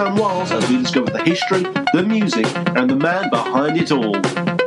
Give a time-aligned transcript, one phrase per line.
[0.00, 1.60] Sam Wiles, as we discover the history,
[1.92, 4.14] the music, and the man behind it all,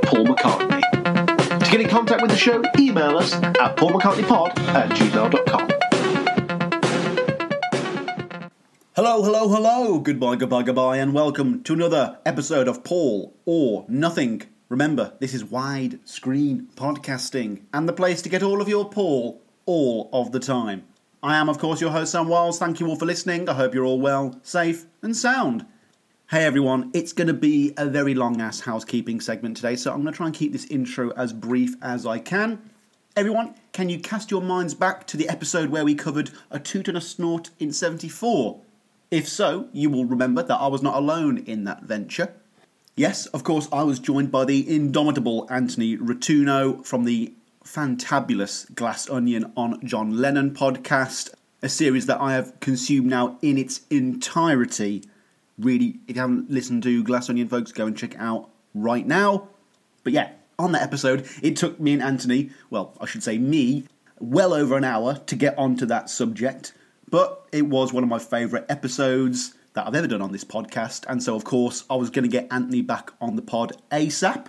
[0.03, 1.59] Paul McCartney.
[1.59, 5.69] To get in contact with the show, email us at paulmccartneypod at gmail.com.
[8.95, 9.97] Hello, hello, hello.
[9.97, 14.43] Goodbye, goodbye, goodbye, and welcome to another episode of Paul or Nothing.
[14.69, 20.11] Remember, this is widescreen podcasting and the place to get all of your Paul all
[20.13, 20.83] of the time.
[21.23, 22.59] I am, of course, your host, Sam Wiles.
[22.59, 23.47] Thank you all for listening.
[23.47, 25.65] I hope you're all well, safe, and sound.
[26.29, 30.01] Hey everyone, it's going to be a very long ass housekeeping segment today, so I'm
[30.01, 32.69] going to try and keep this intro as brief as I can.
[33.15, 36.89] Everyone, can you cast your minds back to the episode where we covered a toot
[36.89, 38.59] and a snort in 74?
[39.09, 42.33] If so, you will remember that I was not alone in that venture.
[42.97, 47.31] Yes, of course, I was joined by the indomitable Anthony Rotuno from the
[47.63, 53.57] fantabulous Glass Onion on John Lennon podcast, a series that I have consumed now in
[53.57, 55.03] its entirety.
[55.57, 59.05] Really, if you haven't listened to Glass Onion, folks, go and check it out right
[59.05, 59.49] now.
[60.03, 63.85] But yeah, on that episode, it took me and Anthony, well, I should say me,
[64.19, 66.73] well over an hour to get onto that subject.
[67.09, 71.05] But it was one of my favourite episodes that I've ever done on this podcast,
[71.07, 74.47] and so of course I was going to get Anthony back on the pod ASAP.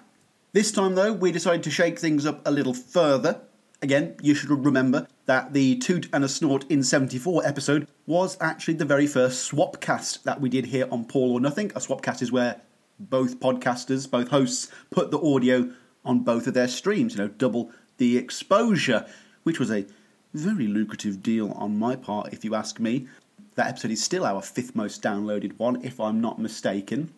[0.54, 3.40] This time though, we decided to shake things up a little further.
[3.82, 8.74] Again, you should remember that the Toot and a Snort in 74 episode was actually
[8.74, 11.72] the very first swapcast that we did here on Paul or Nothing.
[11.72, 12.60] A swapcast is where
[13.00, 15.72] both podcasters, both hosts, put the audio
[16.04, 19.08] on both of their streams, you know, double the exposure,
[19.42, 19.86] which was a
[20.34, 23.08] very lucrative deal on my part, if you ask me.
[23.56, 27.12] That episode is still our fifth most downloaded one, if I'm not mistaken.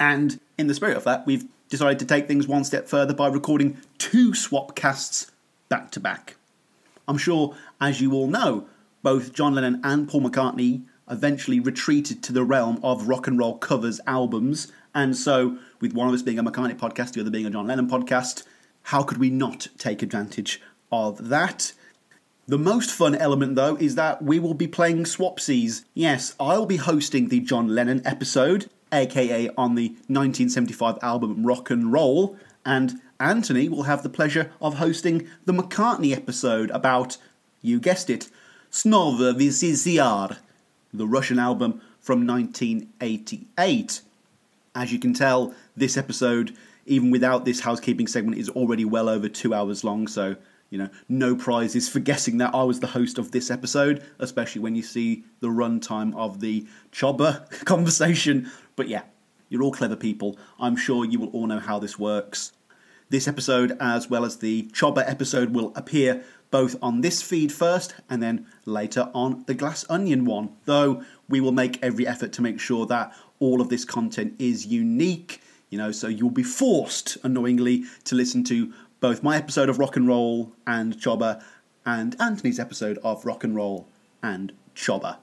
[0.00, 3.28] And in the spirit of that, we've decided to take things one step further by
[3.28, 5.30] recording two swapcasts
[5.68, 6.36] back to back.
[7.08, 8.66] I'm sure, as you all know,
[9.02, 13.58] both John Lennon and Paul McCartney eventually retreated to the realm of rock and roll
[13.58, 17.46] covers albums, and so, with one of us being a McCartney podcast, the other being
[17.46, 18.44] a John Lennon podcast,
[18.84, 20.60] how could we not take advantage
[20.90, 21.72] of that?
[22.48, 25.84] The most fun element, though, is that we will be playing Swapsies.
[25.94, 31.92] Yes, I'll be hosting the John Lennon episode, aka on the 1975 album Rock and
[31.92, 37.16] Roll, and Anthony will have the pleasure of hosting the McCartney episode about,
[37.62, 38.28] you guessed it,
[38.70, 40.38] Snova v SSSR,
[40.92, 44.00] the Russian album from 1988.
[44.74, 46.54] As you can tell, this episode,
[46.84, 50.36] even without this housekeeping segment, is already well over two hours long, so
[50.70, 54.60] you know, no prizes for guessing that I was the host of this episode, especially
[54.60, 58.50] when you see the runtime of the Choba conversation.
[58.76, 59.02] But yeah,
[59.48, 60.38] you're all clever people.
[60.60, 62.52] I'm sure you will all know how this works.
[63.08, 67.94] This episode, as well as the Choba episode, will appear both on this feed first
[68.10, 72.42] and then later on the Glass Onion one, though we will make every effort to
[72.42, 77.16] make sure that all of this content is unique, you know, so you'll be forced,
[77.22, 81.42] annoyingly, to listen to both my episode of Rock and Roll and Choba
[81.84, 83.88] and Anthony's episode of Rock and Roll
[84.22, 85.18] and Choba.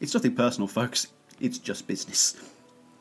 [0.00, 1.08] It's nothing personal, folks,
[1.40, 2.36] it's just business.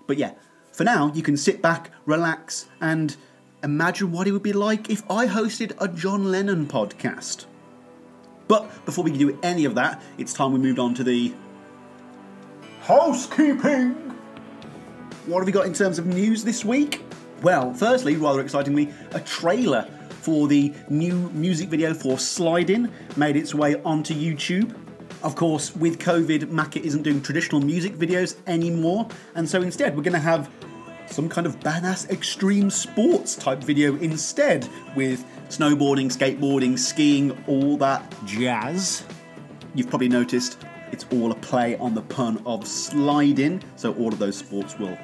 [0.07, 0.33] But yeah,
[0.71, 3.15] for now, you can sit back, relax, and
[3.63, 7.45] imagine what it would be like if I hosted a John Lennon podcast.
[8.47, 11.33] But before we can do any of that, it's time we moved on to the
[12.81, 13.93] housekeeping.
[15.25, 17.01] What have we got in terms of news this week?
[17.41, 19.89] Well, firstly, rather excitingly, a trailer
[20.21, 24.75] for the new music video for Sliding made its way onto YouTube.
[25.23, 30.03] Of course, with COVID, Macca isn't doing traditional music videos anymore, and so instead we're
[30.03, 30.49] going to have
[31.07, 38.13] some kind of badass extreme sports type video instead, with snowboarding, skateboarding, skiing, all that
[38.25, 39.03] jazz.
[39.73, 40.57] You've probably noticed
[40.91, 44.97] it's all a play on the pun of sliding, so all of those sports will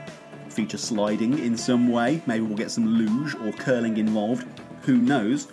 [0.50, 2.22] feature sliding in some way.
[2.26, 4.48] Maybe we'll get some luge or curling involved.
[4.84, 5.48] Who knows?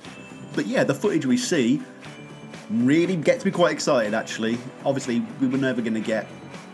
[0.55, 1.83] But yeah, the footage we see
[2.71, 4.59] really gets me quite excited actually.
[4.85, 6.27] Obviously, we were never going to get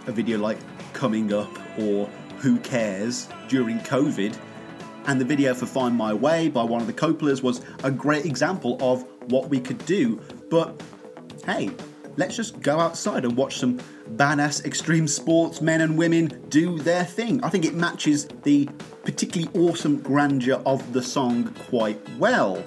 [0.07, 0.59] a video like
[0.93, 2.07] Coming Up or
[2.39, 4.37] Who Cares during COVID.
[5.07, 8.25] And the video for Find My Way by one of the Coppolas was a great
[8.25, 10.21] example of what we could do.
[10.51, 10.83] But
[11.45, 11.71] hey,
[12.17, 13.79] let's just go outside and watch some
[14.17, 17.43] badass extreme sports men and women do their thing.
[17.45, 18.69] I think it matches the
[19.05, 22.65] particularly awesome grandeur of the song quite well.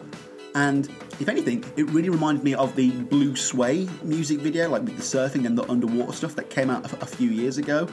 [0.53, 4.97] And if anything, it really reminded me of the Blue Sway music video, like with
[4.97, 7.87] the surfing and the underwater stuff that came out a few years ago.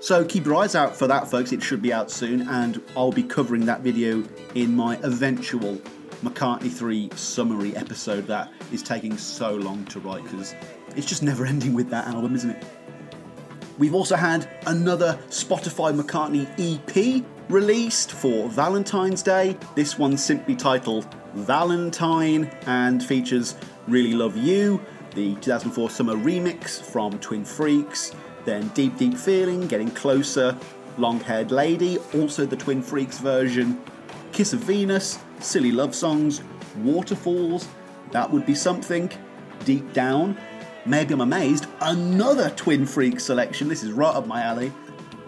[0.00, 1.52] So keep your eyes out for that, folks.
[1.52, 4.24] It should be out soon, and I'll be covering that video
[4.54, 5.76] in my eventual
[6.22, 10.54] McCartney 3 summary episode that is taking so long to write because
[10.96, 12.64] it's just never ending with that album, isn't it?
[13.78, 19.56] We've also had another Spotify McCartney EP released for Valentine's Day.
[19.74, 23.56] This one's simply titled Valentine and features
[23.86, 24.80] Really Love You,
[25.14, 28.12] the 2004 summer remix from Twin Freaks,
[28.46, 30.56] then Deep Deep Feeling, Getting Closer,
[30.96, 33.82] Long Haired Lady, also the Twin Freaks version,
[34.32, 36.42] Kiss of Venus, Silly Love Songs,
[36.78, 37.68] Waterfalls,
[38.12, 39.10] That Would Be Something,
[39.64, 40.38] Deep Down,
[40.86, 44.72] Maybe I'm Amazed, another Twin Freaks selection, this is right up my alley,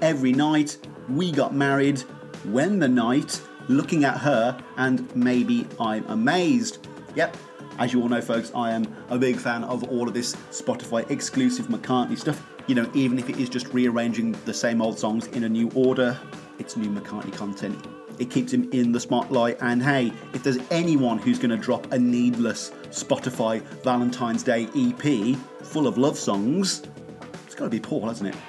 [0.01, 0.79] Every Night,
[1.09, 2.01] We Got Married,
[2.45, 6.87] When the Night, Looking at Her, and Maybe I'm Amazed.
[7.15, 7.37] Yep,
[7.79, 11.09] as you all know, folks, I am a big fan of all of this Spotify
[11.11, 12.45] exclusive McCartney stuff.
[12.67, 15.71] You know, even if it is just rearranging the same old songs in a new
[15.75, 16.19] order,
[16.59, 17.87] it's new McCartney content.
[18.19, 21.93] It keeps him in the spotlight, and hey, if there's anyone who's going to drop
[21.93, 26.83] a needless Spotify Valentine's Day EP full of love songs,
[27.45, 28.41] it's got to be Paul, hasn't it?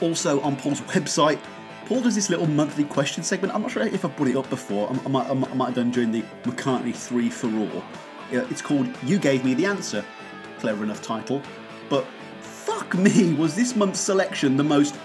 [0.00, 1.40] Also, on Paul's website,
[1.88, 3.54] Paul does this little monthly question segment.
[3.54, 4.90] I'm not sure if I put it up before.
[4.90, 7.82] I might, I might have done during the McCartney 3 for All.
[8.30, 10.04] It's called You Gave Me the Answer.
[10.58, 11.40] Clever enough title.
[11.88, 12.04] But
[12.42, 14.98] fuck me, was this month's selection the most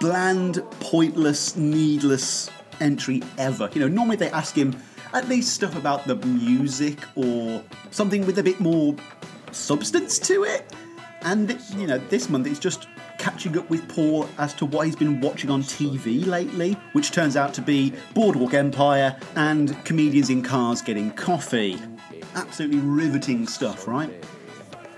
[0.00, 2.48] bland, pointless, needless
[2.80, 3.68] entry ever.
[3.74, 4.74] You know, normally they ask him
[5.12, 8.96] at least stuff about the music or something with a bit more
[9.52, 10.72] substance to it.
[11.22, 14.96] And, you know, this month it's just catching up with Paul as to what he's
[14.96, 20.42] been watching on TV lately, which turns out to be Boardwalk Empire and comedians in
[20.42, 21.78] cars getting coffee.
[22.34, 24.12] Absolutely riveting stuff, right?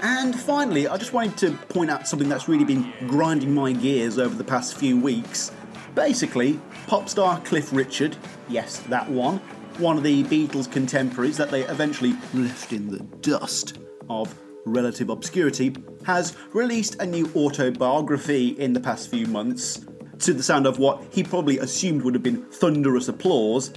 [0.00, 4.18] And finally, I just wanted to point out something that's really been grinding my gears
[4.18, 5.50] over the past few weeks.
[5.94, 8.16] Basically, pop star Cliff Richard,
[8.48, 9.38] yes, that one,
[9.78, 13.78] one of the Beatles contemporaries that they eventually left in the dust
[14.08, 14.38] of
[14.68, 15.74] relative obscurity,
[16.04, 19.84] has released a new autobiography in the past few months
[20.20, 23.72] to the sound of what he probably assumed would have been thunderous applause,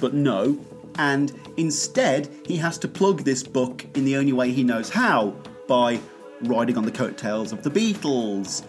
[0.00, 0.58] but no.
[0.96, 5.36] And instead, he has to plug this book in the only way he knows how
[5.66, 6.00] by
[6.42, 8.64] riding on the coattails of the Beatles.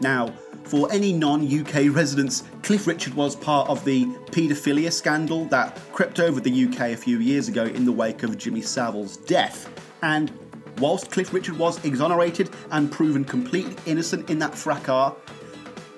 [0.00, 0.32] Now,
[0.64, 6.20] for any non UK residents, Cliff Richard was part of the paedophilia scandal that crept
[6.20, 9.68] over the UK a few years ago in the wake of Jimmy Savile's death.
[10.02, 10.30] And
[10.80, 15.12] whilst Cliff Richard was exonerated and proven completely innocent in that fracas,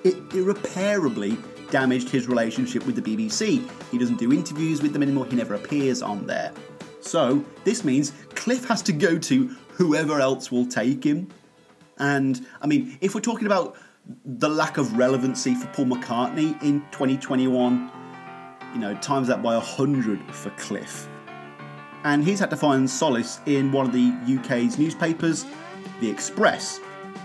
[0.03, 1.37] it irreparably
[1.71, 3.67] damaged his relationship with the BBC.
[3.89, 6.51] He doesn't do interviews with them anymore, he never appears on there.
[7.01, 11.29] So, this means Cliff has to go to whoever else will take him.
[11.97, 13.75] And, I mean, if we're talking about
[14.25, 17.91] the lack of relevancy for Paul McCartney in 2021,
[18.73, 21.07] you know, times that by 100 for Cliff.
[22.03, 25.45] And he's had to find solace in one of the UK's newspapers,
[26.01, 26.79] The Express.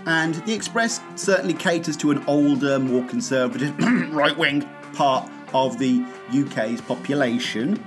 [0.05, 3.77] And The Express certainly caters to an older, more conservative,
[4.11, 7.83] right wing part of the UK's population.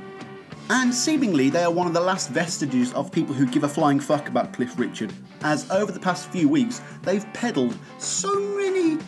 [0.70, 4.00] And seemingly, they are one of the last vestiges of people who give a flying
[4.00, 8.98] fuck about Cliff Richard, as over the past few weeks, they've peddled so many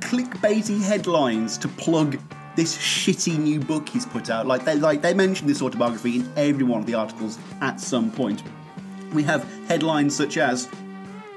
[0.00, 2.18] clickbaity headlines to plug
[2.58, 4.44] this shitty new book he's put out.
[4.44, 8.10] Like they like they mention this autobiography in every one of the articles at some
[8.10, 8.42] point.
[9.12, 10.68] We have headlines such as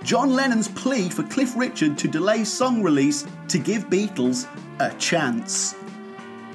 [0.01, 4.47] John Lennon's plea for Cliff Richard to delay song release to give Beatles
[4.79, 5.75] a chance.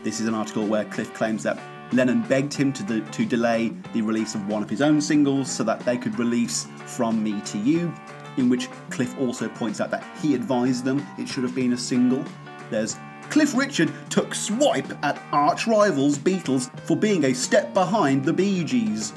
[0.02, 1.60] This is an article where Cliff claims that
[1.92, 5.48] Lennon begged him to, the, to delay the release of one of his own singles
[5.48, 7.94] so that they could release From Me to You,
[8.36, 11.78] in which Cliff also points out that he advised them it should have been a
[11.78, 12.24] single.
[12.68, 12.96] There's
[13.30, 18.64] Cliff Richard took swipe at arch rivals Beatles for being a step behind the Bee
[18.64, 19.12] Gees.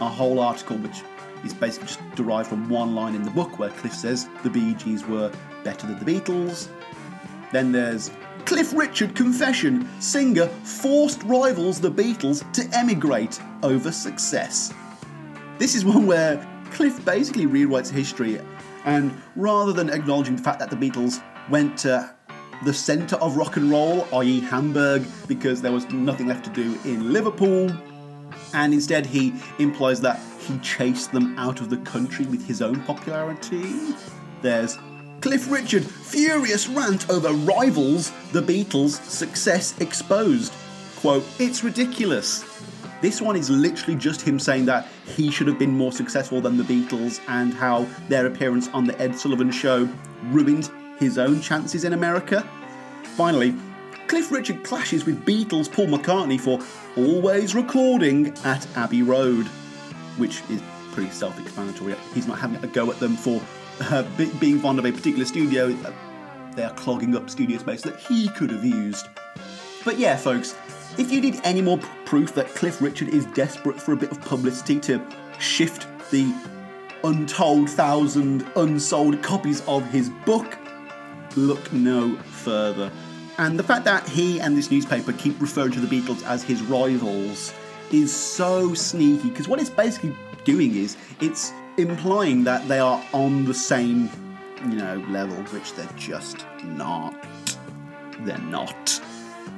[0.00, 1.02] A whole article which
[1.44, 4.74] is basically just derived from one line in the book where Cliff says the Bee
[4.74, 5.30] Gees were
[5.64, 6.68] better than the Beatles.
[7.52, 8.10] Then there's
[8.46, 14.72] Cliff Richard confession singer forced rivals the Beatles to emigrate over success.
[15.58, 18.40] This is one where Cliff basically rewrites history,
[18.84, 22.14] and rather than acknowledging the fact that the Beatles went to
[22.64, 26.78] the centre of rock and roll, i.e., Hamburg, because there was nothing left to do
[26.84, 27.70] in Liverpool,
[28.54, 32.82] and instead he implies that he chased them out of the country with his own
[32.82, 33.94] popularity.
[34.42, 34.78] There's
[35.20, 40.52] Cliff Richard, furious rant over rivals, the Beatles' success exposed.
[40.96, 42.44] Quote, it's ridiculous.
[43.02, 46.56] This one is literally just him saying that he should have been more successful than
[46.56, 49.88] the Beatles and how their appearance on the Ed Sullivan Show
[50.24, 52.48] ruined his own chances in America.
[53.16, 53.54] Finally,
[54.06, 56.60] Cliff Richard clashes with Beatles Paul McCartney for
[56.96, 59.46] always recording at Abbey Road,
[60.16, 61.96] which is pretty self explanatory.
[62.14, 63.40] He's not having a go at them for
[63.80, 65.76] uh, be- being fond of a particular studio.
[66.54, 69.06] They are clogging up studio space that he could have used.
[69.84, 70.56] But yeah, folks,
[70.98, 74.10] if you need any more p- proof that Cliff Richard is desperate for a bit
[74.10, 75.00] of publicity to
[75.38, 76.34] shift the
[77.04, 80.58] untold thousand unsold copies of his book,
[81.36, 82.90] look no further.
[83.38, 86.62] And the fact that he and this newspaper keep referring to the Beatles as his
[86.62, 87.54] rivals
[87.90, 93.44] is so sneaky because what it's basically doing is it's implying that they are on
[93.44, 94.10] the same,
[94.68, 97.14] you know, level, which they're just not.
[98.20, 99.00] They're not.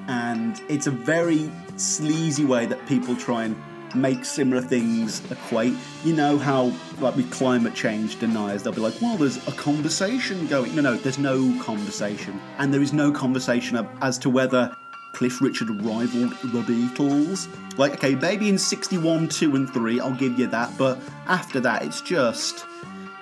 [0.09, 3.57] And it's a very sleazy way that people try and
[3.95, 5.75] make similar things equate.
[6.05, 10.47] You know how, like with climate change deniers, they'll be like, well, there's a conversation
[10.47, 10.75] going.
[10.75, 12.41] No, no, there's no conversation.
[12.59, 14.75] And there is no conversation as to whether
[15.13, 17.49] Cliff Richard rivaled the Beatles.
[17.79, 21.85] Like, okay, maybe in 61, 2, and 3, I'll give you that, but after that,
[21.85, 22.65] it's just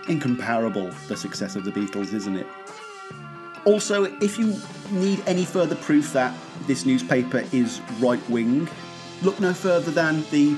[0.09, 2.47] incomparable, the success of the Beatles, isn't it?
[3.65, 4.57] Also, if you
[4.91, 6.35] need any further proof that
[6.67, 8.69] this newspaper is right wing,
[9.23, 10.57] look no further than the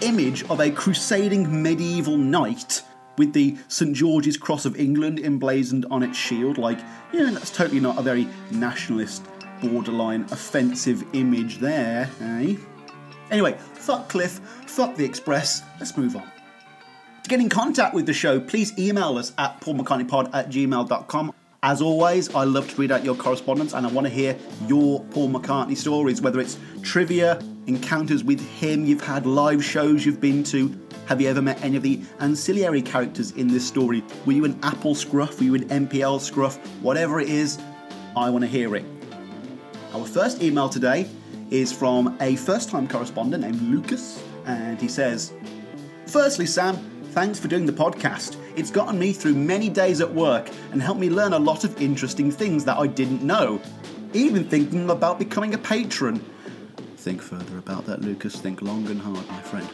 [0.00, 2.82] image of a crusading medieval knight
[3.16, 6.58] with the St George's Cross of England emblazoned on its shield.
[6.58, 6.78] Like,
[7.12, 9.24] know, that's totally not a very nationalist,
[9.62, 12.56] borderline offensive image there, eh?
[13.30, 16.28] Anyway, fuck Cliff, fuck the Express, let's move on.
[17.22, 21.32] To get in contact with the show, please email us at paulmccartneypod at gmail.com.
[21.66, 24.36] As always, I love to read out your correspondence and I want to hear
[24.68, 30.20] your Paul McCartney stories, whether it's trivia, encounters with him, you've had live shows you've
[30.20, 30.78] been to.
[31.06, 34.04] Have you ever met any of the ancillary characters in this story?
[34.26, 35.38] Were you an Apple scruff?
[35.38, 36.58] Were you an MPL scruff?
[36.82, 37.58] Whatever it is,
[38.14, 38.84] I want to hear it.
[39.94, 41.08] Our first email today
[41.48, 45.32] is from a first time correspondent named Lucas, and he says,
[46.04, 48.36] Firstly, Sam, thanks for doing the podcast.
[48.56, 51.80] It's gotten me through many days at work and helped me learn a lot of
[51.80, 53.60] interesting things that I didn't know.
[54.12, 56.18] Even thinking about becoming a patron.
[56.96, 58.34] Think further about that, Lucas.
[58.34, 59.68] Think long and hard, my friend.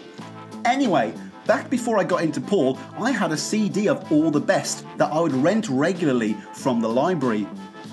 [0.66, 1.14] Anyway,
[1.46, 5.10] back before I got into Paul, I had a CD of All the Best that
[5.10, 7.44] I would rent regularly from the library.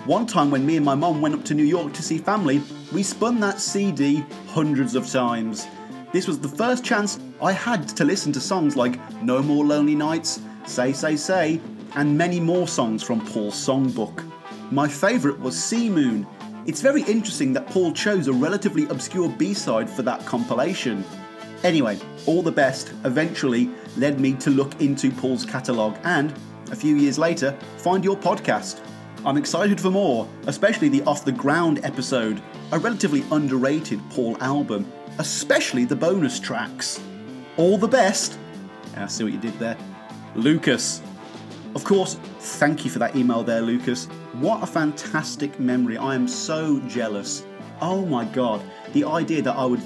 [0.03, 2.61] One time when me and my mum went up to New York to see family,
[2.91, 5.67] we spun that CD hundreds of times.
[6.13, 9.95] This was the first chance I had to listen to songs like No More Lonely
[9.95, 11.59] Nights, Say Say Say,
[11.95, 14.23] and many more songs from Paul's songbook.
[14.71, 16.25] My favourite was C Moon.
[16.65, 21.03] It's very interesting that Paul chose a relatively obscure B side for that compilation.
[21.63, 26.33] Anyway, all the best eventually led me to look into Paul's catalogue and,
[26.71, 28.79] a few years later, find your podcast.
[29.25, 34.89] I'm excited for more, especially the Off the Ground episode, a relatively underrated Paul album,
[35.19, 37.01] especially the bonus tracks.
[37.57, 38.37] All the best.
[38.95, 39.77] Ah, I see what you did there.
[40.35, 41.01] Lucas.
[41.75, 44.05] Of course, thank you for that email there, Lucas.
[44.33, 45.97] What a fantastic memory.
[45.97, 47.45] I am so jealous.
[47.81, 48.61] Oh my god,
[48.93, 49.81] the idea that I would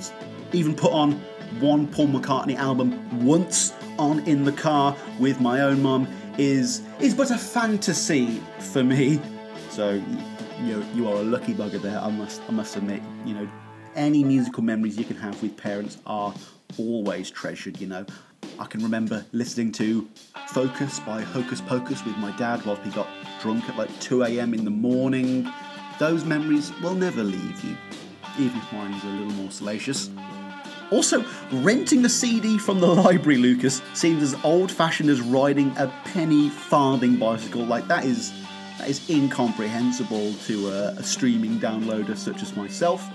[0.54, 1.14] even put on
[1.60, 6.08] one Paul McCartney album once on in the car with my own mum
[6.38, 9.20] is is but a fantasy for me.
[9.70, 10.02] So
[10.64, 12.00] you you are a lucky bugger there.
[12.00, 13.02] I must I must admit.
[13.26, 13.50] You know,
[13.96, 16.34] any musical memories you can have with parents are
[16.78, 17.80] always treasured.
[17.80, 18.06] You know,
[18.60, 20.08] I can remember listening to
[20.48, 23.08] Focus by Hocus Pocus with my dad whilst we got
[23.42, 24.54] drunk at like 2 a.m.
[24.54, 25.52] in the morning.
[26.00, 27.78] Those memories will never leave you,
[28.40, 30.10] even if mine is a little more salacious.
[30.92, 36.50] Also, renting a CD from the library, Lucas, seems as old-fashioned as riding a penny
[36.50, 37.66] farthing bicycle.
[37.66, 38.34] Like that is
[38.78, 43.08] that is incomprehensible to a, a streaming downloader such as myself.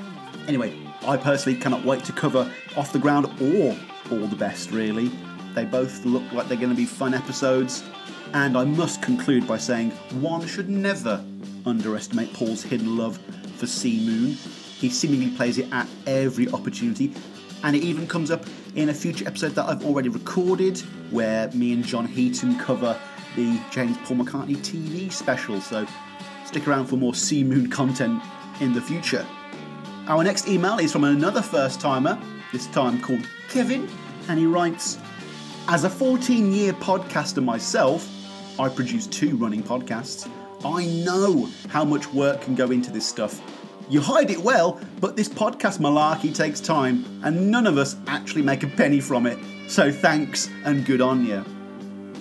[0.48, 0.72] Anyway,
[1.04, 3.76] I personally cannot wait to cover Off the Ground or
[4.12, 5.10] All the Best, really.
[5.54, 7.82] They both look like they're going to be fun episodes,
[8.32, 11.24] and I must conclude by saying one should never
[11.64, 13.18] underestimate Paul's hidden love
[13.56, 14.36] for C Moon.
[14.78, 17.12] He seemingly plays it at every opportunity,
[17.64, 18.44] and it even comes up
[18.76, 20.78] in a future episode that I've already recorded
[21.10, 22.96] where me and John Heaton cover
[23.34, 25.60] the James Paul McCartney TV special.
[25.60, 25.86] So
[26.44, 28.22] stick around for more C Moon content
[28.60, 29.26] in the future.
[30.08, 32.16] Our next email is from another first timer,
[32.52, 33.88] this time called Kevin,
[34.28, 34.98] and he writes
[35.66, 38.08] As a 14 year podcaster myself,
[38.56, 40.30] I produce two running podcasts.
[40.64, 43.40] I know how much work can go into this stuff.
[43.90, 48.42] You hide it well, but this podcast malarkey takes time, and none of us actually
[48.42, 49.38] make a penny from it.
[49.68, 51.44] So thanks and good on you.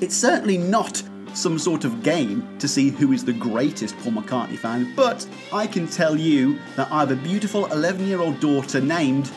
[0.01, 1.03] It's certainly not
[1.35, 5.67] some sort of game to see who is the greatest Paul McCartney fan, but I
[5.67, 9.31] can tell you that I have a beautiful 11 year old daughter named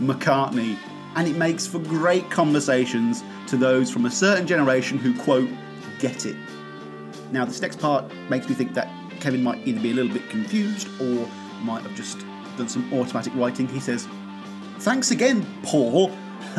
[0.00, 0.76] McCartney,
[1.14, 5.48] and it makes for great conversations to those from a certain generation who, quote,
[5.98, 6.36] get it.
[7.30, 8.88] Now, this next part makes me think that
[9.20, 11.28] Kevin might either be a little bit confused or
[11.62, 12.18] might have just
[12.56, 13.68] done some automatic writing.
[13.68, 14.08] He says,
[14.80, 16.10] Thanks again, Paul.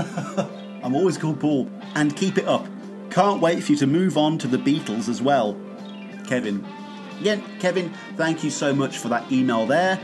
[0.82, 1.70] I'm always called Paul.
[1.96, 2.66] And keep it up.
[3.14, 5.56] Can't wait for you to move on to the Beatles as well.
[6.26, 6.66] Kevin.
[7.20, 10.00] Again, Kevin, thank you so much for that email there.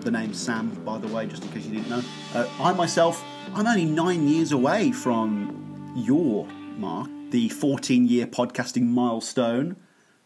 [0.00, 2.02] The name's Sam, by the way, just in case you didn't know.
[2.32, 3.22] Uh, I myself,
[3.52, 6.46] I'm only nine years away from your
[6.78, 9.76] mark, the 14 year podcasting milestone.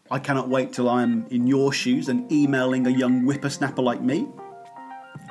[0.09, 4.29] I cannot wait till I'm in your shoes and emailing a young whippersnapper like me.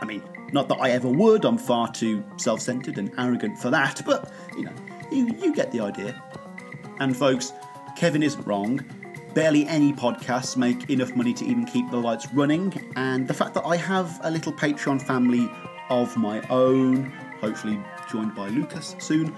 [0.03, 3.71] I mean, not that I ever would, I'm far too self centered and arrogant for
[3.71, 4.75] that, but, you know,
[5.11, 6.23] you, you get the idea.
[7.01, 7.53] And, folks,
[7.97, 8.85] Kevin isn't wrong.
[9.35, 13.55] Barely any podcasts make enough money to even keep the lights running, and the fact
[13.55, 15.49] that I have a little Patreon family
[15.89, 17.79] of my own, hopefully
[18.11, 19.35] joined by Lucas soon,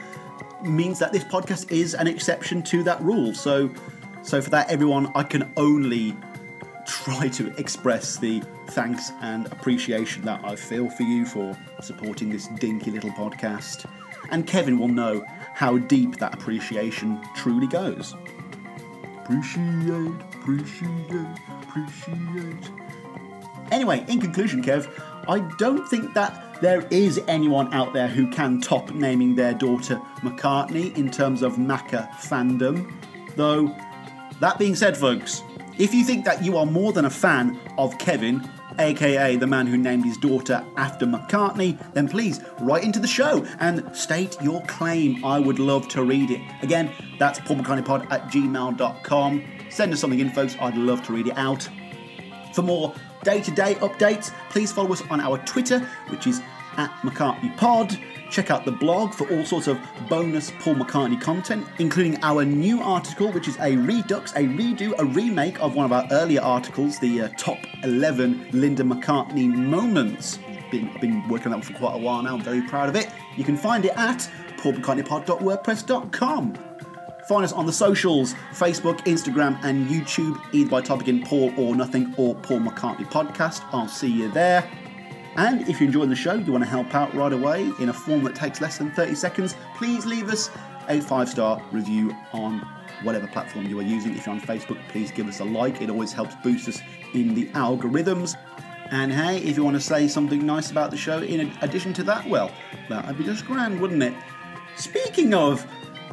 [0.64, 3.34] means that this podcast is an exception to that rule.
[3.34, 3.70] So,
[4.22, 6.16] so for that, everyone, I can only
[6.86, 12.48] try to express the thanks and appreciation that I feel for you for supporting this
[12.48, 13.84] dinky little podcast.
[14.30, 15.24] And Kevin will know
[15.62, 18.16] how deep that appreciation truly goes.
[19.18, 22.68] Appreciate, appreciate, appreciate.
[23.70, 24.90] Anyway, in conclusion, Kev,
[25.28, 30.02] I don't think that there is anyone out there who can top naming their daughter
[30.22, 32.92] McCartney in terms of Macca fandom.
[33.36, 33.72] Though,
[34.40, 35.44] that being said, folks,
[35.78, 39.66] if you think that you are more than a fan of Kevin, aka the man
[39.66, 44.62] who named his daughter after McCartney, then please write into the show and state your
[44.62, 45.24] claim.
[45.24, 46.40] I would love to read it.
[46.62, 49.44] Again, that's paulmccartneypod at gmail.com.
[49.70, 50.56] Send us something in, folks.
[50.60, 51.68] I'd love to read it out.
[52.54, 56.40] For more day to day updates, please follow us on our Twitter, which is
[56.76, 58.11] at McCartneyPod.
[58.32, 62.80] Check out the blog for all sorts of bonus Paul McCartney content, including our new
[62.80, 66.98] article, which is a redux, a redo, a remake of one of our earlier articles,
[66.98, 70.38] the uh, top 11 Linda McCartney moments.
[70.70, 72.34] Been, been working on that for quite a while now.
[72.34, 73.10] I'm very proud of it.
[73.36, 76.54] You can find it at paulmccartneypod.wordpress.com.
[77.28, 81.76] Find us on the socials Facebook, Instagram, and YouTube, either by typing in Paul or
[81.76, 83.62] Nothing or Paul McCartney Podcast.
[83.72, 84.66] I'll see you there.
[85.36, 87.92] And if you're enjoying the show, you want to help out right away in a
[87.92, 90.50] form that takes less than 30 seconds, please leave us
[90.88, 92.58] a five star review on
[93.02, 94.14] whatever platform you are using.
[94.14, 96.80] If you're on Facebook, please give us a like, it always helps boost us
[97.14, 98.36] in the algorithms.
[98.90, 102.02] And hey, if you want to say something nice about the show in addition to
[102.04, 102.50] that, well,
[102.90, 104.12] that'd be just grand, wouldn't it?
[104.76, 105.66] Speaking of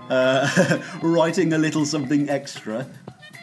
[0.09, 2.87] uh, writing a little something extra,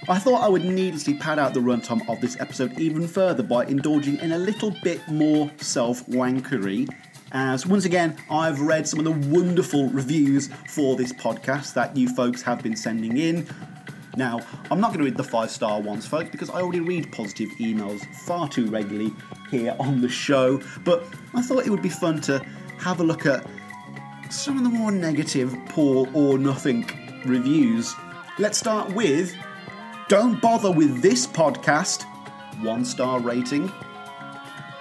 [0.09, 3.65] I thought I would needlessly pad out the runtime of this episode even further by
[3.65, 6.89] indulging in a little bit more self wankery.
[7.33, 12.09] As once again, I've read some of the wonderful reviews for this podcast that you
[12.09, 13.49] folks have been sending in.
[14.17, 14.41] Now,
[14.71, 17.49] I'm not going to read the five star ones, folks, because I already read positive
[17.59, 19.13] emails far too regularly
[19.51, 22.39] here on the show, but I thought it would be fun to
[22.79, 23.45] have a look at
[24.31, 26.89] some of the more negative, poor or nothing
[27.27, 27.93] reviews.
[28.39, 29.35] Let's start with
[30.09, 32.05] Don't Bother with This Podcast,
[32.63, 33.73] one star rating.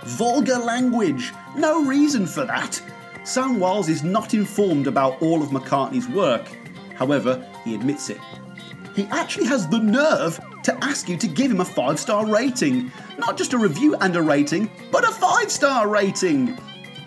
[0.04, 2.80] Vulgar language, no reason for that.
[3.24, 6.48] Sam Wiles is not informed about all of McCartney's work.
[6.94, 8.20] However, he admits it.
[8.96, 12.92] He actually has the nerve to ask you to give him a five star rating.
[13.18, 16.56] Not just a review and a rating, but a five star rating.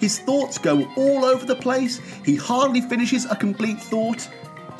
[0.01, 1.99] His thoughts go all over the place.
[2.25, 4.29] He hardly finishes a complete thought.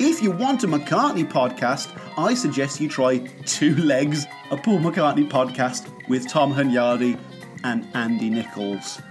[0.01, 5.29] If you want a McCartney podcast, I suggest you try Two Legs, a Paul McCartney
[5.29, 7.19] podcast with Tom Hunyadi
[7.65, 9.01] and Andy Nichols.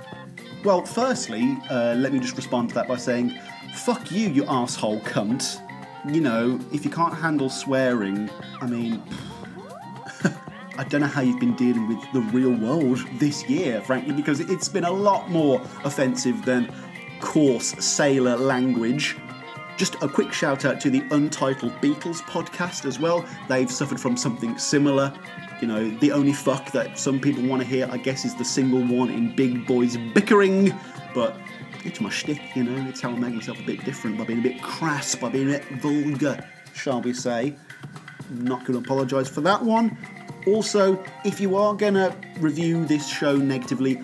[0.64, 3.38] Well, firstly, uh, let me just respond to that by saying,
[3.74, 5.60] fuck you, you asshole cunt.
[6.10, 8.30] You know, if you can't handle swearing,
[8.62, 9.02] I mean,
[10.78, 14.40] I don't know how you've been dealing with the real world this year, frankly, because
[14.40, 16.72] it's been a lot more offensive than
[17.20, 19.16] coarse sailor language.
[19.78, 23.24] Just a quick shout out to the Untitled Beatles podcast as well.
[23.48, 25.14] They've suffered from something similar.
[25.60, 28.44] You know, the only fuck that some people want to hear, I guess, is the
[28.44, 30.76] single one in Big Boys Bickering,
[31.14, 31.36] but
[31.84, 34.40] it's my shtick, you know, it's how I make myself a bit different by being
[34.40, 37.54] a bit crass, by being a bit vulgar, shall we say.
[38.30, 39.96] Not going to apologise for that one.
[40.48, 44.02] Also, if you are gonna review this show negatively,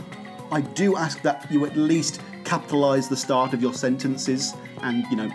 [0.53, 5.17] I do ask that you at least capitalize the start of your sentences and, you
[5.17, 5.31] know,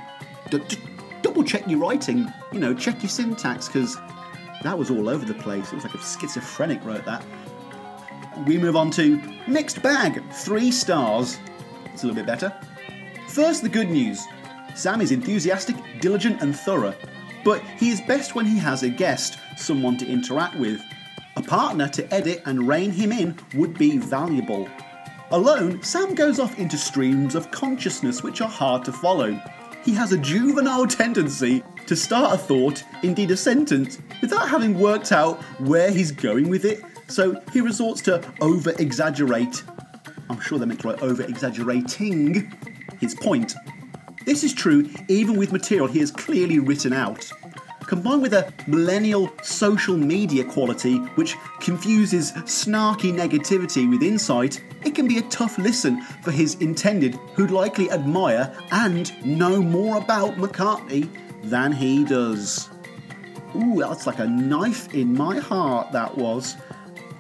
[0.49, 0.77] d- d-
[1.21, 3.97] double check your writing, you know, check your syntax, because
[4.63, 5.71] that was all over the place.
[5.71, 7.25] It was like a schizophrenic wrote that.
[8.45, 11.39] We move on to Mixed Bag, three stars.
[11.93, 12.53] It's a little bit better.
[13.27, 14.25] First, the good news
[14.75, 16.95] Sam is enthusiastic, diligent, and thorough,
[17.43, 20.81] but he is best when he has a guest, someone to interact with.
[21.35, 24.69] A partner to edit and rein him in would be valuable.
[25.31, 29.39] Alone, Sam goes off into streams of consciousness which are hard to follow.
[29.83, 35.11] He has a juvenile tendency to start a thought, indeed a sentence, without having worked
[35.11, 39.63] out where he's going with it, so he resorts to over exaggerate.
[40.29, 42.53] I'm sure they meant to write over exaggerating
[42.99, 43.55] his point.
[44.25, 47.31] This is true even with material he has clearly written out.
[47.89, 55.07] Combined with a millennial social media quality which confuses snarky negativity with insight, it can
[55.07, 61.09] be a tough listen for his intended who'd likely admire and know more about McCartney
[61.41, 62.69] than he does.
[63.55, 66.57] Ooh, that's like a knife in my heart, that was.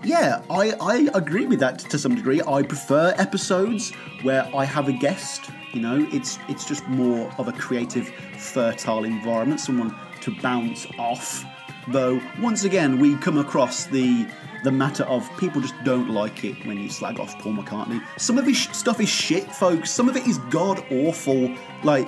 [0.03, 2.43] Yeah, I, I agree with that to some degree.
[2.47, 5.49] I prefer episodes where I have a guest.
[5.73, 11.43] You know, it's it's just more of a creative, fertile environment, someone to bounce off.
[11.87, 14.27] Though once again, we come across the
[14.63, 18.03] the matter of people just don't like it when you slag off Paul McCartney.
[18.17, 19.89] Some of his sh- stuff is shit, folks.
[19.89, 21.55] Some of it is god awful.
[21.83, 22.07] Like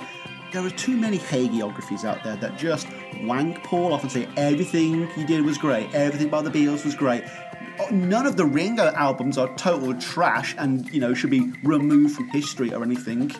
[0.52, 2.86] there are too many hagiographies out there that just
[3.22, 6.94] wank Paul off and say everything he did was great, everything by the Beatles was
[6.94, 7.24] great.
[7.24, 12.14] Uh, none of the Ringo albums are total trash and, you know, should be removed
[12.16, 13.32] from history or anything.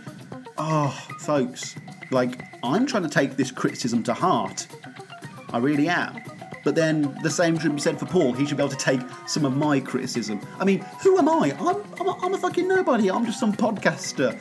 [0.56, 1.74] Oh, folks,
[2.12, 4.66] like, I'm trying to take this criticism to heart.
[5.52, 6.22] I really am.
[6.64, 8.32] But then the same should be said for Paul.
[8.32, 10.40] He should be able to take some of my criticism.
[10.60, 11.56] I mean, who am I?
[11.58, 13.10] I'm, I'm, a, I'm a fucking nobody.
[13.10, 14.38] I'm just some podcaster.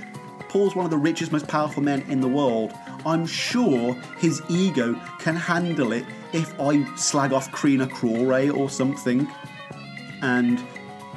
[0.47, 2.73] Paul's one of the richest, most powerful men in the world.
[3.05, 9.27] I'm sure his ego can handle it if I slag off Kreen-Akrore or something.
[10.21, 10.63] And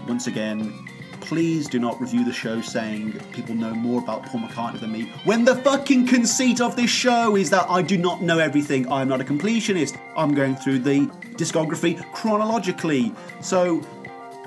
[0.09, 0.84] once again,
[1.25, 5.03] please do not review the show saying people know more about Paul McCartney than me.
[5.25, 9.09] When the fucking conceit of this show is that I do not know everything, I'm
[9.09, 9.99] not a completionist.
[10.17, 11.07] I'm going through the
[11.37, 13.13] discography chronologically.
[13.41, 13.83] So,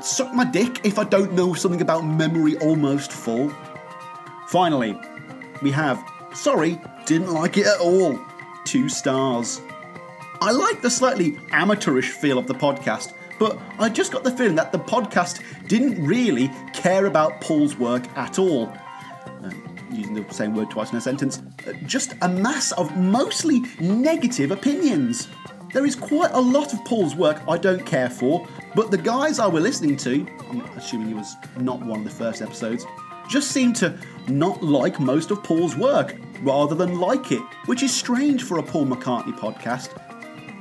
[0.01, 3.51] suck my dick if I don't know something about Memory Almost Full.
[4.47, 4.97] Finally,
[5.61, 6.01] we have
[6.37, 8.19] Sorry, didn't like it at all.
[8.63, 9.59] Two stars.
[10.39, 14.55] I like the slightly amateurish feel of the podcast, but I just got the feeling
[14.55, 18.73] that the podcast didn't really care about Paul's work at all.
[19.43, 19.51] Uh,
[19.91, 24.51] using the same word twice in a sentence, uh, just a mass of mostly negative
[24.51, 25.27] opinions.
[25.73, 29.39] There is quite a lot of Paul's work I don't care for, but the guys
[29.39, 32.85] I were listening to, I'm assuming he was not one of the first episodes,
[33.29, 33.97] just seem to
[34.27, 38.63] not like most of Paul's work rather than like it, which is strange for a
[38.63, 39.89] Paul McCartney podcast.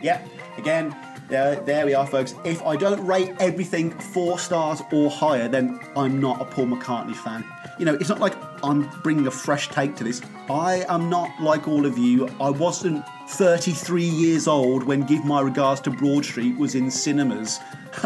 [0.03, 0.97] Yep, again,
[1.29, 2.35] there, there we are, folks.
[2.45, 7.17] If I don't rate everything four stars or higher, then I'm not a Paul McCartney
[7.17, 7.45] fan.
[7.79, 8.35] You know, it's not like
[8.65, 10.23] I'm bringing a fresh take to this.
[10.49, 12.29] I am not like all of you.
[12.41, 17.59] I wasn't 33 years old when Give My Regards to Broad Street was in cinemas.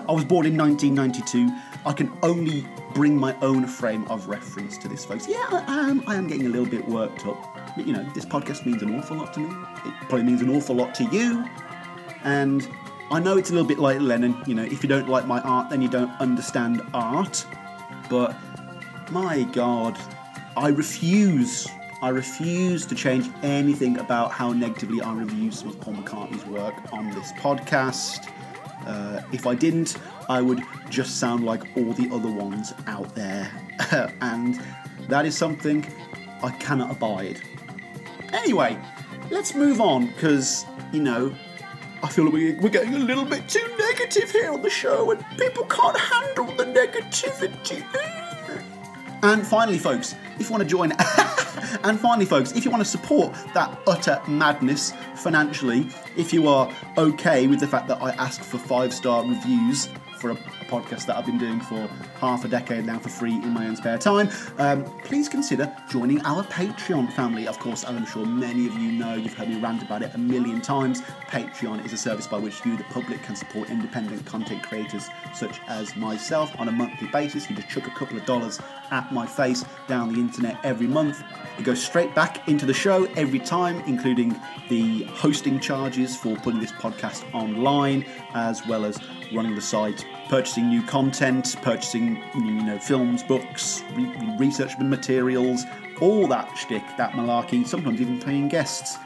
[0.09, 1.50] I was born in 1992.
[1.85, 5.28] I can only bring my own frame of reference to this, folks.
[5.28, 6.02] Yeah, I am.
[6.06, 7.56] I am getting a little bit worked up.
[7.76, 9.54] But, you know, this podcast means an awful lot to me.
[9.85, 11.44] It probably means an awful lot to you.
[12.24, 12.68] And
[13.12, 15.40] I know it's a little bit like Lennon, you know, if you don't like my
[15.40, 17.44] art, then you don't understand art.
[18.09, 18.37] But
[19.11, 19.99] my God,
[20.57, 21.68] I refuse,
[22.03, 26.75] I refuse to change anything about how negatively I review some of Paul McCartney's work
[26.92, 28.31] on this podcast.
[28.87, 29.96] Uh, if I didn't,
[30.29, 33.51] I would just sound like all the other ones out there.
[34.20, 34.62] and
[35.09, 35.85] that is something
[36.44, 37.40] I cannot abide.
[38.33, 38.79] Anyway,
[39.31, 41.35] let's move on because, you know,
[42.02, 45.10] I feel like we- we're getting a little bit too negative here on the show
[45.10, 47.84] and people can't handle the negativity.
[49.22, 50.92] And finally, folks, if you want to join,
[51.84, 56.72] and finally, folks, if you want to support that utter madness financially, if you are
[56.96, 60.36] okay with the fact that I ask for five star reviews for a
[60.70, 61.88] podcast that I've been doing for
[62.20, 66.24] half a decade now for free in my own spare time, um, please consider joining
[66.24, 67.48] our Patreon family.
[67.48, 70.18] Of course, I'm sure many of you know, you've heard me rant about it a
[70.18, 71.02] million times.
[71.26, 75.61] Patreon is a service by which you, the public, can support independent content creators such
[75.66, 77.50] as myself on a monthly basis.
[77.50, 78.61] You just chuck a couple of dollars
[78.92, 81.22] at my face down the internet every month.
[81.59, 84.37] It goes straight back into the show every time, including
[84.68, 88.04] the hosting charges for putting this podcast online,
[88.35, 88.98] as well as
[89.33, 95.64] running the site, purchasing new content, purchasing you know, films, books, re- research materials,
[96.00, 98.96] all that shtick, that malarkey, sometimes even paying guests.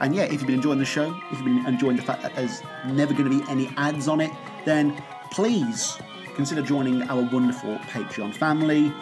[0.00, 2.36] And yeah, if you've been enjoying the show, if you've been enjoying the fact that
[2.36, 4.30] there's never going to be any ads on it,
[4.66, 4.94] then
[5.30, 5.96] please
[6.34, 8.92] consider joining our wonderful Patreon family.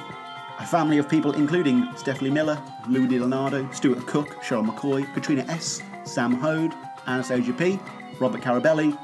[0.60, 5.82] A family of people including Stephanie Miller, Lou Leonardo, Stuart Cook, Cheryl McCoy, Katrina S.,
[6.04, 6.72] Sam Hode,
[7.08, 7.80] Anastasia P.,
[8.20, 8.96] Robert Carabelli,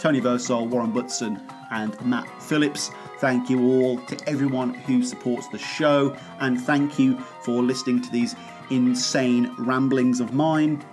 [0.00, 2.90] Tony Versol, Warren Butson, and Matt Phillips.
[3.18, 8.10] Thank you all to everyone who supports the show, and thank you for listening to
[8.10, 8.34] these
[8.70, 10.84] insane ramblings of mine.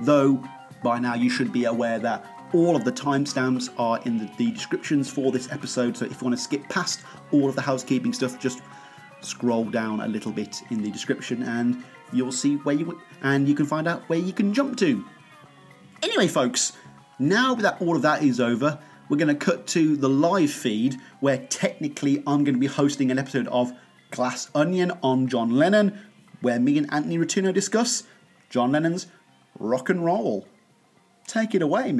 [0.00, 0.42] Though
[0.82, 4.52] by now you should be aware that all of the timestamps are in the, the
[4.52, 7.00] descriptions for this episode, so if you want to skip past
[7.32, 8.62] all of the housekeeping stuff, just
[9.20, 13.54] scroll down a little bit in the description and you'll see where you and you
[13.54, 15.04] can find out where you can jump to.
[16.02, 16.72] Anyway, folks,
[17.18, 20.96] now that all of that is over, we're going to cut to the live feed
[21.20, 23.72] where technically I'm going to be hosting an episode of
[24.10, 25.98] Glass Onion on John Lennon,
[26.40, 28.04] where me and Anthony Rotuno discuss
[28.50, 29.06] John Lennon's
[29.58, 30.46] rock and roll.
[31.26, 31.92] Take it away.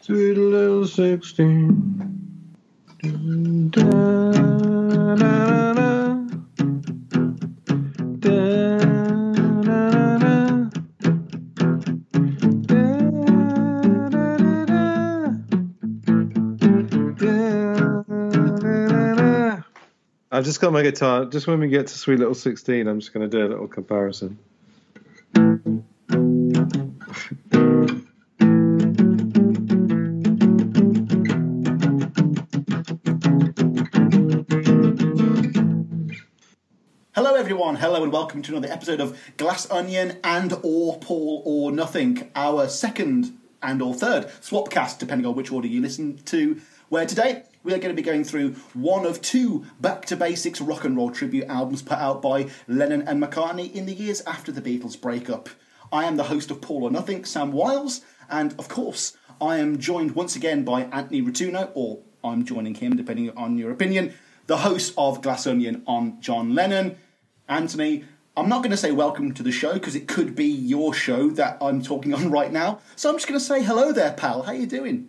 [0.00, 2.01] Sweet little 16.
[3.04, 3.14] I've
[20.44, 21.24] just got my guitar.
[21.24, 23.66] Just when we get to Sweet Little 16, I'm just going to do a little
[23.66, 24.38] comparison.
[37.24, 37.76] Hello, everyone.
[37.76, 42.66] Hello, and welcome to another episode of Glass Onion and or Paul or Nothing, our
[42.68, 46.60] second and or third swapcast, depending on which order you listen to.
[46.88, 50.60] Where today we are going to be going through one of two back to basics
[50.60, 54.50] rock and roll tribute albums put out by Lennon and McCartney in the years after
[54.50, 55.48] the Beatles' breakup.
[55.92, 59.78] I am the host of Paul or Nothing, Sam Wiles, and of course, I am
[59.78, 64.12] joined once again by Anthony Rotuno, or I'm joining him, depending on your opinion,
[64.48, 66.96] the host of Glass Onion on John Lennon.
[67.48, 68.04] Anthony,
[68.36, 71.30] I'm not going to say welcome to the show because it could be your show
[71.30, 72.80] that I'm talking on right now.
[72.96, 74.42] So I'm just going to say hello there, pal.
[74.42, 75.08] How you doing?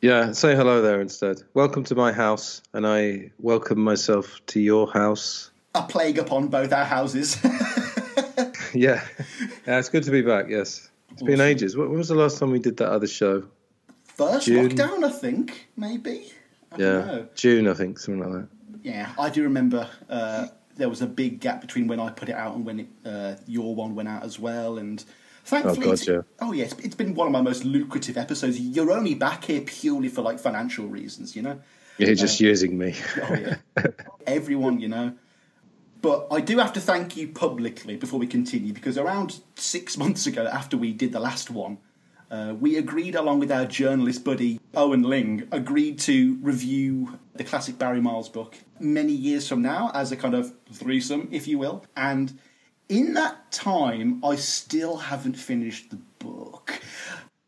[0.00, 1.42] Yeah, say hello there instead.
[1.54, 5.50] Welcome to my house, and I welcome myself to your house.
[5.74, 7.38] A plague upon both our houses.
[8.76, 9.04] Yeah,
[9.68, 10.46] yeah it's good to be back.
[10.48, 11.76] Yes, it's been ages.
[11.76, 13.44] When when was the last time we did that other show?
[14.02, 14.68] First June.
[14.70, 16.32] lockdown, I think, maybe.
[16.72, 17.28] I Yeah, don't know.
[17.36, 18.48] June, I think, something like that.
[18.82, 22.34] Yeah, I do remember uh, there was a big gap between when I put it
[22.34, 24.78] out and when it, uh, your one went out as well.
[24.78, 25.04] And
[25.44, 26.22] thankfully, God, it's, yeah.
[26.40, 28.58] oh yes, it's been one of my most lucrative episodes.
[28.60, 31.60] You're only back here purely for like financial reasons, you know.
[31.98, 32.94] You're just using me.
[33.22, 33.56] Oh yeah,
[34.26, 35.14] everyone, you know.
[36.02, 40.26] But I do have to thank you publicly before we continue because around six months
[40.26, 41.78] ago, after we did the last one,
[42.30, 47.78] uh, we agreed, along with our journalist buddy Owen Ling, agreed to review the classic
[47.78, 51.84] Barry Miles book many years from now as a kind of threesome, if you will.
[51.96, 52.38] And
[52.88, 56.80] in that time, I still haven't finished the book.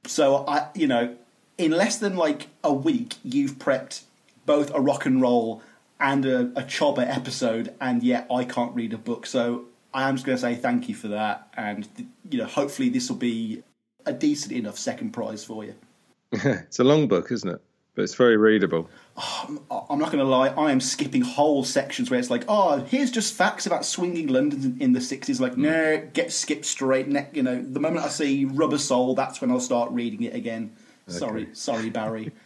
[0.07, 1.17] So I, you know,
[1.59, 4.03] in less than like a week, you've prepped
[4.45, 5.63] both a rock and roll
[5.99, 9.27] and a, a Choba episode, and yet I can't read a book.
[9.27, 11.89] So I am just going to say thank you for that, and
[12.29, 13.63] you know, hopefully this will be
[14.07, 15.75] a decent enough second prize for you.
[16.33, 17.61] it's a long book, isn't it?
[17.95, 18.91] But it's very readable.
[19.17, 22.85] Oh, I'm not going to lie, I am skipping whole sections where it's like, oh,
[22.85, 25.41] here's just facts about swinging London in the 60s.
[25.41, 27.09] Like, no, get skipped straight.
[27.09, 30.35] Ne- you know, the moment I see Rubber Soul, that's when I'll start reading it
[30.35, 30.77] again.
[31.07, 32.33] Sorry, sorry, Barry.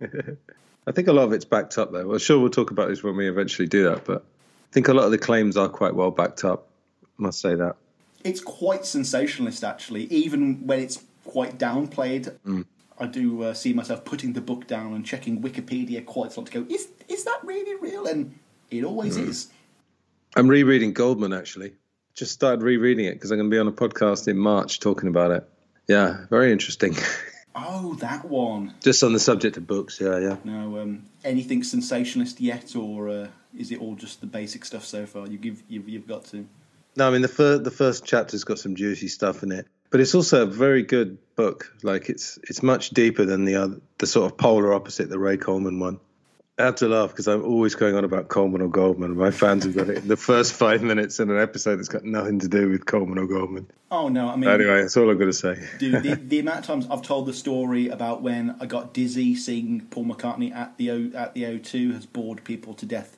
[0.00, 2.06] I think a lot of it's backed up, though.
[2.06, 4.94] Well, sure, we'll talk about this when we eventually do that, but I think a
[4.94, 6.68] lot of the claims are quite well backed up.
[7.16, 7.76] Must say that.
[8.24, 12.34] It's quite sensationalist actually even when it's quite downplayed
[12.98, 16.46] i do uh, see myself putting the book down and checking wikipedia quite a lot
[16.46, 18.34] to go is is that really real and
[18.70, 19.48] it always is
[20.36, 21.72] I'm rereading Goldman actually.
[22.14, 25.08] Just started rereading it because I'm going to be on a podcast in March talking
[25.08, 25.48] about it.
[25.88, 26.96] Yeah, very interesting.
[27.52, 28.74] Oh, that one.
[28.80, 30.00] Just on the subject of books.
[30.00, 30.36] Yeah, yeah.
[30.44, 33.26] No, um, anything sensationalist yet, or uh,
[33.58, 35.26] is it all just the basic stuff so far?
[35.26, 36.46] You give, you've, you've got to.
[36.96, 40.00] No, I mean the first the first chapter's got some juicy stuff in it, but
[40.00, 41.72] it's also a very good book.
[41.82, 45.36] Like it's it's much deeper than the other the sort of polar opposite, the Ray
[45.36, 46.00] Coleman one.
[46.58, 49.16] I have to laugh because I'm always going on about Coleman or Goldman.
[49.16, 52.04] My fans have got it in the first five minutes in an episode that's got
[52.04, 53.66] nothing to do with Coleman or Goldman.
[53.90, 55.56] Oh no, I mean, Anyway, that's all I've got to say.
[55.78, 59.34] dude, the, the amount of times I've told the story about when I got dizzy
[59.36, 63.16] seeing Paul McCartney at the o, at the O2 has bored people to death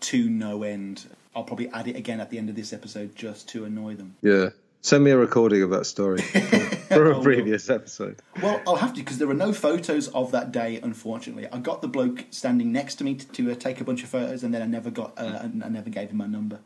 [0.00, 1.04] to no end.
[1.38, 4.16] I'll probably add it again at the end of this episode just to annoy them.
[4.22, 4.48] Yeah,
[4.80, 6.20] send me a recording of that story
[6.88, 8.20] for a previous episode.
[8.42, 10.80] Well, I'll have to because there are no photos of that day.
[10.82, 14.02] Unfortunately, I got the bloke standing next to me to, to uh, take a bunch
[14.02, 16.58] of photos, and then I never got, uh, I never gave him my number.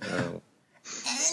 [0.00, 0.08] So.
[0.10, 0.42] Oh,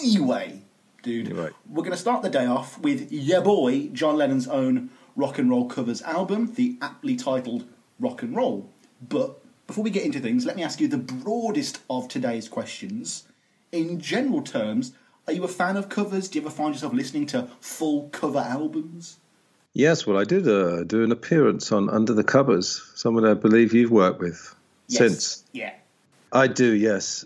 [0.04, 0.62] Anyway,
[1.02, 1.52] dude, right.
[1.68, 5.50] we're going to start the day off with your boy John Lennon's own rock and
[5.50, 7.64] roll covers album, the aptly titled
[7.98, 8.70] Rock and Roll.
[9.00, 13.24] But before we get into things, let me ask you the broadest of today's questions.
[13.72, 14.92] In general terms,
[15.26, 16.28] are you a fan of covers?
[16.28, 19.18] Do you ever find yourself listening to full cover albums?
[19.72, 23.74] Yes, well, I did uh, do an appearance on Under the Covers, someone I believe
[23.74, 24.54] you've worked with
[24.88, 25.44] since.
[25.52, 25.74] Yeah.
[26.32, 27.24] I do, yes.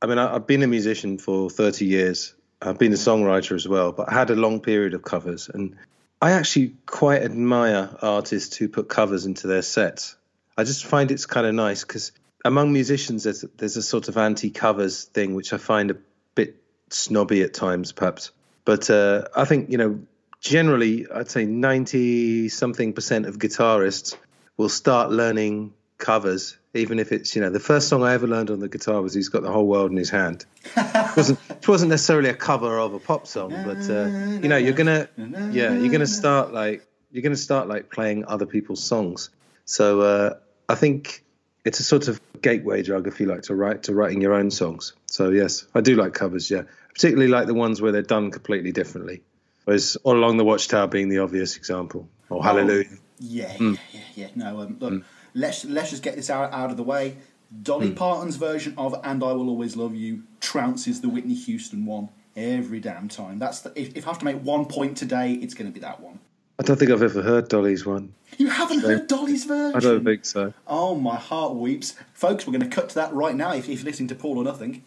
[0.00, 2.34] I mean, I, I've been a musician for 30 years.
[2.62, 5.48] I've been a songwriter as well, but I had a long period of covers.
[5.48, 5.76] And
[6.22, 10.14] I actually quite admire artists who put covers into their sets.
[10.60, 12.12] I just find it's kind of nice because
[12.44, 15.96] among musicians, there's, there's a sort of anti covers thing, which I find a
[16.34, 18.30] bit snobby at times, perhaps.
[18.66, 20.00] But uh, I think, you know,
[20.40, 24.16] generally, I'd say 90 something percent of guitarists
[24.58, 28.50] will start learning covers, even if it's, you know, the first song I ever learned
[28.50, 30.44] on the guitar was He's Got the Whole World in His Hand.
[30.76, 34.06] it, wasn't, it wasn't necessarily a cover of a pop song, but, uh,
[34.42, 35.08] you know, you're to,
[35.52, 39.30] yeah, you're to start like, you're to start like playing other people's songs.
[39.64, 40.34] So uh,
[40.70, 41.24] I think
[41.64, 44.50] it's a sort of gateway drug, if you like, to write to writing your own
[44.50, 44.94] songs.
[45.06, 46.50] So yes, I do like covers.
[46.50, 46.62] Yeah,
[46.94, 49.22] particularly like the ones where they're done completely differently.
[49.64, 52.86] Whereas All Along the Watchtower being the obvious example, or Hallelujah.
[53.18, 53.74] Yeah, Hmm.
[53.92, 54.28] yeah, yeah, yeah.
[54.34, 55.04] No, um, look,
[55.34, 57.16] let's let's just get this out, out of the way.
[57.62, 57.94] Dolly Hmm.
[57.94, 62.80] Parton's version of "And I Will Always Love You" trounces the Whitney Houston one every
[62.80, 63.38] damn time.
[63.38, 65.80] That's the, if, if I have to make one point today, it's going to be
[65.80, 66.20] that one.
[66.60, 68.12] I don't think I've ever heard Dolly's one.
[68.36, 69.76] You haven't heard Dolly's version?
[69.76, 70.52] I don't think so.
[70.66, 72.46] Oh, my heart weeps, folks.
[72.46, 73.54] We're going to cut to that right now.
[73.54, 74.84] If, if you're listening to Paul or Nothing.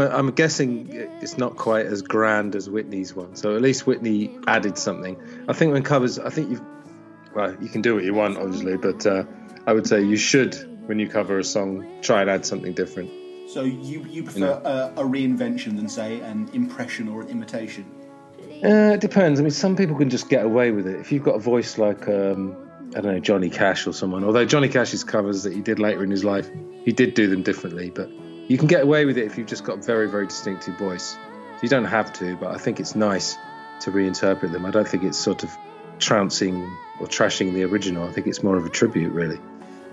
[0.00, 3.36] I'm I'm guessing it's not quite as grand as Whitney's one.
[3.36, 5.16] So at least Whitney added something.
[5.48, 6.66] I think when covers, I think you,
[7.34, 9.24] well, you can do what you want, obviously, but uh,
[9.66, 10.54] I would say you should
[10.86, 13.10] when you cover a song try and add something different.
[13.48, 17.84] So you, you prefer a, a reinvention than, say, an impression or an imitation?
[18.64, 19.38] Uh, it depends.
[19.38, 20.98] I mean, some people can just get away with it.
[20.98, 22.56] If you've got a voice like, um,
[22.96, 26.02] I don't know, Johnny Cash or someone, although Johnny Cash's covers that he did later
[26.02, 26.48] in his life,
[26.84, 28.10] he did do them differently, but
[28.48, 31.12] you can get away with it if you've just got a very, very distinctive voice.
[31.56, 33.36] So you don't have to, but I think it's nice
[33.80, 34.64] to reinterpret them.
[34.66, 35.50] I don't think it's sort of
[35.98, 36.62] trouncing
[37.00, 38.08] or trashing the original.
[38.08, 39.38] I think it's more of a tribute, really.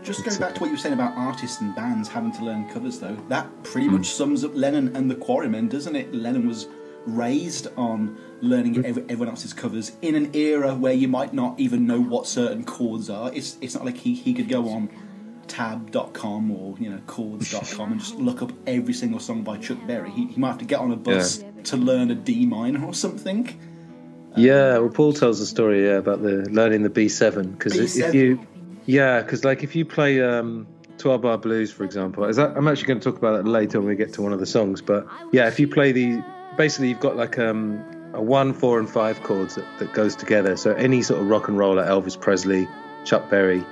[0.03, 2.67] Just going back to what you were saying about artists and bands having to learn
[2.69, 3.93] covers, though, that pretty Hmm.
[3.97, 6.13] much sums up Lennon and the Quarrymen, doesn't it?
[6.13, 6.67] Lennon was
[7.05, 8.85] raised on learning Hmm.
[8.85, 13.09] everyone else's covers in an era where you might not even know what certain chords
[13.09, 13.31] are.
[13.33, 14.89] It's it's not like he, he could go on
[15.51, 20.09] tab.com or you know chords.com and just look up every single song by Chuck Berry.
[20.09, 22.93] He, he might have to get on a bus to learn a D minor or
[22.93, 23.59] something.
[24.37, 28.47] Yeah, well, Paul tells a story yeah, about the learning the B7 because if you,
[28.85, 32.23] yeah, because like if you play um, 12 Bar Blues, for example.
[32.23, 34.31] Is that, I'm actually going to talk about that later when we get to one
[34.31, 34.81] of the songs.
[34.81, 36.23] But yeah, if you play the,
[36.55, 37.83] basically you've got like um,
[38.13, 40.55] a one, four, and five chords that, that goes together.
[40.55, 42.67] So any sort of rock and roller, Elvis Presley,
[43.03, 43.65] Chuck Berry,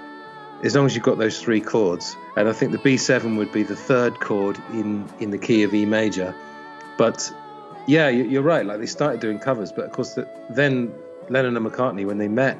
[0.63, 2.15] as long as you've got those three chords.
[2.35, 5.73] And I think the B7 would be the third chord in in the key of
[5.73, 6.35] E major.
[6.97, 7.31] But
[7.87, 8.65] yeah, you- you're right.
[8.65, 10.93] Like they started doing covers, but of course, the, then
[11.29, 12.55] Lennon and McCartney, when they met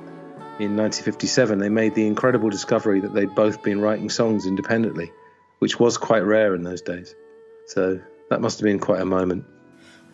[0.60, 5.12] in 1957, they made the incredible discovery that they'd both been writing songs independently,
[5.60, 7.16] which was quite rare in those days.
[7.68, 9.46] So that must have been quite a moment.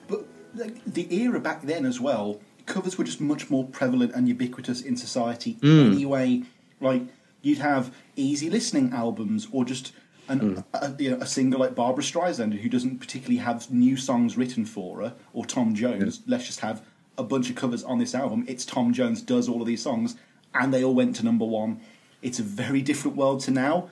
[0.08, 0.26] But
[0.56, 4.82] like, the era back then as well, covers were just much more prevalent and ubiquitous
[4.82, 5.92] in society hmm.
[5.94, 6.44] anyway.
[6.82, 7.04] Like
[7.46, 9.93] you'd have easy listening albums or just
[10.28, 14.36] an, a, you know, a singer like Barbra Streisand who doesn't particularly have new songs
[14.36, 16.22] written for her, or Tom Jones.
[16.26, 16.84] Let's just have
[17.18, 18.43] a bunch of covers on this album.
[18.48, 20.16] It's Tom Jones does all of these songs,
[20.56, 21.80] and they all went to number one.
[22.24, 23.91] It's a very different world to now,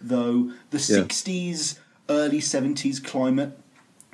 [0.00, 0.52] though.
[0.70, 1.04] The Yeah.
[1.04, 1.78] '60s,
[2.08, 3.58] early '70s climate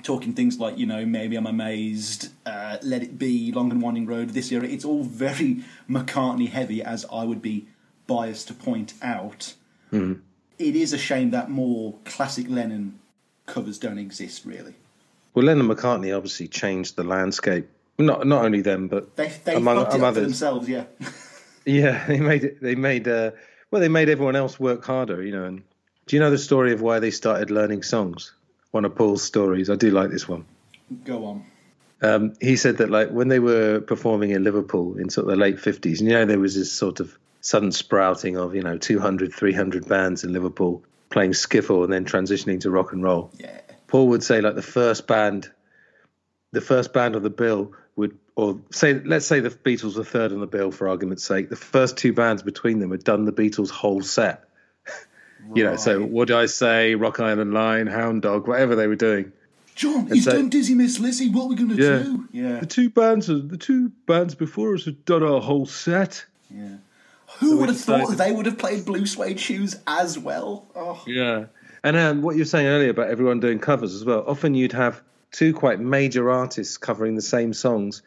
[0.03, 4.07] talking things like you know maybe I'm amazed, uh, Let It Be, Long and Winding
[4.07, 4.31] Road.
[4.31, 7.69] This year, it's all very McCartney heavy, as I would be
[8.07, 9.55] biased to point out.
[9.93, 12.99] It is a shame that more classic Lennon
[13.47, 14.45] covers don't exist.
[14.45, 14.75] Really,
[15.35, 17.69] Well, Lennon and McCartney obviously changed the landscape.
[17.99, 20.25] Not not only them, but they they among, among others.
[20.25, 20.69] themselves.
[20.69, 20.85] Yeah,
[21.67, 22.61] Yeah, they made it.
[22.63, 23.33] They made uh,
[23.71, 25.45] well, they made everyone else work harder, you know.
[25.45, 25.63] And
[26.07, 28.33] do you know the story of why they started learning songs?
[28.71, 29.69] One of Paul's stories.
[29.69, 30.47] I do like this one.
[31.05, 31.45] go on.
[32.01, 35.37] Um, he said that like when they were performing in Liverpool in sort of the
[35.37, 38.79] late fifties, and you know, there was this sort of sudden sprouting of you know
[38.79, 43.31] 200, 300 bands in Liverpool playing skiffle and then transitioning to rock and roll.
[43.39, 45.51] Yeah, Paul would say like the first band,
[46.53, 50.33] the first band on the bill would, or say let's say the Beatles were third
[50.33, 51.51] on the bill for argument's sake.
[51.51, 54.45] The first two bands between them had done the Beatles' whole set.
[55.57, 56.09] You know, so Right.
[56.09, 56.95] what do I say?
[56.95, 59.33] Rock Island Line, Hound Dog, whatever they were doing.
[59.75, 61.31] John, he's so- done Dizzy Miss Lizzie.
[61.31, 61.99] What are we going to Yeah.
[62.05, 62.29] do?
[62.31, 66.25] Yeah, The two bands, the two bands before us had done our whole set.
[66.49, 66.77] yeah.
[67.41, 70.67] Who would have thought decided- they would have played Blue Suede Shoes as well?
[70.75, 71.47] Oh, Yeah.
[71.85, 74.23] And um, what you were saying earlier about everyone doing covers as well.
[74.27, 75.03] Often you'd have
[75.33, 78.03] two quite major artists covering the same songs,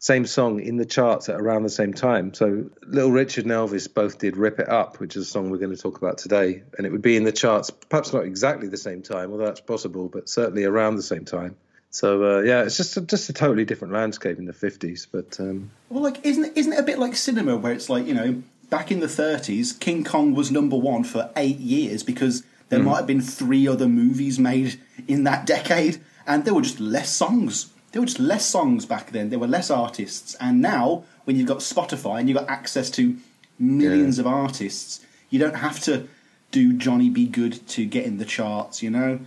[0.00, 2.34] same song in the charts at around the same time.
[2.34, 5.58] So Little Richard and Elvis both did "Rip It Up," which is a song we're
[5.58, 8.66] going to talk about today, and it would be in the charts, perhaps not exactly
[8.66, 11.54] the same time, although that's possible, but certainly around the same time.
[11.90, 15.06] So uh, yeah, it's just a, just a totally different landscape in the fifties.
[15.10, 18.14] But um, Well, like, isn't isn't it a bit like cinema where it's like you
[18.14, 22.78] know, back in the '30s, King Kong was number one for eight years because there
[22.78, 22.86] hmm.
[22.86, 27.10] might have been three other movies made in that decade, and there were just less
[27.10, 27.72] songs.
[27.92, 29.30] There were just less songs back then.
[29.30, 33.16] There were less artists, and now when you've got Spotify and you've got access to
[33.58, 36.08] millions of artists, you don't have to
[36.50, 37.26] do Johnny B.
[37.26, 38.82] Goode to get in the charts.
[38.82, 39.20] You know.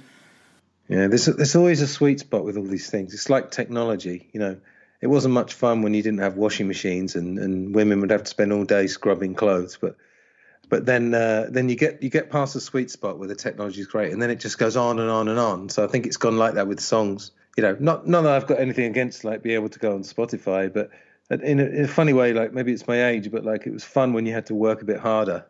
[0.89, 3.13] Yeah, there's there's always a sweet spot with all these things.
[3.13, 4.57] It's like technology, you know.
[5.03, 8.23] It wasn't much fun when you didn't have washing machines and, and women would have
[8.23, 9.97] to spend all day scrubbing clothes, but
[10.69, 13.81] but then uh, then you get you get past the sweet spot where the technology
[13.81, 15.67] is great, and then it just goes on and on and on.
[15.67, 17.31] So I think it's gone like that with songs.
[17.57, 20.03] You know, not not that I've got anything against like being able to go on
[20.03, 20.89] Spotify, but
[21.29, 23.83] in a, in a funny way, like maybe it's my age, but like it was
[23.83, 25.45] fun when you had to work a bit harder,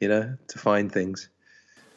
[0.00, 1.28] you know, to find things.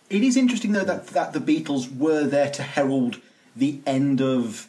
[0.10, 3.22] It is interesting though that that the Beatles were there to herald
[3.55, 4.68] the end of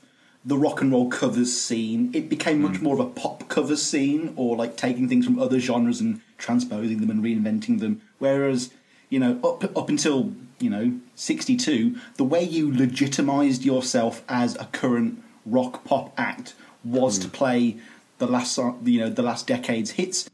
[0.49, 2.11] the rock and roll covers scene.
[2.15, 2.85] It became much hmm.
[2.85, 7.01] more of a pop covers scene, or like taking things from other genres and transposing
[7.01, 8.01] them and reinventing them.
[8.19, 8.71] Whereas,
[9.11, 14.57] you know, up up until you know sixty two, the way you legitimized yourself as
[14.57, 17.33] a current rock pop act was to hmm.
[17.35, 17.77] play
[18.17, 20.31] the last you know the last decade's hits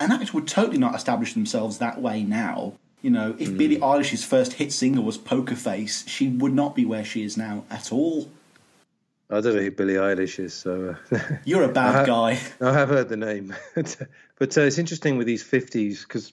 [0.00, 2.74] an act would totally not establish themselves that way now.
[3.02, 3.84] You know, if Billie hmm.
[3.84, 7.64] Eilish's first hit single was Poker Face, she would not be where she is now
[7.70, 8.28] at all.
[9.30, 12.04] I don't know who Billie Eilish is, so uh, You're a bad Uh-huh.
[12.06, 12.40] guy.
[12.60, 14.00] I have heard the name, but
[14.58, 16.32] uh, it's interesting with these 50s because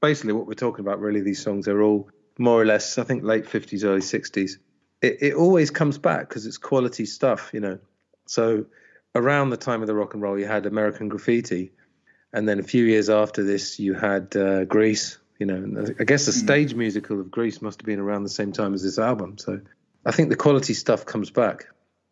[0.00, 2.08] basically what we're talking about, really, these songs are all
[2.38, 4.58] more or less, I think, late 50s, early 60s.
[5.02, 7.78] It, it always comes back because it's quality stuff, you know.
[8.26, 8.66] So
[9.14, 11.72] around the time of the rock and roll, you had American Graffiti,
[12.32, 15.18] and then a few years after this, you had uh, Grease.
[15.38, 18.52] You know, I guess the stage musical of Grease must have been around the same
[18.52, 19.36] time as this album.
[19.38, 19.60] So
[20.04, 21.66] I think the quality stuff comes back.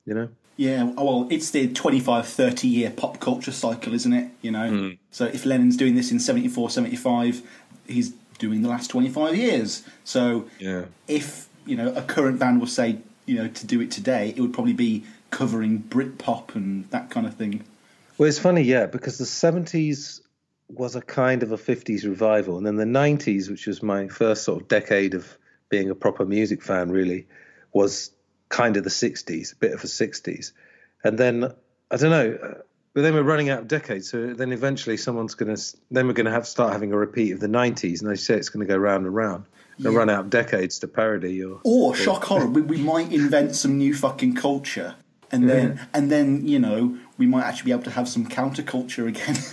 [0.07, 0.29] You know.
[0.57, 4.31] Yeah, oh, well, it's the 25, 30 year pop culture cycle, isn't it?
[4.41, 4.69] You know?
[4.69, 4.91] Hmm.
[5.11, 7.43] So if Lennon's doing this in 74, 75,
[7.89, 9.83] he's doing the last 25 years.
[10.05, 10.85] So Yeah.
[11.09, 14.41] if, you know, a current band was, say, you know, to do it today, it
[14.41, 17.65] would probably be covering Britpop and that kind of thing.
[18.17, 20.21] Well, it's funny, yeah, because the seventies
[20.69, 22.59] was a kind of a 50s revival.
[22.59, 25.37] And then the 90s, which was my first sort of decade of
[25.69, 27.27] being a proper music fan, really,
[27.73, 28.11] was
[28.55, 30.53] kind of the 60s, a bit of the 60s.
[31.03, 31.53] And then,
[31.91, 34.09] I don't know, but then we're running out of decades.
[34.09, 36.97] So then eventually someone's going to, then we're going to have to start having a
[36.97, 38.01] repeat of the 90s.
[38.01, 39.45] And they say it's going to go round and round.
[39.81, 41.61] They'll run out of decades to parody or.
[41.65, 44.95] Or shock horror, we, we might invent some new fucking culture,
[45.33, 49.09] and then and then you know we might actually be able to have some counterculture
[49.09, 49.37] again.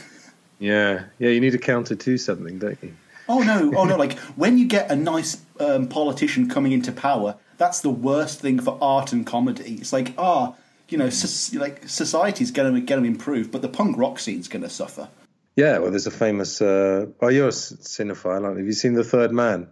[0.60, 2.94] Yeah, yeah, you need a counter to something, don't you?
[3.28, 3.98] oh no, oh no!
[3.98, 8.60] Like when you get a nice um, politician coming into power, that's the worst thing
[8.60, 9.76] for art and comedy.
[9.76, 10.56] It's like ah,
[10.90, 14.48] you know, so, like society's going to going to improve, but the punk rock scene's
[14.48, 15.08] going to suffer.
[15.56, 16.60] Yeah, well, there's a famous.
[16.60, 18.58] Uh, oh, you're a cinephile, aren't you?
[18.60, 19.68] Have you seen The Third Man?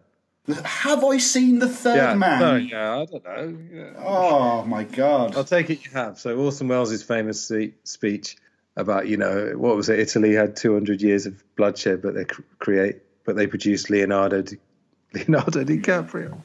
[0.64, 2.40] Have I seen the third yeah, man?
[2.40, 3.58] No, yeah, I don't know.
[3.72, 3.94] Yeah.
[4.04, 5.36] Oh my god!
[5.36, 6.18] I'll take it you have.
[6.18, 7.52] So Orson Welles' famous
[7.84, 8.36] speech
[8.76, 10.00] about, you know, what was it?
[10.00, 14.58] Italy had 200 years of bloodshed, but they cr- create, but they produced Leonardo, Di-
[15.14, 16.42] Leonardo DiCaprio.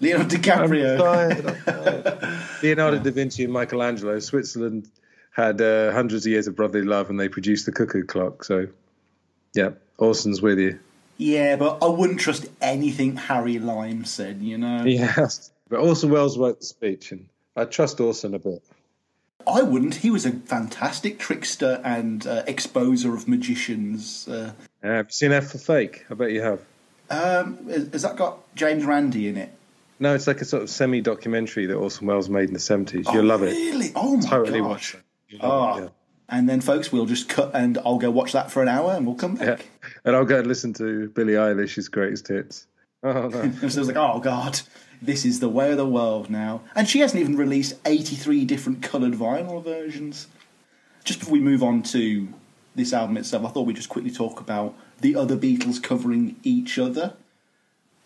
[0.00, 0.98] Leonardo DiCaprio.
[0.98, 2.38] tired, I'm tired.
[2.62, 4.18] Leonardo da Vinci and Michelangelo.
[4.20, 4.88] Switzerland
[5.32, 8.44] had uh, hundreds of years of brotherly love, and they produced the cuckoo clock.
[8.44, 8.68] So,
[9.54, 10.78] yeah, Orson's with you.
[11.16, 14.40] Yeah, but I wouldn't trust anything Harry Lime said.
[14.40, 18.62] You know, Yes, but Orson Welles wrote the speech, and I trust Orson a bit.
[19.46, 19.96] I wouldn't.
[19.96, 24.28] He was a fantastic trickster and uh, exposer of magicians.
[24.28, 24.52] Uh,
[24.84, 26.04] Uh, have you seen F for Fake?
[26.10, 26.60] I bet you have.
[27.10, 29.50] um, has has that got James Randi in it?
[30.00, 33.06] No, it's like a sort of semi-documentary that Orson Welles made in the seventies.
[33.12, 33.50] You'll Oh, love it.
[33.50, 33.90] Really?
[33.96, 34.68] Oh my Totally gosh.
[34.68, 35.00] watch it.
[35.34, 35.34] Oh.
[35.36, 35.78] it, ah.
[35.78, 35.88] yeah.
[36.30, 39.06] And then, folks, we'll just cut and I'll go watch that for an hour and
[39.06, 39.56] we'll come Yeah.
[39.56, 39.66] back.
[40.04, 42.66] And I'll go and listen to Billie Eilish's greatest hits.
[43.02, 43.40] Oh no.
[43.40, 44.60] And so I was like, oh god,
[45.00, 46.62] this is the way of the world now.
[46.74, 50.26] And she hasn't even released 83 different coloured vinyl versions.
[51.04, 52.26] Just before we move on to
[52.74, 56.76] this album itself, I thought we'd just quickly talk about the other Beatles covering each
[56.76, 57.14] other.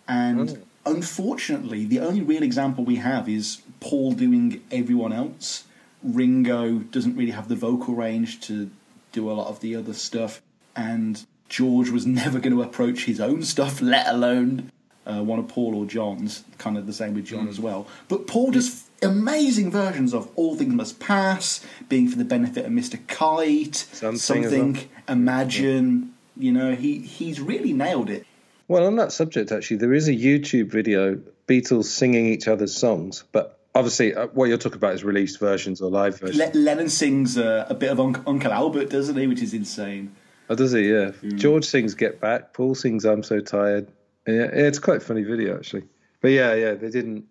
[0.07, 0.63] And mm.
[0.85, 5.65] Unfortunately, the only real example we have is Paul doing everyone else.
[6.03, 8.71] Ringo doesn't really have the vocal range to
[9.13, 10.43] do a lot of the other stuff.
[10.75, 14.73] And George was never going to approach his own stuff, let alone
[15.07, 16.45] uh, one of Paul or John's.
[16.59, 17.87] Kind of the same with John as well.
[18.09, 22.73] But Paul does amazing versions of All Things Must Pass, Being for the Benefit of
[22.73, 22.99] Mr.
[23.07, 24.89] Kite, Something Something.
[25.09, 26.15] Imagine.
[26.37, 28.27] You know, he, he's really nailed it.
[28.69, 33.25] Well, on that subject, actually, there is a YouTube video Beatles singing each other's songs,
[33.33, 36.55] but obviously, uh, what you're talking about is released versions or live versions.
[36.55, 39.27] Le- Lennon sings uh, a bit of Unc- Uncle Albert, doesn't he?
[39.27, 40.15] Which is insane.
[40.49, 40.91] oh, does he?
[40.91, 41.11] Yeah.
[41.11, 41.37] Hmm.
[41.37, 43.89] George sings "Get Back." Paul sings "I'm So Tired."
[44.27, 45.85] Yeah, yeah, it's quite a funny video actually.
[46.21, 47.25] But yeah, yeah, they didn't.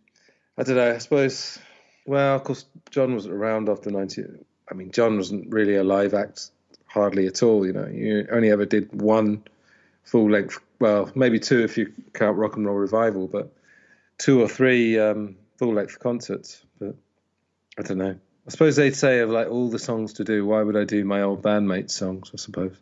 [0.57, 0.91] I don't know.
[0.93, 1.57] I suppose.
[2.05, 4.23] Well, of course, John wasn't around after ninety.
[4.69, 6.51] I mean, John wasn't really a live act
[6.85, 7.65] hardly at all.
[7.65, 9.43] You know, you only ever did one
[10.03, 10.59] full length.
[10.81, 13.53] Well, maybe two if you count Rock and Roll Revival, but
[14.17, 16.63] two or three um, full length concerts.
[16.79, 16.95] But
[17.77, 18.15] I don't know.
[18.47, 21.05] I suppose they'd say of like all the songs to do, why would I do
[21.05, 22.31] my old bandmates songs?
[22.33, 22.75] I suppose.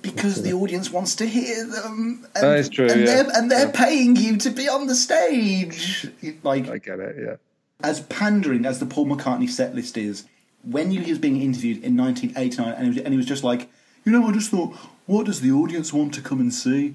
[0.00, 2.24] Because the audience wants to hear them.
[2.36, 3.06] And, That is true, And yeah.
[3.06, 3.72] they're, and they're Yeah.
[3.74, 6.06] paying you to be on the stage.
[6.42, 7.16] Like, I get it.
[7.20, 7.36] Yeah.
[7.82, 10.24] as pandering as the Paul McCartney set list is,
[10.62, 13.68] when he was being interviewed in 1989, and he, was, and he was just like,
[14.04, 14.72] you know, I just thought,
[15.06, 16.94] what does the audience want to come and see?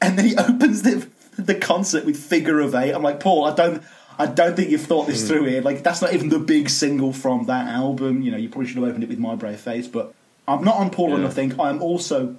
[0.00, 2.92] And then he opens the the concert with Figure of Eight.
[2.92, 3.82] I'm like, Paul, I don't,
[4.18, 5.28] I don't think you've thought this hmm.
[5.28, 5.62] through here.
[5.62, 8.22] Like, that's not even the big single from that album.
[8.22, 9.86] You know, you probably should have opened it with My Brave Face.
[9.86, 10.14] But
[10.48, 11.24] I'm not on Paul or Yeah.
[11.24, 11.60] Nothing.
[11.60, 12.36] I'm also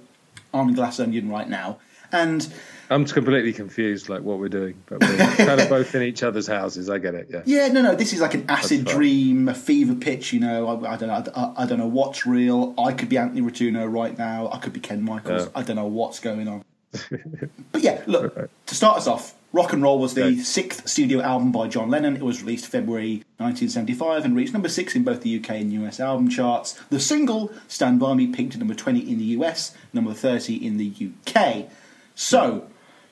[0.52, 1.78] on Glass Onion right now,
[2.10, 2.52] and
[2.90, 6.46] I'm completely confused, like what we're doing, but we're kind of both in each other's
[6.46, 6.88] houses.
[6.88, 7.28] I get it.
[7.30, 7.42] Yeah.
[7.44, 7.94] Yeah, no, no.
[7.94, 10.32] This is like an acid dream, a fever pitch.
[10.32, 11.32] You know, I, I don't know.
[11.36, 12.74] I, I don't know what's real.
[12.78, 14.48] I could be Anthony Rotuno right now.
[14.50, 15.44] I could be Ken Michaels.
[15.44, 15.50] Yeah.
[15.54, 16.64] I don't know what's going on.
[17.72, 18.50] but yeah, look.
[18.66, 20.38] To start us off, Rock and Roll was the Okay.
[20.38, 22.16] sixth studio album by John Lennon.
[22.16, 26.00] It was released February 1975 and reached number six in both the UK and US
[26.00, 26.78] album charts.
[26.90, 30.76] The single "Stand By Me" peaked at number 20 in the US, number 30 in
[30.76, 30.92] the
[31.26, 31.66] UK.
[32.14, 32.66] So,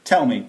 [0.04, 0.48] tell me,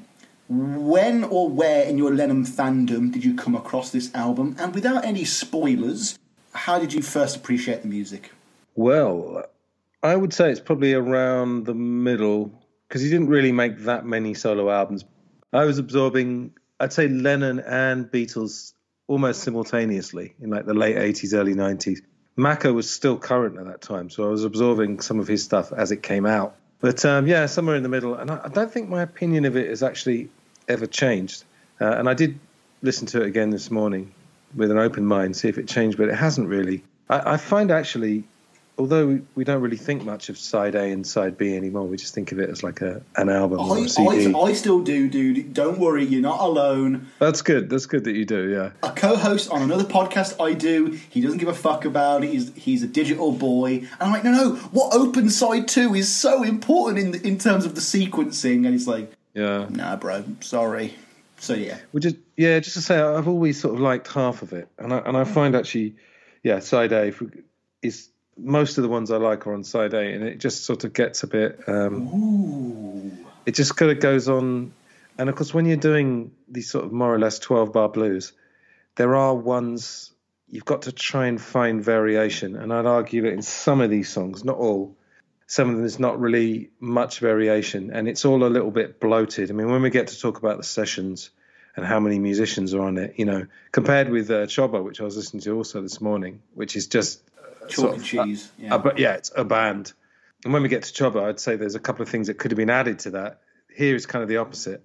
[0.49, 4.55] when or where in your Lennon fandom did you come across this album?
[4.59, 6.17] And without any spoilers,
[6.53, 8.31] how did you first appreciate the music?
[8.75, 9.43] Well,
[10.03, 12.51] I would say it's probably around the middle
[12.87, 15.05] because he didn't really make that many solo albums.
[15.53, 18.73] I was absorbing, I'd say Lennon and Beatles
[19.07, 21.99] almost simultaneously in like the late 80s, early 90s.
[22.37, 25.73] Macca was still current at that time, so I was absorbing some of his stuff
[25.73, 26.55] as it came out.
[26.79, 28.13] But um, yeah, somewhere in the middle.
[28.13, 30.29] And I, I don't think my opinion of it has actually
[30.67, 31.43] ever changed.
[31.81, 32.39] Uh, and I did
[32.81, 34.13] listen to it again this morning
[34.55, 36.83] with an open mind, see if it changed, but it hasn't really.
[37.09, 38.23] I, I find actually
[38.77, 41.97] although we, we don't really think much of side A and side B anymore, we
[41.97, 44.33] just think of it as like a an album or a I, CD.
[44.33, 45.53] I, I still do, dude.
[45.53, 47.07] Don't worry, you're not alone.
[47.19, 47.69] That's good.
[47.69, 48.49] That's good that you do.
[48.49, 48.71] Yeah.
[48.87, 50.97] A co-host on another podcast I do.
[51.09, 52.29] He doesn't give a fuck about it.
[52.29, 53.77] He's he's a digital boy.
[53.77, 54.55] And I'm like, no, no.
[54.71, 58.65] What open side two is so important in the, in terms of the sequencing?
[58.65, 59.67] And he's like, Yeah.
[59.69, 60.23] nah, bro.
[60.41, 60.95] Sorry.
[61.39, 61.77] So yeah.
[61.93, 64.93] we just yeah, just to say, I've always sort of liked half of it, and
[64.93, 65.59] I and I find mm.
[65.59, 65.95] actually,
[66.43, 67.13] yeah, side A
[67.81, 70.83] is most of the ones I like are on side A, and it just sort
[70.83, 71.59] of gets a bit.
[71.67, 73.25] Um, Ooh.
[73.45, 74.73] it just kind of goes on,
[75.17, 78.33] and of course, when you're doing these sort of more or less twelve bar blues,
[78.95, 80.11] there are ones
[80.49, 84.09] you've got to try and find variation, and I'd argue that in some of these
[84.09, 84.95] songs, not all.
[85.49, 89.49] Some of them there's not really much variation, and it's all a little bit bloated.
[89.49, 91.29] I mean, when we get to talk about the sessions,
[91.77, 93.13] and how many musicians are on it.
[93.17, 96.75] You know, compared with uh, Choba, which I was listening to also this morning, which
[96.75, 97.21] is just
[97.75, 98.49] sort and of cheese.
[98.59, 98.75] a- Yeah.
[98.75, 99.93] a- but yeah, it's a band.
[100.43, 102.51] And when we get to Choba, I'd say there's a couple of things that could
[102.51, 103.41] have been added to that.
[103.75, 104.83] Here is kind of the opposite.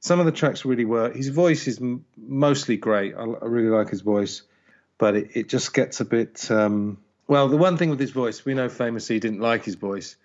[0.00, 1.14] Some of the tracks really work.
[1.14, 3.14] His voice is m- mostly great.
[3.14, 4.42] I, I really like his voice,
[4.98, 6.50] but it, it just gets a bit.
[6.50, 9.76] Um, well, the one thing with his voice, we know famously he didn't like his
[9.76, 10.16] voice,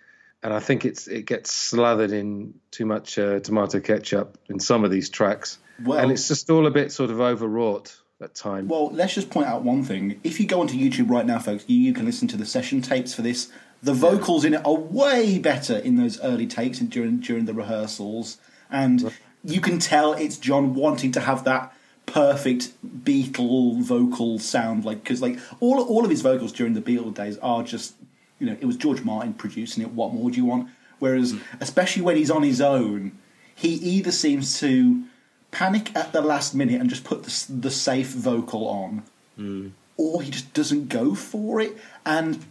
[0.42, 4.84] and I think it's it gets slathered in too much uh, tomato ketchup in some
[4.84, 8.68] of these tracks, Well- and it's just all a bit sort of overwrought at times.
[8.68, 10.20] Well, let's just point out one thing.
[10.24, 12.82] If you go onto YouTube right now, folks, you, you can listen to the session
[12.82, 13.50] tapes for this.
[13.82, 17.54] The vocals in it are way better in those early takes and during during the
[17.54, 18.38] rehearsals,
[18.70, 19.14] and
[19.44, 21.72] you can tell it's John wanting to have that
[22.04, 22.72] perfect
[23.04, 27.38] Beatle vocal sound, like because like all all of his vocals during the Beatle days
[27.38, 27.94] are just
[28.40, 29.92] you know it was George Martin producing it.
[29.92, 30.68] What more do you want?
[30.98, 31.38] Whereas, hmm.
[31.60, 33.12] especially when he's on his own,
[33.54, 35.04] he either seems to
[35.50, 40.30] panic at the last minute and just put the, the safe vocal on, or he
[40.30, 41.76] just doesn't go for it.
[42.04, 42.44] And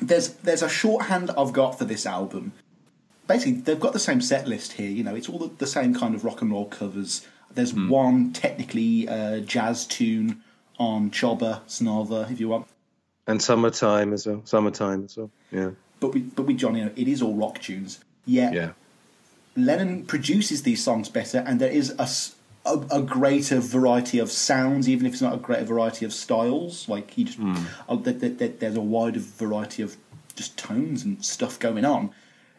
[0.00, 2.52] there's there's a shorthand I've got for this album.
[3.26, 4.90] Basically, they've got the same set list here.
[4.90, 7.26] You know, it's all the, the same kind of rock and roll covers.
[7.52, 10.42] There's one technically uh, jazz tune
[10.78, 12.66] on Choba, Snova, if you want.
[13.26, 14.40] and summertime as well.
[14.44, 15.30] Summertime as well.
[15.52, 15.70] Yeah.
[16.00, 17.98] But we, but with John, you know, it is all rock tunes.
[18.24, 18.70] Yet Yeah.
[19.56, 22.08] Lennon produces these songs better, and there is a,
[22.74, 26.88] a- a greater variety of sounds, even if it's not a greater variety of styles.
[26.88, 27.38] Like he just,
[27.88, 29.96] uh, th- th- th- there's a wider variety of
[30.36, 32.10] just tones and stuff going on.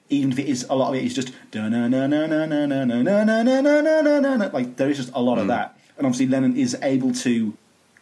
[0.10, 2.46] Even if it is a lot of it is just na na na na na
[2.46, 5.38] na na na na na na na na na like there is just a lot
[5.40, 7.54] of that, and obviously Lennon is able to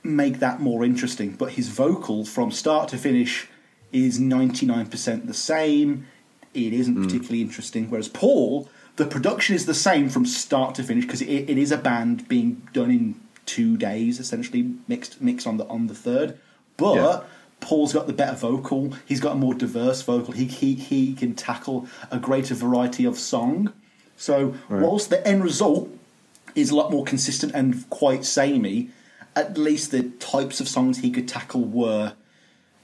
[0.04, 1.30] make that more interesting.
[1.38, 3.48] But his vocal from start to finish
[3.92, 6.06] is 99% the same.
[6.54, 7.90] It isn't particularly interesting.
[7.92, 8.68] Whereas Paul,
[9.00, 12.28] the production is the same from start to finish because it, it is a band
[12.28, 16.38] being done in two days, essentially mixed mixed on the on the third.
[16.76, 17.22] But Yeah.
[17.62, 18.94] Paul's got the better vocal.
[19.06, 20.34] He's got a more diverse vocal.
[20.34, 23.72] He he he can tackle a greater variety of song.
[24.18, 25.90] So whilst the end result
[26.54, 28.90] is a lot more consistent and quite samey,
[29.34, 32.14] at least the types of songs he could tackle were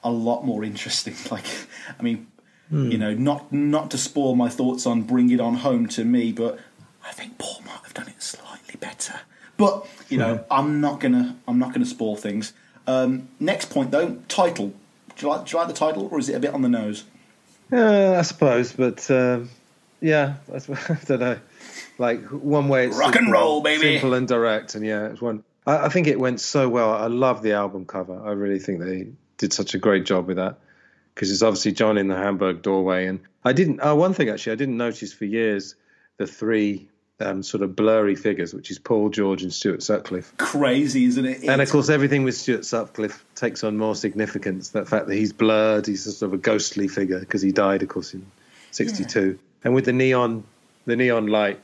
[0.02, 1.16] a lot more interesting.
[1.32, 1.46] Like,
[2.00, 2.28] I mean,
[2.72, 6.32] you know, not not to spoil my thoughts on "Bring It On Home" to me,
[6.32, 6.60] but
[7.06, 9.20] I think Paul might have done it slightly better.
[9.58, 12.54] But you know, I'm not gonna I'm not gonna spoil things.
[12.88, 14.74] Um, next point though, title.
[15.16, 16.70] Do you like do you like the title, or is it a bit on the
[16.70, 17.04] nose?
[17.72, 19.50] Yeah, I suppose, but um,
[20.02, 20.56] yeah, I,
[20.90, 21.40] I don't know.
[21.98, 23.94] Like one way, it's Rock and roll, baby.
[23.94, 25.44] simple and direct, and yeah, it's one.
[25.66, 26.92] I, I think it went so well.
[26.92, 28.20] I love the album cover.
[28.26, 29.08] I really think they
[29.38, 30.58] did such a great job with that
[31.16, 33.80] because it's obviously John in the Hamburg doorway, and I didn't.
[33.82, 35.76] Oh, one thing actually, I didn't notice for years
[36.18, 36.90] the three
[37.20, 40.36] um, sort of blurry figures, which is Paul George and Stuart Sutcliffe.
[40.38, 41.44] Crazy, isn't it?
[41.46, 44.70] And of course, everything with Stuart Sutcliffe takes on more significance.
[44.70, 47.90] The fact that he's blurred, he's sort of a ghostly figure because he died, of
[47.90, 48.26] course, in
[48.72, 49.40] '62.
[49.64, 50.44] And with the neon,
[50.86, 51.62] the neon light,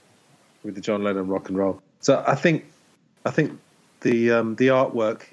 [0.64, 1.82] with the John Lennon rock and roll.
[1.99, 2.66] So I think,
[3.26, 3.60] I think
[3.99, 5.24] the um, the artwork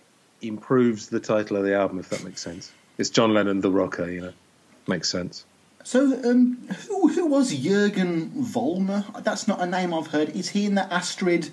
[0.43, 2.73] improves the title of the album, if that makes sense.
[2.99, 4.33] It's John Lennon, the rocker, you know,
[4.87, 5.45] makes sense.
[5.85, 9.23] So, um, who, who was Jürgen Vollmer?
[9.23, 10.31] That's not a name I've heard.
[10.31, 11.49] Is he in the Astrid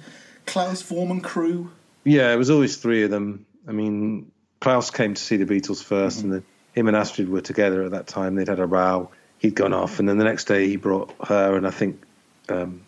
[0.46, 1.72] Klaus Voormann crew?
[2.04, 3.46] Yeah, it was always three of them.
[3.68, 7.42] I mean, Klaus came to see the Beatles 1st and then him and Astrid were
[7.42, 8.36] together at that time.
[8.36, 9.10] They'd had a row.
[9.40, 12.02] He'd gone off, and then the next day he brought her, and I think
[12.50, 12.82] um,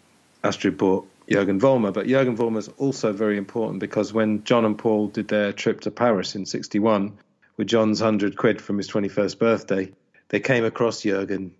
[0.44, 1.94] Astrid brought Jürgen Vollmer.
[1.94, 5.92] But Jürgen Vollmer's also very important because when John and Paul did their trip to
[5.92, 7.18] Paris in '61
[7.58, 9.92] with John's hundred quid from his 21st birthday,
[10.30, 11.52] they came across Jürgen.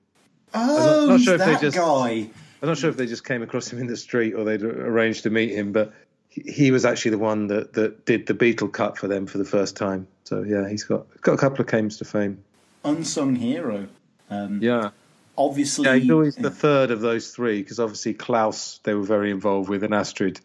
[0.54, 2.30] Oh, not he's sure if they that just- guy.
[2.60, 5.24] I'm not sure if they just came across him in the street or they'd arranged
[5.24, 5.94] to meet him, but
[6.30, 9.46] he, was actually the one that, that did the Beatle cut for them for the
[9.46, 10.08] first time.
[10.24, 12.44] So yeah, he's got got a couple of claims to fame.
[12.84, 13.88] unsung hero.
[14.32, 14.90] Yeah.
[15.38, 19.30] Obviously, Yeah, he's always the third of those three because obviously Klaus they were very
[19.30, 20.40] involved with, and Astrid,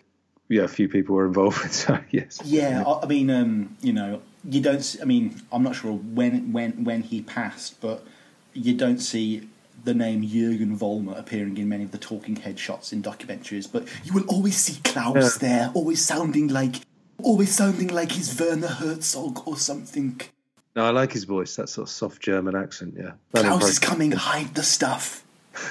[0.51, 1.73] yeah, a few people were involved with.
[1.73, 4.97] So yes, Yeah, I, I mean, um, you know, you don't.
[5.01, 8.05] I mean, I'm not sure when when when he passed, but
[8.53, 9.49] you don't see
[9.85, 13.71] the name Jürgen Vollmer appearing in many of the talking head shots in documentaries.
[13.71, 15.49] But you will always see Klaus Yeah.
[15.49, 16.77] there, always sounding like,
[17.23, 20.21] always sounding like he's Werner Herzog or something.
[20.77, 21.57] no, I like his voice.
[21.57, 22.95] That sort of soft German accent.
[22.97, 25.25] Yeah, That Klaus is coming, hide the stuff.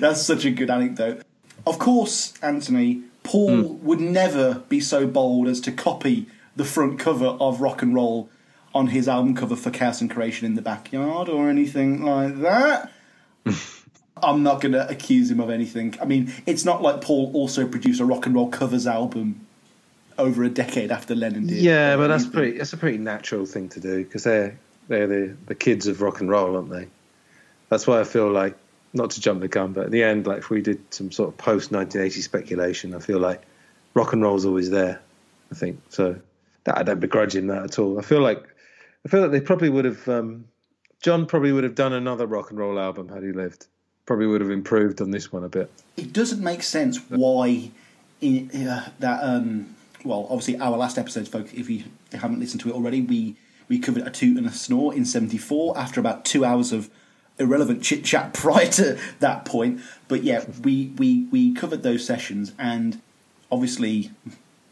[0.00, 1.22] That's such a good anecdote.
[1.66, 3.86] Of course, Anthony, Paul hmm.
[3.86, 6.26] would never be so bold as to copy
[6.56, 8.28] the front cover of Rock and Roll
[8.74, 12.92] on his album cover for Chaos and Creation in the Backyard or anything like that.
[14.22, 15.94] I'm not going to accuse him of anything.
[16.00, 19.46] I mean, it's not like Paul also produced a rock and roll covers album
[20.18, 21.58] over a decade after Lennon did.
[21.58, 22.56] Yeah, but that's pretty.
[22.56, 26.20] That's a pretty natural thing to do because they're they're the the kids of rock
[26.20, 26.88] and roll, aren't they?
[27.68, 28.56] That's why I feel like
[28.94, 31.28] not to jump the gun, but at the end, like if we did some sort
[31.28, 33.42] of post 1980 speculation, I feel like
[33.92, 35.00] rock and roll's always there.
[35.52, 36.18] I think so.
[36.66, 37.98] That, I don't begrudge him that at all.
[37.98, 38.46] I feel like
[39.04, 40.06] I feel like they probably would have.
[40.08, 40.44] Um,
[41.02, 43.66] John probably would have done another rock and roll album had he lived.
[44.06, 45.70] Probably would have improved on this one a bit.
[45.96, 47.70] it doesn't make sense why
[48.20, 52.68] in, uh, that um well obviously our last episode folks if you haven't listened to
[52.68, 53.34] it already we
[53.68, 56.88] we covered a toot and a snore in 74 after about two hours of
[57.38, 62.52] irrelevant chit chat prior to that point but yeah we we we covered those sessions
[62.58, 63.00] and
[63.50, 64.12] obviously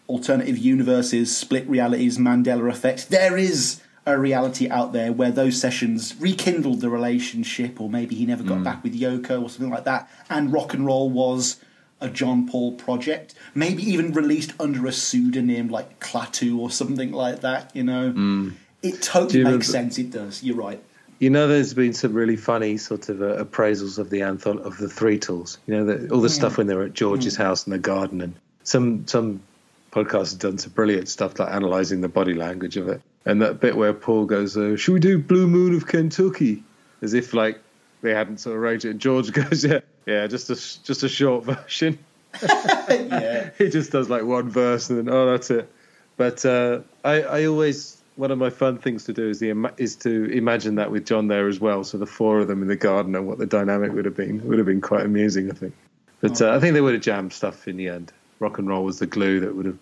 [0.09, 6.15] alternative universes split realities mandela effect there is a reality out there where those sessions
[6.21, 8.63] rekindled the relationship or maybe he never got hmm.
[8.63, 11.61] back with yoko or something like that and rock and roll was
[12.01, 13.35] a john paul project.
[13.55, 18.11] Maybe even released under a pseudonym like klaatu or something like that you know?
[18.11, 18.51] Hmm.
[18.85, 19.99] It totally makes remember- sense.
[19.99, 20.43] It does.
[20.43, 20.83] You're right.
[21.19, 24.77] You know, there's been some really funny sort of uh, appraisals of the anthol of
[24.77, 25.57] the Threetles.
[25.67, 26.35] You know, the, all the hmm.
[26.35, 28.35] stuff when they were at George's house in the garden, and
[28.65, 29.41] some some
[29.95, 33.01] podcasts have done some brilliant stuff like analysing the body language of it.
[33.25, 36.63] And that bit where Paul goes, uh, "Should we do Blue Moon of Kentucky?"
[37.01, 37.61] As if like
[38.03, 38.91] they hadn't sort of arranged it.
[38.91, 41.99] And George goes, "Yeah, yeah, just a just a short version."
[42.89, 45.71] yeah he just does like one verse and then oh that's it
[46.17, 49.97] but uh, I, I always one of my fun things to do is the is
[49.97, 52.77] to imagine that with John there as well so the four of them in the
[52.77, 55.75] garden and what the dynamic would have been would have been quite amusing I think
[56.21, 58.85] but uh, I think they would have jammed stuff in the end rock and roll
[58.85, 59.79] was the glue that would have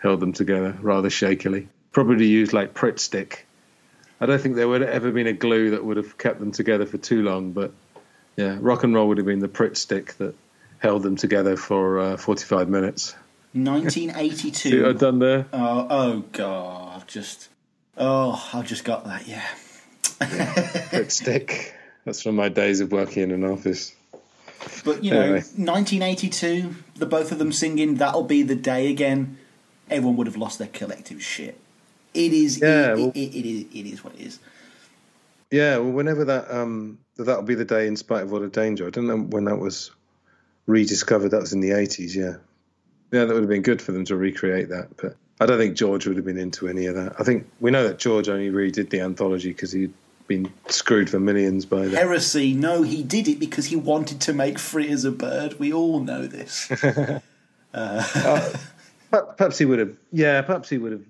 [0.00, 3.46] held them together rather shakily probably used like Pritt stick
[4.20, 6.50] I don't think there would have ever been a glue that would have kept them
[6.52, 7.72] together for too long but
[8.36, 10.34] yeah rock and roll would have been the Pritt stick that
[10.78, 13.14] held them together for uh, 45 minutes
[13.54, 15.46] 1982 See what I've done there?
[15.52, 17.48] Oh, oh god, I've just
[17.96, 19.26] oh, I've just got that.
[19.26, 19.42] Yeah,
[20.20, 21.74] Pritt stick.
[22.04, 23.94] That's from my days of working in an office.
[24.84, 25.38] but you know, Anyway.
[25.38, 29.38] 1982, the both of them singing "That'll Be the Day" again.
[29.90, 31.58] Everyone would have lost their collective shit.
[32.14, 34.38] It is, Yeah, it, well- it, it, it is, it is what it is.
[35.50, 37.86] Yeah, well, whenever that um, that'll be the day.
[37.86, 39.90] In spite of all the danger, I don't know when that was
[40.66, 41.30] rediscovered.
[41.30, 42.14] That was in the eighties.
[42.14, 42.36] Yeah,
[43.12, 44.94] yeah, that would have been good for them to recreate that.
[44.98, 47.14] But I don't think George would have been into any of that.
[47.18, 49.94] I think we know that George only redid the anthology because he'd
[50.26, 51.96] been screwed for millions by that.
[51.96, 52.52] Heresy.
[52.52, 55.58] No, he did it because he wanted to make free as a bird.
[55.58, 56.66] We all know this.
[56.68, 57.22] Per-
[59.10, 59.96] Perhaps he would have.
[60.12, 61.04] Yeah, perhaps he would have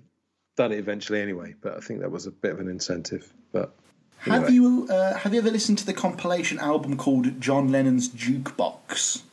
[0.55, 1.55] done it eventually anyway.
[1.61, 3.31] But I think that was a bit of an incentive.
[3.51, 3.73] But
[4.19, 9.23] have you uh, have you ever listened to the compilation album called John Lennon's Jukebox?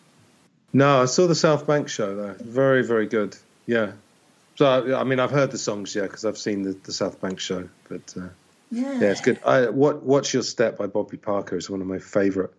[0.72, 2.34] No, I saw the South Bank show though.
[2.40, 3.36] Very, very good.
[3.66, 3.92] Yeah.
[4.56, 7.40] So I mean, I've heard the songs, yeah, because I've seen the, the South Bank
[7.40, 7.68] show.
[7.88, 8.28] But uh,
[8.70, 9.40] Yeah, yeah, it's good.
[9.44, 12.50] I, what Watch Your Step by Bobby Parker is one of my favourite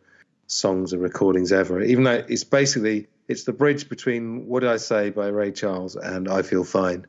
[0.48, 1.82] songs and recordings ever.
[1.82, 5.96] Even though it's basically it's the bridge between What Did I Say by Ray Charles
[5.96, 7.06] and I Feel Fine.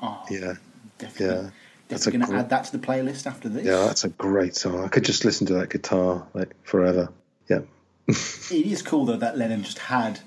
[0.00, 0.54] Oh, Yeah,
[0.98, 1.26] definitely.
[1.44, 1.50] yeah.
[1.88, 3.64] That's Definitely going to gr- add that to the playlist after this.
[3.64, 3.86] yeah.
[3.86, 4.84] That's a great song.
[4.84, 7.08] I could just listen to that guitar like forever.
[7.48, 7.60] Yeah.
[8.08, 10.20] It is cool though that Lennon just had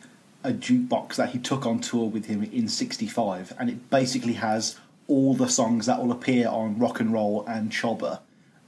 [0.43, 4.77] a jukebox that he took on tour with him in '65, and it basically has
[5.07, 8.19] all the songs that will appear on Rock and Roll and Choba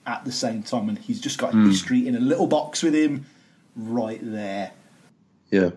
[0.05, 1.67] at the same time, and he's just got hmm.
[1.67, 3.25] history in a little box with him
[3.75, 4.71] right there.
[5.51, 5.71] Yeah,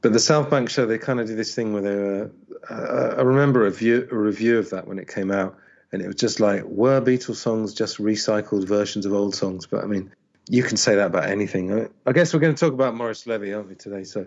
[0.00, 2.30] but the South Bank show they kind of did this thing where they were.
[2.70, 5.56] Uh, I remember a, view, a review of that when it came out,
[5.92, 9.66] and it was just like, were Beatles songs just recycled versions of old songs?
[9.66, 10.12] But I mean,
[10.48, 11.88] you can say that about anything.
[12.06, 14.04] I, guess we're going to talk about Morris Levy, aren't we, today?
[14.04, 14.26] So,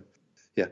[0.56, 0.68] yeah,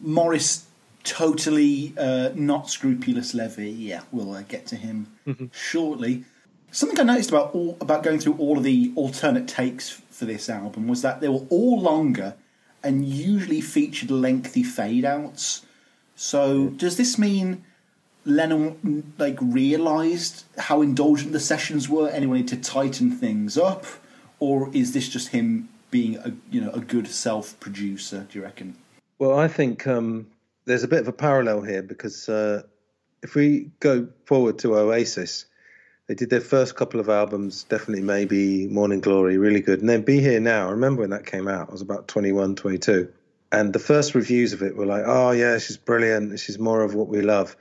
[0.00, 0.66] Morris,
[1.04, 3.70] totally uh, not scrupulous Levy.
[3.70, 5.12] Yeah, we'll uh, get to him
[5.52, 6.24] shortly.
[6.72, 10.48] Something I noticed about all, about going through all of the alternate takes for this
[10.48, 12.34] album was that they were all longer
[12.82, 15.64] and usually featured lengthy fade outs.
[16.16, 17.64] So does this mean
[18.24, 23.86] Lennon like realized how indulgent the sessions were and he wanted to tighten things up,
[24.38, 28.26] or is this just him being a you know a good self producer?
[28.30, 28.76] Do you reckon?
[29.18, 30.26] Well, I think um,
[30.64, 32.62] there's a bit of a parallel here because uh,
[33.22, 35.46] if we go forward to Oasis,
[36.10, 39.78] they did their first couple of albums, definitely maybe Morning Glory, really good.
[39.78, 42.56] And then Be Here Now, I remember when that came out, I was about 21,
[42.56, 43.12] 22.
[43.52, 46.32] And the first reviews of it were like, oh, yeah, she's brilliant.
[46.32, 47.54] Is more of what we love.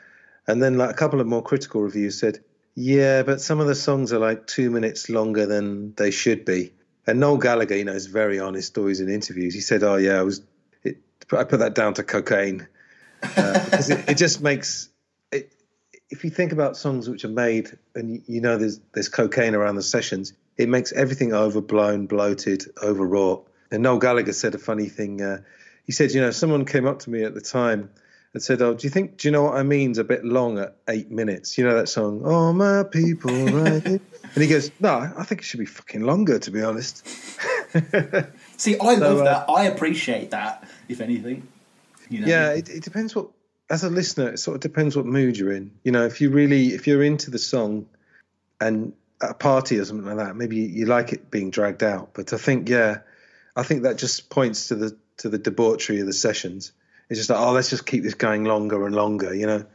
[0.48, 2.40] And then like a couple of more critical reviews said,
[2.74, 6.74] yeah, but some of the songs are like two minutes longer than they should be.
[7.06, 9.54] And Noel Gallagher, you know, is very honest always in interviews.
[9.54, 10.42] He said, oh, yeah, I was,
[10.84, 10.98] it,
[11.32, 12.68] I put that down to cocaine.
[13.22, 14.89] Uh, because it, it just makes
[16.10, 19.76] if you think about songs which are made and you know there's there's cocaine around
[19.76, 23.48] the sessions, it makes everything overblown, bloated, overwrought.
[23.72, 25.22] And Noel Gallagher said a funny thing.
[25.22, 25.42] Uh,
[25.86, 27.90] he said, you know, someone came up to me at the time
[28.34, 29.18] and said, "Oh, do you think?
[29.18, 31.58] Do you know what I mean's a bit long at eight minutes?
[31.58, 34.02] You know that song, Oh my people, right?" and
[34.36, 37.08] he goes, "No, I think it should be fucking longer, to be honest."
[38.58, 39.46] See, I So, love uh, that.
[39.50, 40.68] I appreciate that.
[40.88, 41.48] If anything,
[42.10, 42.28] you know.
[42.28, 43.30] Yeah, it, it depends what.
[43.70, 45.72] As a listener, it sort of depends what mood you're in.
[45.84, 47.88] You know, if you really, if you're into the song,
[48.60, 52.14] and at a party or something like that, maybe you, like it being dragged out.
[52.14, 53.00] But I think, yeah,
[53.56, 56.72] I think that just points to the to the debauchery of the sessions.
[57.10, 59.34] It's just like, oh, let's just keep this going longer and longer.
[59.34, 59.66] You know.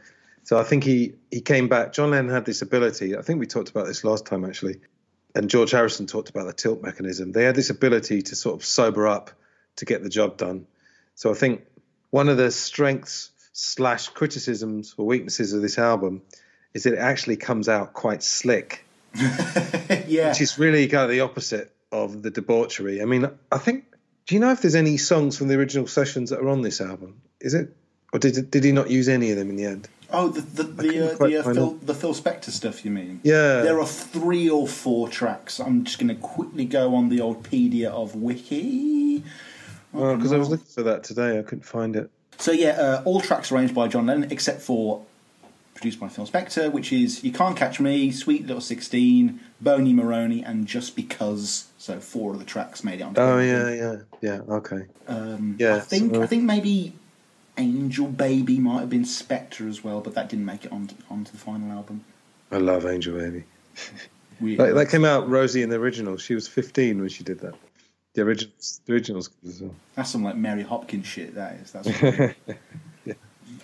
[0.43, 1.93] So I think he he came back.
[1.93, 3.17] John Lennon had this ability.
[3.17, 4.81] I think we talked about this last time actually,
[5.33, 7.31] and George Harrison talked about the tilt mechanism.
[7.31, 9.31] They had this ability to sort of sober up
[9.77, 10.67] to get the job done.
[11.15, 11.65] So I think
[12.09, 16.21] one of the strengths slash criticisms or weaknesses of this album
[16.73, 18.85] is that it actually comes out quite slick,
[19.15, 20.29] yeah.
[20.29, 23.01] which is really kind of the opposite of the debauchery.
[23.01, 23.85] I mean, I think.
[24.27, 26.81] Do you know if there's any songs from the original sessions that are on this
[26.81, 27.21] album?
[27.39, 27.73] Is it,
[28.11, 29.87] or did did he not use any of them in the end?
[30.09, 32.83] Oh, the the the, uh, the, uh, Phil, the Phil Spector stuff.
[32.83, 33.21] You mean?
[33.23, 33.61] Yeah.
[33.61, 35.59] There are three or four tracks.
[35.59, 39.23] I'm just going to quickly go on the old Pedia of Wiki.
[39.93, 42.09] Well, because I was looking for that today, I couldn't find it.
[42.37, 45.03] So yeah, uh, all tracks arranged by John Lennon except for
[45.73, 50.43] produced by Phil Spector, which is "You Can't Catch Me," "Sweet Little Sixteen," "Boney Maroney,"
[50.43, 53.21] and "Just Because." So four of the tracks made it onto.
[53.21, 54.55] Oh the yeah, yeah, yeah.
[54.55, 54.85] Okay.
[55.07, 56.93] Um, Yeah, I think I think maybe
[57.57, 61.31] Angel Baby might have been Spector as well, but that didn't make it onto, onto
[61.31, 62.03] the final album.
[62.51, 63.43] I love Angel Baby.
[64.41, 66.17] That came out Rosie in the original.
[66.17, 67.55] She was 15 when she did that.
[68.15, 69.75] The originals, the originals as well.
[69.95, 71.35] That's some like Mary Hopkins shit.
[71.35, 71.71] That is.
[71.71, 71.87] That's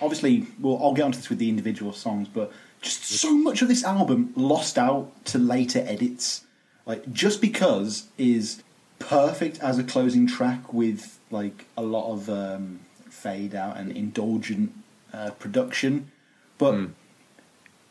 [0.01, 0.45] obviously.
[0.59, 3.83] Well, I'll get onto this with the individual songs, but just so much of this
[3.83, 6.43] album lost out to later edits.
[6.85, 8.61] Like just because is
[8.99, 14.73] perfect as a closing track with like a lot of um, fade out and indulgent
[15.13, 16.11] uh, production,
[16.57, 16.89] but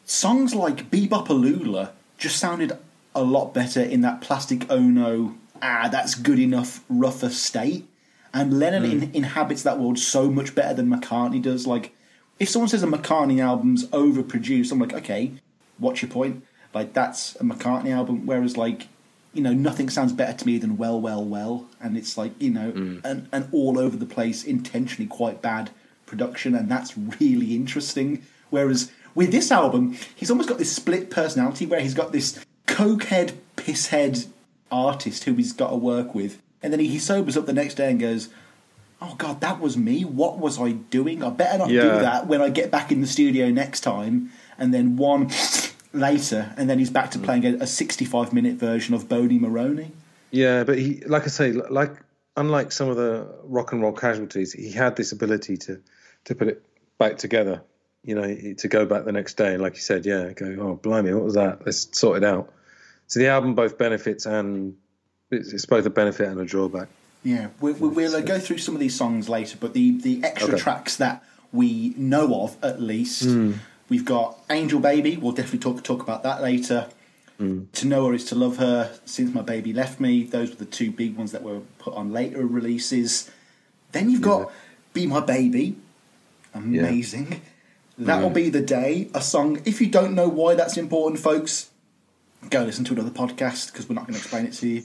[0.05, 2.77] songs like Be-Bop-A-Lula just sounded
[3.15, 7.89] a lot better in that plastic Ono, ah, that's good enough, rougher state.
[8.33, 11.67] And Lennon in, inhabits that world so much better than McCartney does.
[11.67, 11.95] Like,
[12.39, 15.33] if someone says a McCartney album's overproduced, I'm like, okay,
[15.79, 16.45] what's your point?
[16.73, 18.27] Like, that's a McCartney album.
[18.27, 18.87] Whereas, like,
[19.35, 21.69] you know, nothing sounds better to me than Well, Well, Well.
[21.81, 22.71] And it's like, you know,
[23.05, 25.71] an, an all over the place, intentionally quite bad
[26.07, 26.55] production.
[26.55, 28.23] And that's really interesting.
[28.51, 33.33] Whereas with this album, he's almost got this split personality where he's got this cokehead,
[33.57, 34.27] pisshead
[34.71, 36.41] artist who he's got to work with.
[36.63, 38.29] And then he, he sobers up the next day and goes,
[39.03, 40.05] Oh God, that was me.
[40.05, 41.23] What was I doing?
[41.23, 44.31] I better not do that when I get back in the studio next time.
[44.59, 45.31] And then one
[45.93, 49.93] later, and then he's back to playing a, a 65 minute version of Boney Maroney.
[50.31, 51.93] Yeah, but he, like I say, like
[52.37, 55.81] unlike some of the rock and roll casualties, he had this ability to
[56.25, 56.63] to put it
[56.99, 57.63] back together.
[58.03, 60.75] You know, to go back the next day, and like you said, yeah, go, oh
[60.75, 61.67] blimey, what was that?
[61.67, 62.53] Let's sort it out.
[63.11, 64.77] So the album both benefits and
[65.33, 66.87] it's, it's both a benefit and a drawback.
[67.25, 70.23] Yeah, we, we, we'll uh, go through some of these songs later, but the, the
[70.23, 70.63] extra Okay.
[70.63, 73.55] tracks that we know of, at least, hmm.
[73.89, 75.17] we've got Angel Baby.
[75.17, 76.89] We'll definitely talk talk about that later.
[77.39, 77.65] Hmm.
[77.73, 80.23] To Know Her Is to Love Her, Since My Baby Left Me.
[80.23, 83.29] Those were the two big ones that were put on later releases.
[83.91, 84.53] Then you've got
[84.93, 85.77] Be My Baby.
[86.55, 87.41] Amazing.
[87.97, 88.05] Hmm.
[88.05, 89.09] That'll be the day.
[89.15, 89.61] A song.
[89.65, 91.70] If you don't know why that's important, folks,
[92.49, 94.83] go listen to another podcast because we're not going to explain it to you.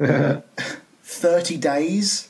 [0.00, 0.40] Uh,
[1.02, 2.28] 30 days.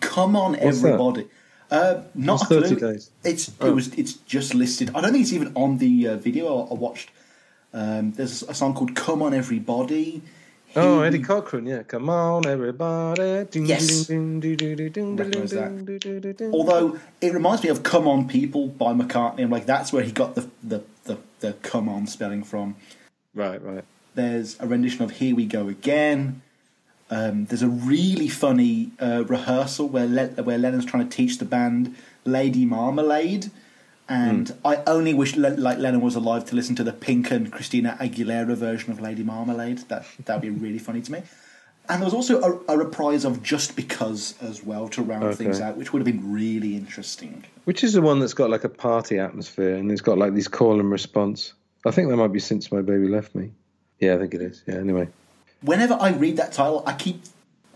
[0.00, 0.88] Come on, What's that?
[0.88, 1.26] everybody.
[1.70, 3.10] Uh, not What's 30 days?
[3.24, 3.68] It's Oh.
[3.68, 4.90] it was it's just listed.
[4.94, 7.10] I don't think it's even on the uh, video I, I watched.
[7.74, 10.22] Um, there's a song called "Come On Everybody."
[10.76, 11.82] Oh, Eddie Cochran, yeah.
[11.82, 13.44] Come on, everybody.
[13.50, 14.06] Ding, Yes.
[14.06, 14.56] ding, ding,
[15.16, 16.50] that.
[16.52, 20.12] Although it reminds me of "Come On People" by McCartney, and like that's where he
[20.12, 22.76] got the the the, the "Come On" spelling from.
[23.38, 23.84] Right, right.
[24.16, 26.42] There's a rendition of "Here We Go Again."
[27.08, 31.44] Um, there's a really funny uh, rehearsal where Le- where Lennon's trying to teach the
[31.44, 33.50] band Lady Marmalade,
[34.08, 37.52] and I only wish Le- like Lennon was alive to listen to the Pink and
[37.52, 39.78] Christina Aguilera version of Lady Marmalade.
[39.88, 41.22] That that'd be really funny to me.
[41.88, 45.36] And there was also a, a reprise of Just Because as well to round Okay.
[45.36, 47.44] things out, which would have been really interesting.
[47.64, 50.48] Which is the one that's got like a party atmosphere and it's got like these
[50.48, 51.54] call and response.
[51.86, 53.52] I think that might be Since My Baby Left Me.
[54.00, 54.62] Yeah, I think it is.
[54.66, 55.08] Yeah, anyway.
[55.62, 57.22] Whenever I read that title, I keep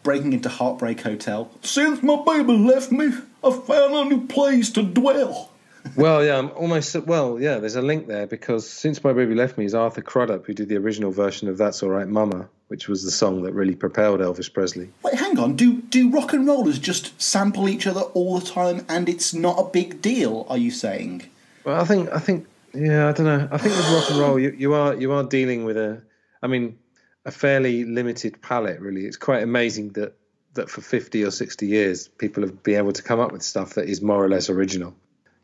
[0.03, 1.51] breaking into Heartbreak Hotel.
[1.63, 5.49] Since my baby left me, I found a new place to dwell.
[5.97, 6.95] Well, yeah, I'm almost.
[6.95, 10.47] Well, yeah, there's a link there because Since My Baby Left Me is Arthur Crudup,
[10.47, 13.53] who did the original version of That's All Right Mama, which was the song that
[13.53, 14.91] really propelled Elvis Presley.
[15.03, 15.57] Wait, hang on.
[15.57, 19.59] Do do rock and rollers just sample each other all the time, and it's not
[19.59, 20.47] a big deal?
[20.49, 21.29] Are you saying?
[21.65, 23.49] Well, I think I think yeah, I don't know.
[23.51, 26.03] I think with rock and roll, you, you are you are dealing with a,
[26.43, 26.79] I mean,
[27.25, 28.81] a fairly limited palette.
[28.81, 30.17] Really, it's quite amazing that
[30.55, 33.75] that for fifty or sixty years, people have been able to come up with stuff
[33.75, 34.95] that is more or less original.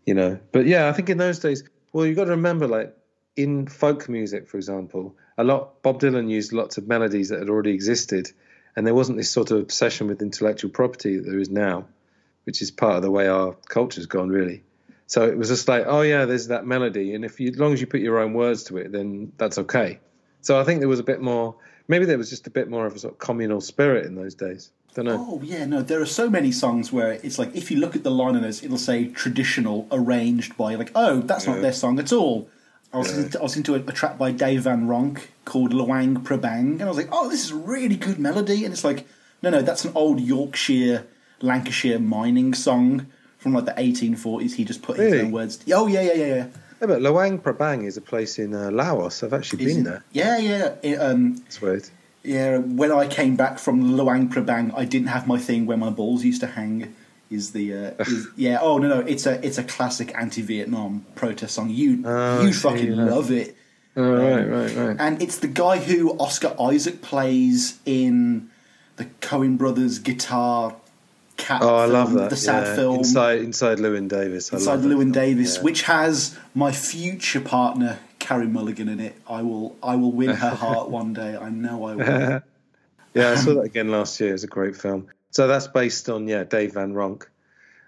[0.04, 2.96] You know, but yeah, I think in those days, well, you've got to remember, like
[3.36, 7.50] in folk music, for example, a lot Bob Dylan used lots of melodies that had
[7.50, 8.32] already existed,
[8.74, 11.86] and there wasn't this sort of obsession with intellectual property that there is now,
[12.44, 14.62] which is part of the way our culture's gone, really.
[15.08, 17.72] So it was just like, oh yeah, there's that melody, and if you, as long
[17.72, 20.00] as you put your own words to it, then that's okay.
[20.42, 21.56] So I think there was a bit more.
[21.88, 24.34] Maybe there was just a bit more of a sort of communal spirit in those
[24.34, 24.70] days.
[24.94, 25.26] Don't know.
[25.28, 25.80] Oh yeah, no.
[25.80, 28.42] There are so many songs where it's like if you look at the line on
[28.42, 30.74] this, it'll say traditional, arranged by.
[30.74, 32.50] Like, oh, that's not their song at all.
[32.92, 33.14] I was, Yeah.
[33.14, 36.72] listening to, I was into a, a track by Dave Van Ronk called Luang Prabang,
[36.72, 38.64] and I was like, oh, this is a really good melody.
[38.64, 39.06] And it's like,
[39.42, 41.06] no, no, that's an old Yorkshire,
[41.40, 43.06] Lancashire mining song
[43.38, 44.54] from like the 1840s.
[44.54, 45.24] He just put his Really?
[45.26, 45.58] own words.
[45.72, 46.46] Oh yeah, yeah, yeah, yeah.
[46.80, 49.22] Yeah, but Luang Prabang is a place in uh, Laos.
[49.24, 50.04] I've actually been Isn't- there.
[50.12, 50.74] Yeah, yeah.
[50.82, 51.88] It, um, It's weird.
[52.22, 55.90] Yeah, when I came back from Luang Prabang, I didn't have my thing where my
[55.90, 56.94] balls used to hang.
[57.30, 58.58] Is the uh, is, yeah?
[58.60, 61.68] Oh no, no, it's a it's a classic anti-Vietnam protest song.
[61.70, 63.04] You Oh, you see, fucking yeah.
[63.04, 63.54] love it,
[63.96, 64.96] Oh, right, right, right.
[64.98, 68.48] and it's the guy who Oscar Isaac plays in
[68.96, 70.76] the Coen Brothers guitar
[71.38, 71.62] cat.
[71.62, 72.30] Oh, I film, love that.
[72.30, 72.74] The sad yeah.
[72.76, 74.52] film Inside, inside Llewyn Davis.
[74.52, 75.12] I inside Llewyn.
[75.12, 75.62] Davis, Yeah.
[75.62, 79.14] which has my future partner Carey Mulligan in it.
[79.26, 81.36] I will I will win her heart one day.
[81.36, 82.04] I know I will.
[83.14, 84.34] yeah, I saw that again last year.
[84.34, 85.08] It's a great film.
[85.30, 87.26] So that's based on yeah Dave Van Ronk,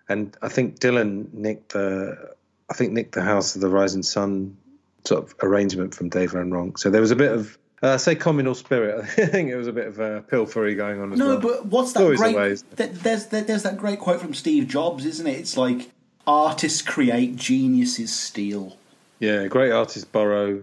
[0.09, 2.35] and I think Dylan nicked the
[2.71, 4.57] I think nicked the House of the Rising Sun
[5.05, 6.79] sort of arrangement from Dave Van Ronk.
[6.79, 9.01] So there was a bit of uh, say communal spirit.
[9.19, 11.41] I think it was a bit of uh, pilfery going on as No, well.
[11.41, 12.63] but what's that Always great?
[12.77, 15.39] th- there's there's that great quote from Steve Jobs, isn't it?
[15.39, 15.91] It's like
[16.27, 18.77] artists create, geniuses steal.
[19.19, 20.63] yeah, great artists borrow,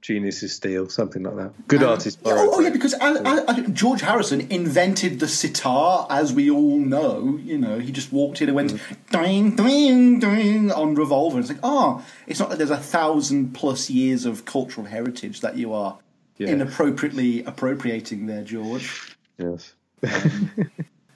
[0.00, 1.68] geniuses steal, something like that.
[1.68, 2.40] Good artists borrow.
[2.40, 6.78] oh, oh, yeah, because I, I, I, George Harrison invented the sitar, as we all
[6.78, 7.38] know.
[7.42, 11.38] You know, he just walked in and went ding, ding, ding on Revolver.
[11.40, 15.56] It's like, oh, it's not that there's a thousand plus years of cultural heritage that
[15.56, 15.98] you are
[16.38, 16.48] Yeah.
[16.48, 19.16] inappropriately appropriating there, George.
[19.38, 19.74] yes.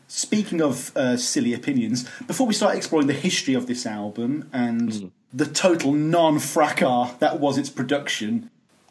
[0.08, 5.12] Speaking of uh, silly opinions, before we start exploring the history of this album and
[5.34, 8.50] the total non fracas that was its production,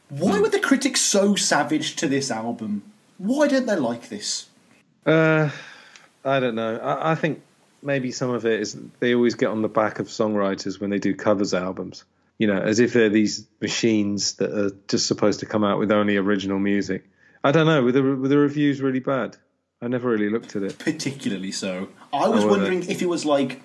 [0.10, 2.84] why were the critics so savage to this album?
[3.18, 4.48] Why don't they like this?
[5.06, 5.50] Uh,
[6.24, 6.78] I don't know.
[6.78, 7.42] I, I think
[7.82, 11.00] maybe some of it is they always get on the back of songwriters when they
[11.00, 12.04] do covers albums.
[12.40, 15.92] You know, as if they're these machines that are just supposed to come out with
[15.92, 17.04] only original music.
[17.44, 17.82] I don't know.
[17.84, 19.38] Were the, were the reviews really bad?
[19.82, 20.78] I never really looked at it.
[20.80, 21.90] Particularly so.
[22.14, 23.62] I was Oh, wondering if it was like.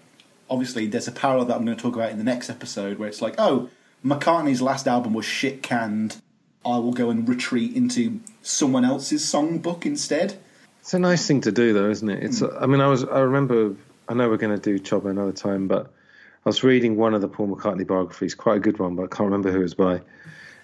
[0.51, 3.09] Obviously, there's a parallel that I'm going to talk about in the next episode where
[3.09, 3.71] it's like, oh,
[4.05, 6.17] McCartney's last album was shit canned.
[6.65, 10.35] I will go and retreat into someone else's songbook instead.
[10.81, 12.23] It's a nice thing to do, though, isn't it?
[12.23, 12.41] It's.
[12.41, 12.47] Hmm.
[12.61, 13.05] I mean, I was.
[13.05, 13.75] I remember.
[14.09, 15.91] I know we're going to do Choba another time, but
[16.45, 19.07] I was reading one of the Paul McCartney biographies, quite a good one, but I
[19.07, 20.01] can't remember who it was by.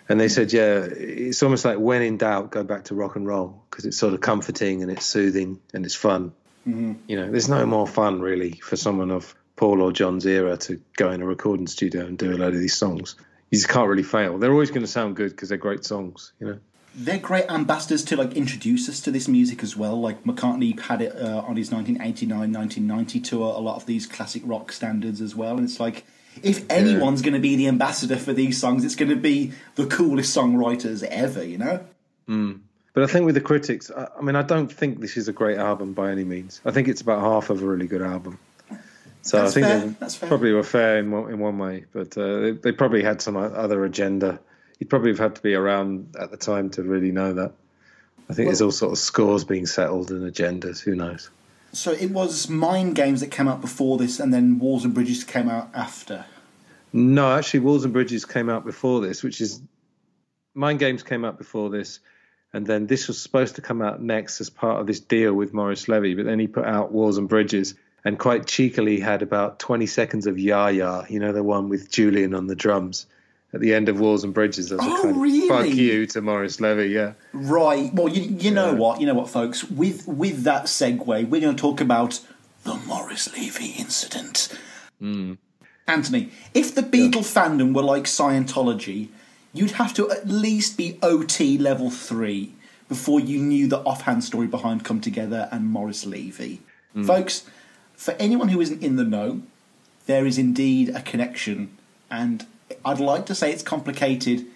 [0.09, 3.27] And they said, yeah, it's almost like when in doubt, go back to rock and
[3.27, 6.33] roll because it's sort of comforting and it's soothing and it's fun.
[6.67, 6.95] Mm-hmm.
[7.07, 10.81] You know, there's no more fun really for someone of Paul or John's era to
[10.97, 13.17] go in a recording studio and do a load of these songs.
[13.51, 14.39] You just can't really fail.
[14.39, 16.33] They're always going to sound good because they're great songs.
[16.41, 16.59] You know.
[16.99, 20.01] They're great ambassadors to like introduce us to this music as well.
[20.01, 24.73] Like McCartney had it uh, on his 1989-1990 tour, a lot of these classic rock
[24.73, 25.57] standards as well.
[25.57, 26.05] And it's like
[26.43, 29.87] if anyone's going to be the ambassador for these songs, it's going to be the
[29.87, 31.45] coolest songwriters ever.
[31.45, 31.85] You know.
[32.95, 35.33] But I think with the critics, I, I mean, I don't think this is a
[35.33, 36.61] great album by any means.
[36.65, 38.41] I think it's about half of a really good album.
[39.23, 40.29] So That's I think fair, they that's fair.
[40.29, 43.37] probably were fair in one, in one way, but uh, they, they probably had some
[43.37, 44.41] other agenda.
[44.79, 47.53] You'd probably have had to be around at the time to really know that.
[48.31, 50.81] I think there's all sort of scores being settled and agendas.
[50.81, 51.31] Who knows?
[51.73, 55.25] So it was Mind Games that came out before this, and then Walls and Bridges
[55.25, 56.27] came out after.
[56.93, 59.61] No, actually, Walls and Bridges came out before this, which is
[60.55, 62.01] Mind Games came out before this,
[62.53, 65.53] and then this was supposed to come out next as part of this deal with
[65.53, 66.15] Morris Levy.
[66.15, 67.75] But then he put out Walls and Bridges,
[68.05, 71.91] and quite cheekily had about 20 seconds of Ya Ya, you know, the one with
[71.91, 73.07] Julian on the drums
[73.55, 74.71] at the end of Walls and Bridges.
[74.73, 75.49] As Oh, a kind of really?
[75.49, 77.13] fuck you to Morris Levy, yeah.
[77.33, 77.93] Right.
[77.95, 78.79] Well, you, you know Yeah.
[78.79, 79.01] what?
[79.01, 79.65] You know what, folks?
[79.65, 82.21] With with that segue, we're going to talk about
[82.65, 84.49] the Morris Levy incident.
[84.99, 85.35] Hmm.
[85.87, 89.09] Anthony, if the Beatle fandom were like Scientology,
[89.55, 92.53] you'd have to at least be OT level three
[92.91, 96.61] before you knew the offhand story behind Come Together and Morris Levy.
[96.93, 97.05] Hmm.
[97.05, 97.45] Folks,
[97.97, 99.41] for anyone who isn't in the know,
[100.07, 101.71] there is indeed a connection,
[102.11, 102.47] and
[102.85, 104.47] I'd like to say it's complicated,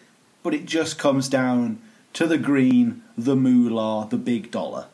[0.42, 1.80] but it just comes down
[2.14, 4.86] to the green, the moolah, the big dollar.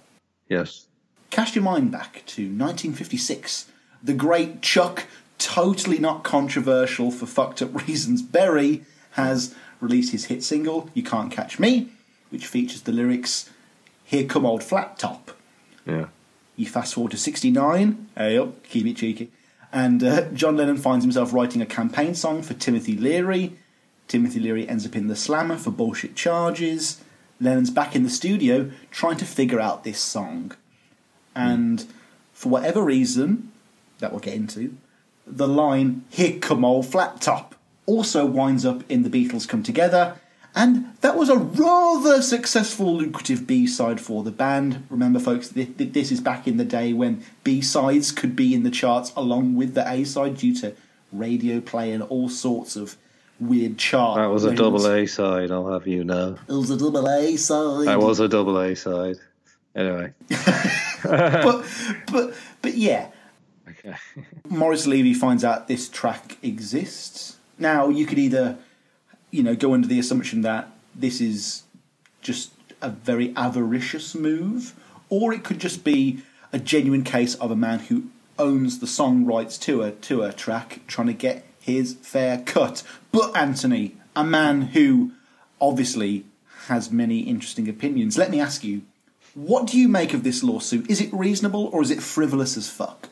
[0.49, 0.87] Yes.
[1.31, 3.71] Cast your mind back to 1956.
[4.03, 5.05] The great Chuck,
[5.39, 11.33] totally not controversial for fucked up reasons, Berry has released his hit single, You Can't
[11.33, 11.89] Catch Me,
[12.31, 13.51] which features the lyrics,
[14.05, 15.33] Here Come Old Flat Top.
[15.87, 16.07] Yeah.
[16.57, 19.31] You fast forward to 69, hey up, keep it cheeky,
[19.73, 23.57] and uh, John Lennon finds himself writing a campaign song for Timothy Leary.
[24.07, 27.03] Timothy Leary ends up in the slammer for bullshit charges.
[27.41, 30.53] Lennon's back in the studio trying to figure out this song.
[31.35, 31.85] And
[32.33, 33.53] for whatever reason,
[33.99, 34.77] that we'll get into,
[35.27, 37.55] the line, Here come old flat top,
[37.87, 40.17] also winds up in The Beatles Come Together.
[40.59, 44.85] And that was a rather successful, lucrative B side for the band.
[44.91, 48.55] Remember, folks, thi- thi- this is back in the day when B sides could be
[48.55, 50.75] in the charts along with the A side due to
[51.13, 52.97] radio play and all sorts of
[53.39, 54.17] weird chart.
[54.19, 54.83] That was a labels.
[54.83, 56.37] double A side, I'll have you know.
[56.49, 57.87] It was a double A side.
[57.87, 59.17] That was a double A side.
[59.77, 60.13] Anyway.
[61.05, 61.65] but,
[62.11, 63.09] but, but yeah,
[63.69, 63.95] Okay.
[64.49, 67.37] Morris Levy finds out this track exists.
[67.59, 68.59] Now you could either,
[69.31, 71.65] you know, go under the assumption that this is
[72.23, 72.51] just
[72.81, 74.75] a very avaricious move,
[75.09, 76.23] or it could just be
[76.53, 78.05] a genuine case of a man who
[78.39, 82.83] owns the song rights to a to a track, trying to get his fair cut.
[83.13, 85.13] But Anthony, a man who
[85.61, 86.25] obviously
[86.67, 88.17] has many interesting opinions.
[88.17, 88.83] Let me ask you,
[89.35, 90.91] what do you make of this lawsuit?
[90.91, 93.09] Is it reasonable or is it frivolous as fuck?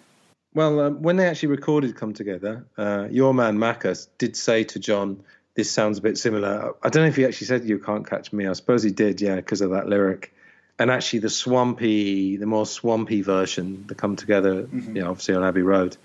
[0.54, 4.78] Well, um, when they actually recorded "Come Together," uh, your man Macca did say to
[4.78, 5.22] John,
[5.57, 8.32] "This sounds a bit similar." I don't know if he actually said "You can't catch
[8.32, 10.32] me." I suppose he did, yeah, because of that lyric.
[10.78, 15.42] And actually, the swampy, the more swampy version, the "Come Together," you know, obviously on
[15.42, 15.96] Abbey Road,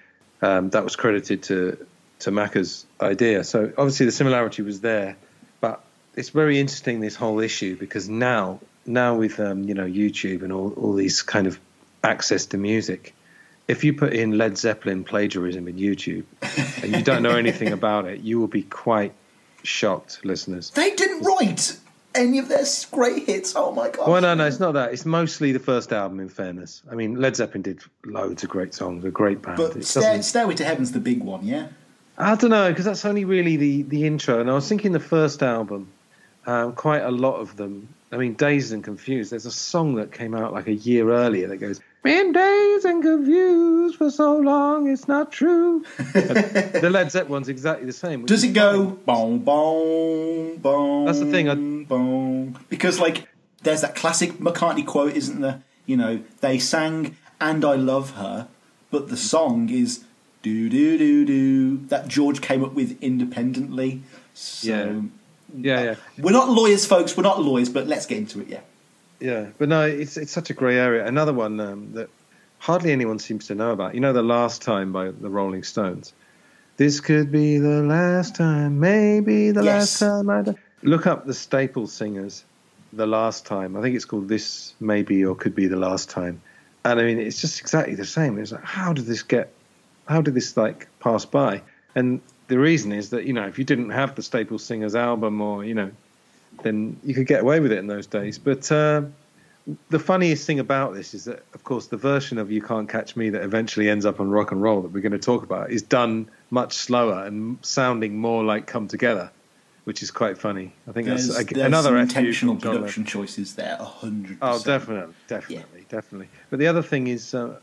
[0.41, 1.85] um, that was credited to
[2.19, 3.43] to Macca's idea.
[3.43, 5.17] So obviously, the similarity was there.
[5.59, 5.83] But
[6.15, 10.51] it's very interesting this whole issue because now, now with um, you know YouTube and
[10.51, 11.59] all all these kind of
[12.03, 13.13] access to music
[13.67, 16.25] if you put in Led Zeppelin plagiarism in YouTube
[16.83, 19.13] and you don't know anything about it, you will be quite
[19.63, 20.71] shocked, listeners.
[20.71, 21.77] They didn't write
[22.13, 23.53] any of their great hits.
[23.55, 24.09] Oh my god!
[24.09, 24.93] Well, no, no, it's not that.
[24.93, 26.81] It's mostly the first album, in fairness.
[26.91, 29.57] I mean, Led Zeppelin did loads of great songs, a great band.
[29.57, 31.67] But Stair- Stairway to Heaven's the big one, yeah.
[32.17, 34.39] I don't know, because that's only really the, the intro.
[34.41, 35.87] And I was thinking the first album,
[36.45, 37.87] um, quite a lot of them.
[38.11, 41.47] I mean, Dazed and Confused, there's a song that came out like a year earlier
[41.47, 45.85] that goes, Been dazed and confused for so long, it's not true.
[45.97, 48.25] the Led Zeppelin one's exactly the same.
[48.25, 51.05] Does it go boom, boom, boom?
[51.05, 52.57] That's the thing, I- Boom.
[52.69, 53.27] Because like,
[53.61, 55.61] there's that classic McCartney quote, isn't there?
[55.85, 58.47] You know, they sang "And I Love Her,"
[58.89, 60.03] but the song is
[60.41, 64.01] "Do do do do" that George came up with independently.
[64.33, 65.01] So, Yeah.
[65.53, 65.95] Yeah, uh, yeah.
[66.17, 67.15] We're not lawyers, folks.
[67.17, 68.47] We're not lawyers, but let's get into it.
[68.47, 68.61] Yeah.
[69.21, 71.05] Yeah, but no, it's it's such a grey area.
[71.05, 72.09] Another one um, that
[72.57, 73.93] hardly anyone seems to know about.
[73.93, 76.13] You know, the last time by the Rolling Stones.
[76.77, 80.01] This could be the last time, maybe the Yes.
[80.01, 80.29] last time.
[80.29, 82.43] I Look up the Staple Singers,
[82.91, 83.77] the last time.
[83.77, 86.41] I think it's called This Maybe or Could Be the Last Time.
[86.83, 88.39] And I mean, it's just exactly the same.
[88.39, 89.53] It's like, how did this get?
[90.07, 91.61] How did this like pass by?
[91.93, 95.39] And the reason is that you know, if you didn't have the Staple Singers album,
[95.41, 95.91] or you know,
[96.63, 98.37] then you could get away with it in those days.
[98.37, 99.03] But uh,
[99.89, 103.15] the funniest thing about this is that, of course, the version of "You Can't Catch
[103.15, 105.71] Me" that eventually ends up on rock and roll that we're going to talk about
[105.71, 109.31] is done much slower and sounding more like Come Together,
[109.85, 110.73] which is quite funny.
[110.87, 112.81] I think There's, that's there's another intentional from John Lennon.
[112.83, 114.37] production choices there, hundred.
[114.41, 116.29] Oh, definitely, definitely, definitely.
[116.49, 117.57] But the other thing is, uh,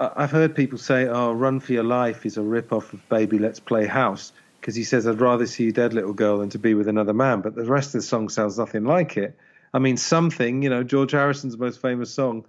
[0.00, 3.60] I've heard people say, "Oh, Run for Your Life" is a rip-off of "Baby, Let's
[3.60, 6.74] Play House" because he says, "I'd rather see you dead, little girl, than to be
[6.74, 9.36] with another man." But the rest of the song sounds nothing like it.
[9.72, 12.44] I mean, something, you know, George Harrison's most famous song.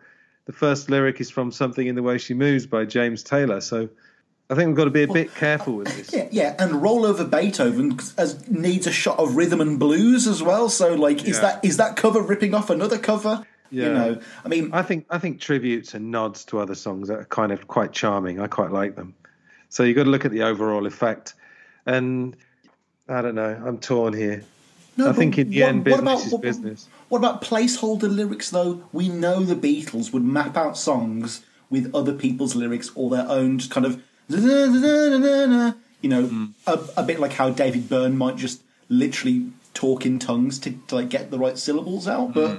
[0.45, 3.61] The first lyric is from "Something in the Way She Moves" by James Taylor.
[3.61, 3.90] So,
[4.49, 6.11] I think we've got to be a bit careful with this.
[6.14, 10.41] Yeah, yeah, and roll over Beethoven as needs a shot of rhythm and blues as
[10.41, 10.69] well.
[10.69, 11.41] So, like, is Yeah.
[11.41, 13.45] that is that cover ripping off another cover?
[13.69, 13.84] Yeah.
[13.84, 17.26] You know, I mean, I think I think tributes and nods to other songs are
[17.26, 18.40] kind of quite charming.
[18.40, 19.14] I quite like them.
[19.69, 21.36] So you've got to look at the overall effect.
[21.86, 22.36] And
[23.08, 23.62] I don't know.
[23.66, 24.44] I'm torn here.
[24.98, 26.88] no, I think in the what- end, what about- is what- business.
[27.10, 28.82] What about placeholder lyrics though?
[28.94, 33.58] We know the Beatles would map out songs with other people's lyrics or their own,
[33.60, 36.46] just kind of, you know, Hmm.
[36.68, 40.96] a, a bit like how David Byrne might just literally talk in tongues to, to
[40.96, 42.50] like get the right syllables out, but.
[42.52, 42.58] Hmm.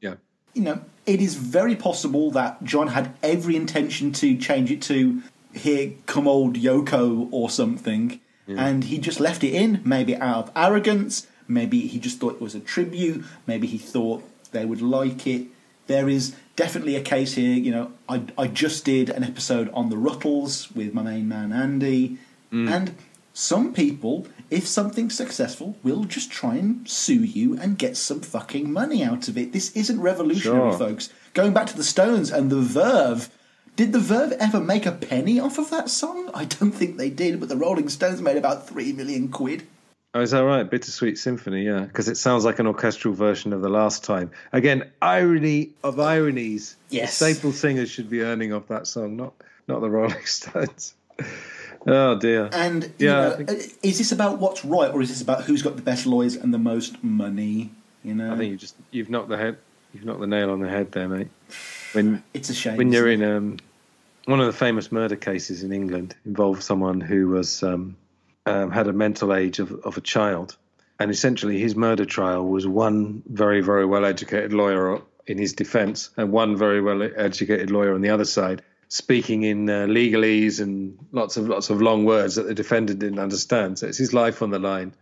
[0.00, 0.14] Yeah.
[0.54, 5.22] you know, it is very possible that John had every intention to change it to
[5.54, 9.80] "Here come old Yoko" or something, and he just left it in.
[9.84, 11.26] Maybe out of arrogance.
[11.46, 13.24] Maybe he just thought it was a tribute.
[13.46, 14.22] Maybe he thought
[14.52, 15.46] they would like it.
[15.86, 17.54] There is definitely a case here.
[17.56, 21.52] You know, I I just did an episode on the Ruttles with my main man
[21.52, 22.18] Andy,
[22.52, 22.70] mm.
[22.70, 22.94] and
[23.32, 28.72] some people, if something's successful, will just try and sue you and get some fucking
[28.72, 29.52] money out of it.
[29.52, 30.78] This isn't revolutionary, Sure.
[30.78, 31.10] folks.
[31.34, 33.30] Going back to the Stones and the Verve,
[33.78, 36.30] did the Verve ever make a penny off of that song?
[36.34, 39.68] I don't think they did, but the Rolling Stones made about three million quid.
[40.14, 40.68] Oh, is that right?
[40.68, 41.80] Bittersweet Symphony, yeah.
[41.82, 44.32] Because it sounds like an orchestral version of the last time.
[44.52, 46.74] Again, irony of ironies.
[46.90, 47.14] Yes.
[47.14, 49.32] Staple singers should be earning off that song, not
[49.68, 50.94] not the Rolling Stones.
[51.86, 52.50] oh dear.
[52.52, 55.62] And Yeah, know, think- uh, is this about what's right, or is this about who's
[55.62, 57.70] got the best lawyers and the most money?
[58.02, 59.56] You know, I think you just you've knocked the head
[59.94, 61.28] you've knocked the nail on the head there, mate.
[61.92, 62.76] When it's a shame.
[62.76, 63.56] when you're in um,
[64.28, 67.96] one of the famous murder cases in England involved someone who was um,
[68.44, 70.56] um, had a mental age of, of a child,
[70.98, 76.10] and essentially his murder trial was one very very well educated lawyer in his defence
[76.16, 80.98] and one very well educated lawyer on the other side speaking in uh, legalese and
[81.12, 83.78] lots of lots of long words that the defendant didn't understand.
[83.78, 84.94] So it's his life on the line.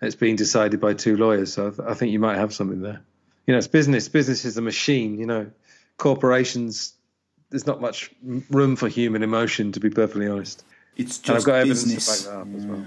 [0.00, 1.54] It's being decided by two lawyers.
[1.54, 3.00] So I, th- I think you might have something there.
[3.46, 4.08] You know, it's business.
[4.08, 5.18] Business is a machine.
[5.18, 5.50] You know,
[5.96, 6.92] corporations.
[7.50, 8.10] There's not much
[8.50, 10.64] room for human emotion, to be perfectly honest.
[10.96, 12.24] it's And I've just got business.
[12.24, 12.86] to back that up as well.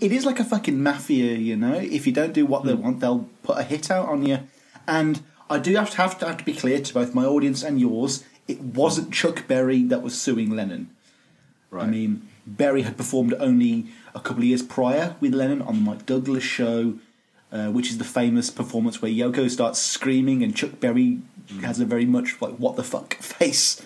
[0.00, 1.74] It is like a fucking mafia, you know.
[1.74, 2.82] If you don't do what they Hmm.
[2.82, 4.40] want, they'll put a hit out on you.
[4.86, 7.62] And I do have to have to, have to be clear to both my audience
[7.62, 8.22] and yours.
[8.46, 10.90] It wasn't Chuck Berry that was suing Lennon.
[11.72, 15.80] I mean, Berry had performed only a couple of years prior with Lennon on the
[15.82, 16.94] Mike Douglas show,
[17.52, 21.18] uh, which is the famous performance where Yoko starts screaming and Chuck Berry
[21.48, 21.60] Hmm.
[21.60, 23.80] has a very much like what the fuck face.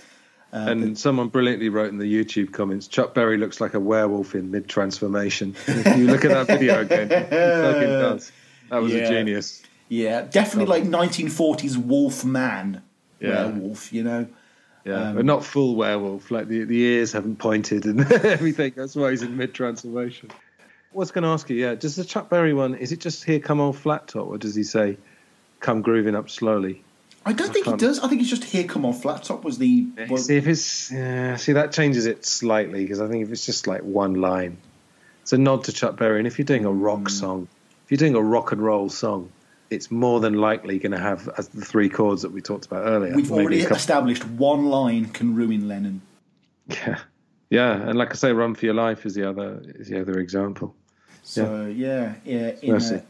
[0.53, 4.51] and someone brilliantly wrote in the YouTube comments, Chuck Berry looks like a werewolf in
[4.51, 5.55] mid transformation.
[5.67, 8.33] if you look at that video again, fucking does.
[8.71, 9.01] That was Yeah.
[9.01, 9.63] a genius.
[9.91, 12.83] Yeah, definitely like 1940s Wolf Man
[13.21, 13.45] Yeah.
[13.47, 14.27] werewolf, you know.
[14.87, 16.31] Yeah, Um, but not full werewolf.
[16.31, 18.73] Like the, the ears haven't pointed and everything.
[18.75, 20.31] That's why he's in mid transformation.
[20.93, 23.23] I was going to ask you, yeah, does the Chuck Berry one, is it just
[23.25, 24.97] here come old flat top or does he say
[25.61, 26.83] come grooving up slowly?
[27.25, 28.01] I don't think he can't- does.
[28.01, 28.65] I think it's just here.
[28.65, 29.87] Come on, flat top was the.
[30.09, 33.45] was- see if it's, yeah, see that changes it slightly because I think if it's
[33.47, 34.57] just like one line,
[35.23, 36.19] it's a nod to Chuck Berry.
[36.19, 37.11] And if you're doing a rock Mm.
[37.11, 37.49] song,
[37.85, 39.31] if you're doing a rock and roll song,
[39.69, 42.87] it's more than likely going to have as the three chords that we talked about
[42.87, 43.15] earlier.
[43.15, 46.01] We've already established one line can ruin Lennon.
[46.69, 46.99] Yeah,
[47.51, 50.19] yeah, and like I say, "Run for Your Life" is the other is the other
[50.19, 50.75] example.
[51.23, 52.53] So yeah, yeah.
[52.63, 52.95] in, Mercy.
[52.95, 53.03] I was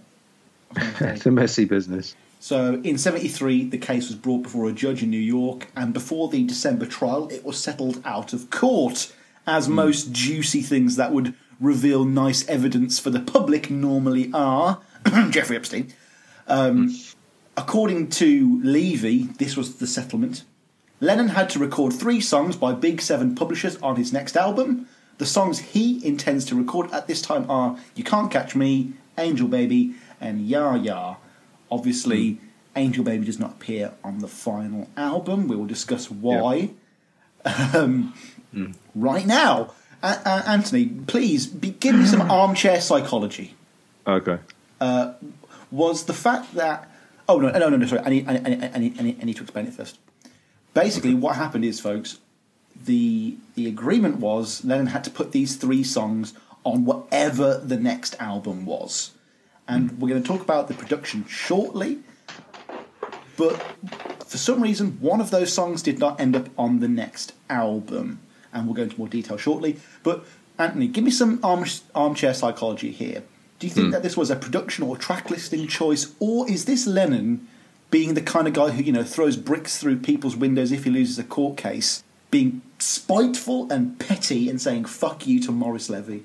[0.74, 2.14] gonna say- It's a messy business.
[2.42, 6.28] So in 73, the case was brought before a judge in New York, and before
[6.28, 9.12] the December trial, it was settled out of court,
[9.46, 14.80] as most juicy things that would reveal nice evidence for the public normally are.
[15.30, 15.92] Jeffrey Epstein.
[16.46, 16.96] Um,
[17.56, 20.44] according to Levy, this was the settlement.
[21.00, 24.88] Lennon had to record three songs by Big Seven publishers on his next album.
[25.20, 29.46] The songs he intends to record at this time are You Can't Catch Me, Angel
[29.46, 31.16] Baby, and Ya Ya.
[31.70, 32.38] Obviously,
[32.74, 35.46] Angel Baby does not appear on the final album.
[35.46, 36.70] We will discuss why
[37.44, 38.14] um,
[38.94, 39.74] right now.
[40.02, 43.54] Uh, uh, Anthony, please be, give me some armchair psychology.
[44.06, 44.38] Okay.
[45.70, 46.90] Was the fact that
[47.28, 49.24] oh no no no no sorry I need I I I need, I need, I
[49.24, 49.98] need to explain it first.
[50.72, 52.20] Basically, what happened is, folks,
[52.84, 56.34] the the agreement was Lennon had to put these three songs
[56.64, 59.12] on whatever the next album was,
[59.68, 61.98] and we're going to talk about the production shortly.
[63.36, 63.62] But
[64.26, 68.20] for some reason, one of those songs did not end up on the next album,
[68.52, 69.78] and we'll go into more detail shortly.
[70.02, 70.24] But
[70.58, 73.22] Anthony, give me some arm, armchair psychology here.
[73.58, 73.92] Do you think hmm.
[73.92, 77.46] that this was a production or track listing choice, or is this Lennon
[77.90, 80.90] being the kind of guy who you know throws bricks through people's windows if he
[80.90, 86.24] loses a court case, being spiteful and petty and saying "fuck you" to Morris Levy?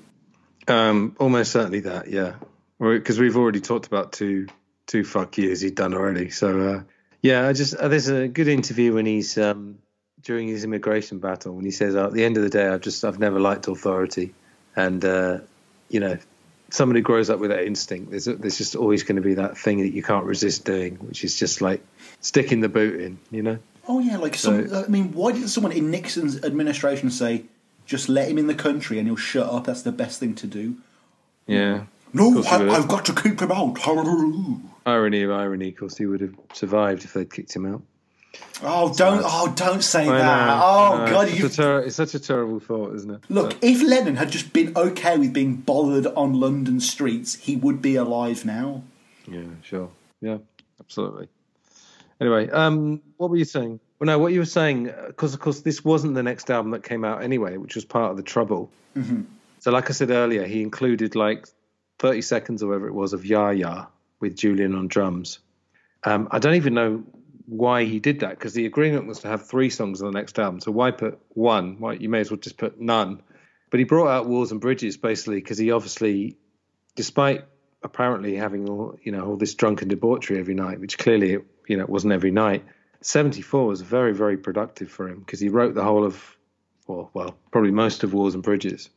[0.68, 2.34] Um, almost certainly that, yeah.
[2.78, 4.48] Because we've already talked about two
[4.86, 6.30] two fuck yous he'd done already.
[6.30, 6.82] So uh,
[7.22, 9.78] yeah, I just uh, there's a good interview when he's um,
[10.22, 12.80] during his immigration battle when he says, "Oh, "At the end of the day, I've
[12.80, 14.34] just I've never liked authority,"
[14.74, 15.38] and uh,
[15.88, 16.18] you know,
[16.70, 18.10] somebody grows up with that instinct.
[18.10, 21.24] There's there's just always going to be that thing that you can't resist doing, which
[21.24, 21.82] is just like
[22.20, 23.58] sticking the boot in, you know.
[23.88, 24.72] Oh yeah, like some.
[24.74, 27.44] I mean, why didn't someone in Nixon's administration say,
[27.86, 29.64] "Just let him in the country and he'll shut up"?
[29.64, 30.76] That's the best thing to do.
[31.46, 31.84] Yeah.
[32.12, 33.78] No, I, I've got to keep him out.
[34.86, 37.82] Irony of irony, of course, he would have survived if they'd kicked him out.
[38.62, 39.22] Oh, don't!
[39.24, 40.46] Oh, don't say I that!
[40.46, 41.10] know, oh know.
[41.10, 43.20] God, it's, you such a ter- it's such a terrible thought, isn't it?
[43.28, 43.56] look.
[43.62, 47.96] If Lennon had just been okay with being bothered on London streets, he would be
[47.96, 48.82] alive now.
[49.26, 49.90] Yeah, sure.
[50.20, 50.38] Yeah,
[50.80, 51.28] absolutely.
[52.20, 53.80] Anyway, um, what were you saying?
[53.98, 56.82] Well, no, what you were saying, because of course this wasn't the next album that
[56.82, 58.70] came out anyway, which was part of the trouble.
[58.94, 59.22] Mm-hmm.
[59.60, 61.46] So, like I said earlier, he included like
[61.98, 63.86] 30 seconds or whatever it was of Ya Ya
[64.20, 65.38] with Julian on drums.
[66.04, 67.04] Um, I don't even know
[67.46, 70.38] why he did that because the agreement was to have three songs on the next
[70.38, 70.60] album.
[70.60, 71.78] So why put one?
[71.78, 73.22] Why you may as well just put none.
[73.70, 76.36] But he brought out Walls and Bridges basically because he obviously,
[76.94, 77.44] despite
[77.82, 81.84] apparently having all you know all this drunken debauchery every night, which clearly you know
[81.84, 82.64] it wasn't every night.
[83.02, 86.36] 74 was very very productive for him because he wrote the whole of,
[86.86, 88.90] well, well probably most of Walls and Bridges.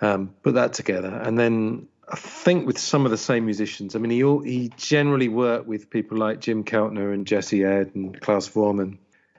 [0.00, 3.94] Um, put that together, and then I think with some of the same musicians.
[3.94, 7.92] I mean, he all, he generally worked with people like Jim Keltner and Jesse Ed
[7.94, 8.98] and Klaus Voormann.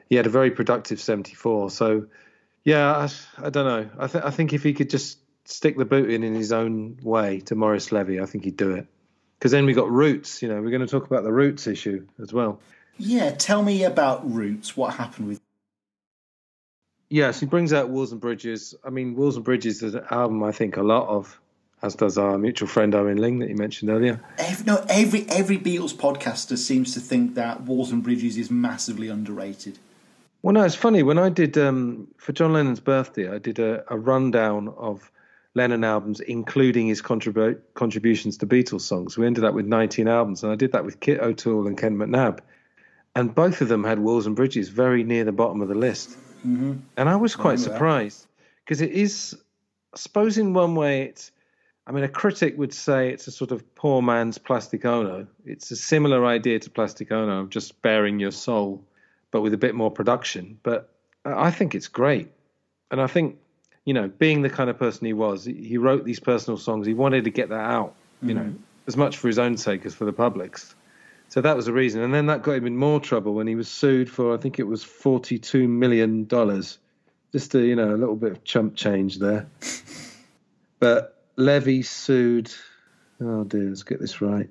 [0.10, 1.70] He had a very productive 74.
[1.70, 2.08] So,
[2.64, 3.90] yeah, I, I don't know.
[4.00, 6.98] I, th- I think if he could just stick the boot in in his own
[7.04, 8.88] way to Morris Levy, I think he'd do it.
[9.44, 10.41] Because then we got Roots.
[10.41, 12.61] You know, we're going to talk about the Roots issue as well.
[12.98, 14.78] Yeah, tell me about Roots.
[14.78, 15.41] What happened with?
[17.10, 18.74] Yes, he brings out Walls and Bridges.
[18.86, 21.41] I mean, Walls and Bridges is an album I think a lot of,
[21.82, 24.22] as does our mutual friend Owen Ling that you mentioned earlier.
[24.38, 29.10] Every, no, every every Beatles podcaster seems to think that Walls and Bridges is massively
[29.10, 29.78] underrated.
[30.41, 31.03] Well, no, it's funny.
[31.03, 35.11] When I did um, for John Lennon's birthday, I did a, a rundown of
[35.55, 39.17] Lennon albums, including his contribu- contributions to Beatles songs.
[39.17, 41.95] We ended up with 19 albums, and I did that with Kit O'Toole and Ken
[41.95, 42.39] McNab,
[43.15, 46.11] and both of them had Walls and Bridges very near the bottom of the list.
[46.45, 46.73] Mm-hmm.
[46.97, 47.63] And I was quite that.
[47.63, 48.25] surprised
[48.65, 49.38] because it is,
[49.93, 51.31] I suppose, in one way, it's.
[51.85, 55.27] I mean, a critic would say it's a sort of poor man's Plastic Ono.
[55.45, 58.85] It's a similar idea to Plastic Ono of just bearing your soul,
[59.31, 60.57] but with a bit more production.
[60.63, 60.89] But
[61.25, 62.31] I I think it's great.
[62.89, 63.38] And I think,
[63.85, 66.88] you know, being the kind of person he was, he wrote these personal songs.
[66.88, 68.53] He wanted to get that out, you know,
[68.88, 70.73] as much for his own sake as for the public's.
[71.30, 72.01] So that was the reason.
[72.01, 74.60] And then that got him in more trouble when he was sued for, I think
[74.60, 76.27] it was $42 million.
[77.31, 79.47] Just a, you know, a little bit of chump change there.
[80.80, 82.51] But Levy sued,
[83.22, 84.49] oh dear, let's get this right.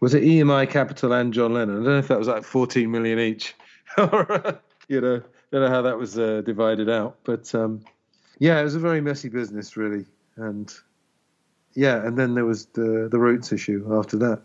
[0.00, 1.82] Was it EMI Capitol and John Lennon?
[1.82, 3.54] I don't know if that was like 14 million each.
[4.88, 7.18] You know, don't know how that was uh, divided out.
[7.24, 7.82] But um,
[8.42, 10.04] yeah, it was a very messy business, really.
[10.34, 10.68] And
[11.74, 14.42] yeah, and then there was the, the roots issue after that.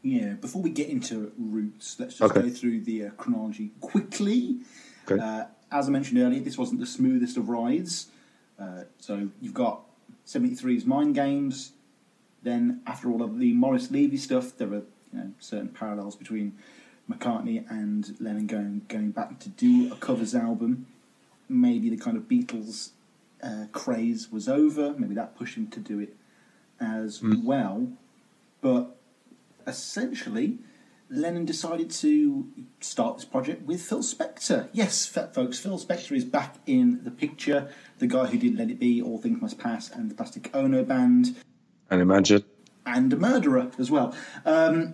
[0.00, 2.48] Yeah, before we get into Roots, let's just Okay.
[2.48, 4.60] go through the uh, chronology quickly.
[5.06, 5.22] Okay.
[5.22, 8.06] Uh, as I mentioned earlier, this wasn't the smoothest of rides.
[8.58, 9.82] Uh, so you've got
[10.26, 11.72] 73's Mind Games.
[12.42, 16.54] Then, after all of the Morris Levy stuff, there are you know, certain parallels between
[17.10, 20.86] McCartney and Lennon going going back to do a covers album.
[21.48, 22.90] Maybe the kind of Beatles
[23.42, 24.94] uh, craze was over.
[24.98, 26.16] Maybe that pushed him to do it
[26.80, 27.88] as well.
[28.60, 28.96] But
[29.66, 30.58] essentially,
[31.10, 32.48] Lennon decided to
[32.80, 34.68] start this project with Phil Spector.
[34.72, 37.70] Yes, folks, Phil Spector is back in the picture.
[37.98, 40.84] The guy who did Let It Be, All Things Must Pass, and the Plastic Ono
[40.84, 41.36] Band,
[41.90, 42.44] And imagine.
[42.86, 44.14] and a murderer as well.
[44.46, 44.92] Um,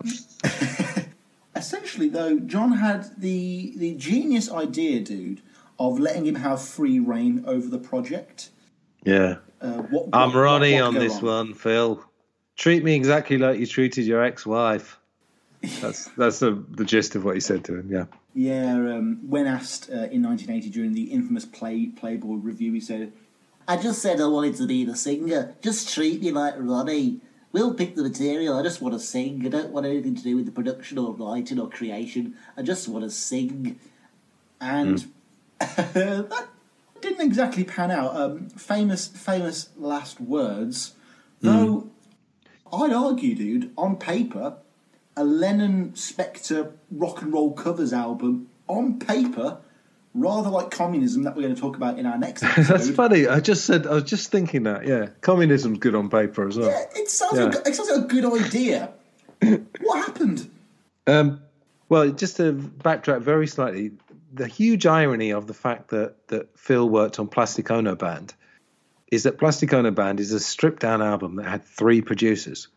[1.56, 5.40] essentially, though, John had the the genius idea, dude,
[5.78, 8.50] of letting him have free reign over the project.
[9.04, 9.36] Yeah.
[9.60, 12.04] Uh, what, I'm Ronnie what on this one, Phil.
[12.56, 14.98] Treat me exactly like you treated your ex wife.
[15.80, 17.88] That's that's the the gist of what he said to him.
[17.90, 18.04] Yeah.
[18.34, 23.12] Yeah, um, when asked uh, in 1980 during the infamous Play Playboy review, he said,
[23.66, 25.56] I just said I wanted to be the singer.
[25.60, 27.20] Just treat me like Ronnie.
[27.50, 28.56] We'll pick the material.
[28.56, 29.44] I just want to sing.
[29.44, 32.36] I don't want anything to do with the production or writing or creation.
[32.56, 33.80] I just want to sing.
[34.60, 35.04] and
[35.58, 36.48] that
[37.00, 38.16] didn't exactly pan out.
[38.16, 40.94] Um, famous, famous last words.
[41.40, 41.90] Though
[42.72, 44.56] I'd argue, dude, on paper,
[45.16, 49.58] a Lennon Spector rock and roll covers album on paper,
[50.14, 52.64] rather like communism that we're going to talk about in our next episode.
[52.64, 53.26] That's funny.
[53.26, 54.86] I just said I was just thinking that.
[54.86, 56.70] Yeah, communism's good on paper as well.
[56.70, 57.44] Yeah, it sounds, Yeah.
[57.44, 58.90] Like, it sounds like a good idea.
[59.80, 60.50] what happened?
[61.06, 61.40] Um,
[61.88, 63.92] well, just to backtrack very slightly,
[64.32, 68.34] the huge irony of the fact that that Phil worked on Plastic Ono Band
[69.10, 72.68] is that Plastic Ono Band is a stripped down album that had three producers.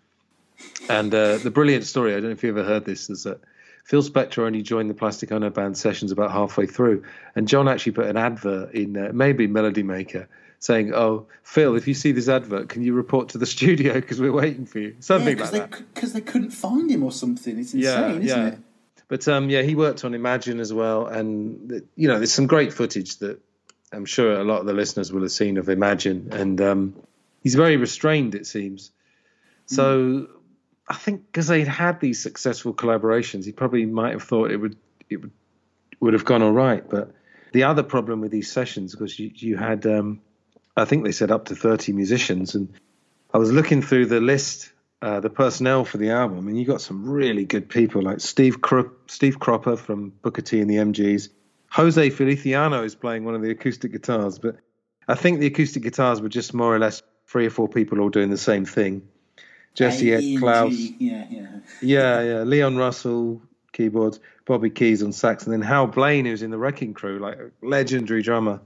[0.90, 3.41] And uh, the brilliant story, I don't know if you ever heard this, is that
[3.84, 7.03] Phil Spector only joined the Plastic Ono Band sessions about halfway through,
[7.36, 10.30] and John actually put an advert in uh, maybe Melody Maker
[10.60, 14.22] saying, "Oh, Phil, if you see this advert, can you report to the studio because
[14.22, 15.72] we're waiting for you?" Something Yeah, like because that.
[15.95, 17.57] they, 'cause they couldn't find him or something.
[17.60, 18.60] It's insane, isn't it?
[19.12, 22.72] But um, yeah, he worked on Imagine as well, and you know, there's some great
[22.72, 23.42] footage that
[23.92, 26.96] I'm sure a lot of the listeners will have seen of Imagine, and um,
[27.44, 28.90] he's very restrained, it seems.
[29.66, 30.28] So
[30.88, 34.78] I think because they'd had these successful collaborations, he probably might have thought it would
[35.10, 35.32] it would
[36.00, 36.90] would have gone all right.
[36.90, 37.14] But
[37.52, 40.22] the other problem with these sessions because you, you had, um,
[40.78, 42.74] I think they said up to 30 musicians, and
[43.34, 44.70] I was looking through the list,
[45.02, 48.61] uh, the personnel for the album, and you got some really good people like Steve
[48.61, 51.30] Kro- Steve Cropper from Booker T and the MGs.
[51.72, 54.57] Jose Feliciano is playing one of the acoustic guitars, but
[55.07, 58.10] I think the acoustic guitars were just more or less three or four people all
[58.10, 59.07] doing the same thing.
[59.73, 61.48] Jesse A, Ed and Klaus, Yeah, yeah.
[61.82, 62.44] yeah, yeah.
[62.44, 63.41] Leon Russell
[63.72, 67.38] keyboards, Bobby Keys on sax, and then Hal Blaine, who's in the Wrecking Crew, like
[67.40, 68.60] a legendary drummer.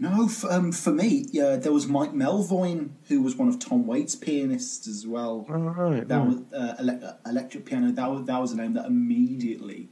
[0.00, 3.86] No, for, um, for me, yeah, there was Mike Melvoin, who was one of Tom
[3.86, 5.44] Waits' pianists as well.
[5.46, 6.08] All right.
[6.08, 6.26] That right.
[6.26, 7.92] was uh, ele- electric piano.
[7.92, 9.88] That was that was a name that immediately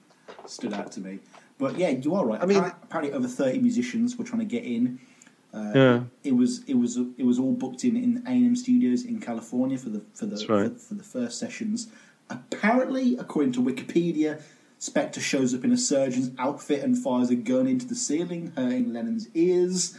[0.47, 1.19] stood out to me.
[1.59, 2.41] But yeah, you are right.
[2.43, 4.99] I mean- mean, apparently over thirty musicians were trying to get in.
[5.53, 6.05] yeah.
[6.25, 9.21] It was it was it was all booked in in A and M Studios in
[9.21, 10.73] California for the for the right.
[10.73, 11.89] for, for the first sessions.
[12.31, 14.41] Apparently, according to Wikipedia,
[14.81, 18.93] Spector shows up in a surgeon's outfit and fires a gun into the ceiling, hurting
[18.93, 19.97] Lennon's ears.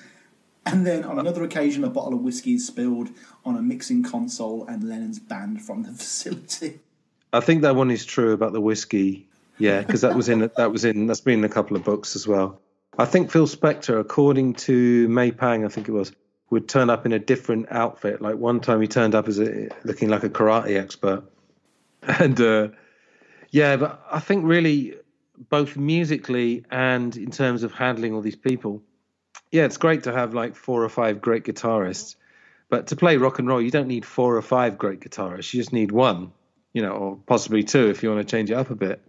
[0.65, 3.09] And then on another occasion, a bottle of whiskey is spilled
[3.43, 6.79] on a mixing console, and Lennon's banned from the facility.
[7.33, 9.27] I think that one is true about the whiskey.
[9.57, 12.15] Yeah, because that was in that was in that's been in a couple of books
[12.15, 12.61] as well.
[12.97, 16.11] I think Phil Spector, according to May Pang, I think it was,
[16.49, 18.21] would turn up in a different outfit.
[18.21, 21.23] Like one time he turned up as a looking like a karate expert,
[22.03, 22.69] and uh,
[23.51, 24.95] yeah, but I think really
[25.49, 28.81] both musically and in terms of handling all these people,
[29.51, 32.15] yeah, it's great to have like four or five great guitarists.
[32.69, 35.53] But to play rock and roll, you don't need four or five great guitarists.
[35.53, 36.31] You just need one,
[36.71, 39.01] you know, or possibly two if you want to change it up a bit.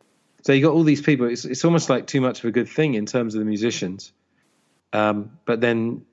[0.42, 1.26] So you got all these people.
[1.26, 4.12] It's it's almost like too much of a good thing in terms of the musicians.
[4.94, 6.06] Um, but then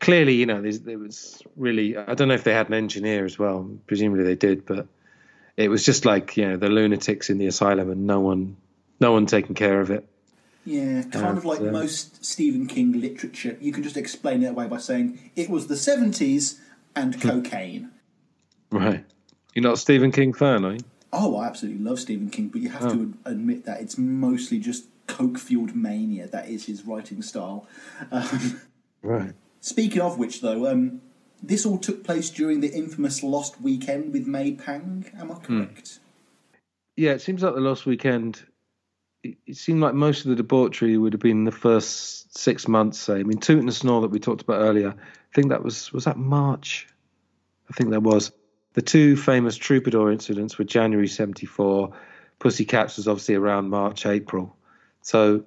[0.00, 3.38] clearly, you know, there was really I don't know if they had an engineer as
[3.38, 3.70] well.
[3.86, 4.88] Presumably they did, but
[5.58, 8.56] it was just like you know the lunatics in the asylum and no one
[9.00, 10.08] no one taking care of it.
[10.64, 11.70] Yeah, kind of like yeah.
[11.70, 13.56] most Stephen King literature.
[13.60, 16.58] You can just explain it away by saying it was the 70s
[16.94, 17.90] and cocaine.
[18.70, 19.04] Right.
[19.54, 20.80] You're not a Stephen King fan, are you?
[21.10, 24.84] Oh, I absolutely love Stephen King, but you have to admit that it's mostly just
[25.06, 26.26] coke fueled mania.
[26.26, 27.66] That is his writing style.
[28.12, 28.60] Um,
[29.02, 29.32] Right.
[29.60, 31.00] speaking of which, though, um,
[31.42, 35.10] this all took place during the infamous Lost Weekend with May Pang.
[35.18, 35.64] Am I hmm.
[35.64, 36.00] correct?
[36.98, 38.44] yeah, it seems like the Lost weekend.
[39.22, 42.98] It, it seemed like most of the debauchery would have been the first six months.
[42.98, 44.90] Say, I mean, Toot and Snore that we talked about earlier.
[44.90, 46.88] I think that was was that March.
[47.70, 48.32] I think that was
[48.72, 51.92] the two famous Troubadour incidents were January '74.
[52.40, 54.56] Pussycats was obviously around March, April.
[55.02, 55.44] So,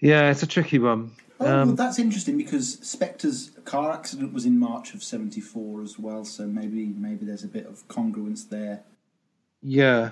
[0.00, 1.12] yeah, it's a tricky one.
[1.38, 5.98] Oh, well, Um, that's interesting because Spector's car accident was in March of '74 as
[5.98, 6.24] well.
[6.24, 8.82] So maybe maybe there's a bit of congruence there.
[9.62, 10.10] Yeah,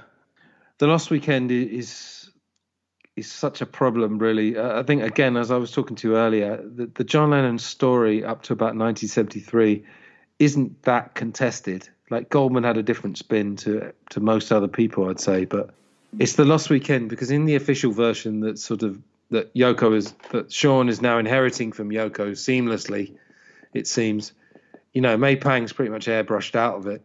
[0.78, 2.30] the last weekend is
[3.16, 4.56] is such a problem, really.
[4.56, 7.58] Uh, I think again, as I was talking to you earlier, the, the John Lennon
[7.58, 9.84] story up to about 1973
[10.40, 11.88] isn't that contested.
[12.10, 15.70] Like Goldman had a different spin to to most other people, I'd say, but
[16.18, 20.12] it's the lost weekend because in the official version that sort of that Yoko is
[20.30, 23.16] that Sean is now inheriting from Yoko seamlessly,
[23.72, 24.32] it seems.
[24.92, 27.04] You know, May Pang's pretty much airbrushed out of it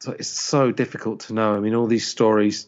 [0.00, 1.54] so it's so difficult to know.
[1.54, 2.66] I mean, all these stories.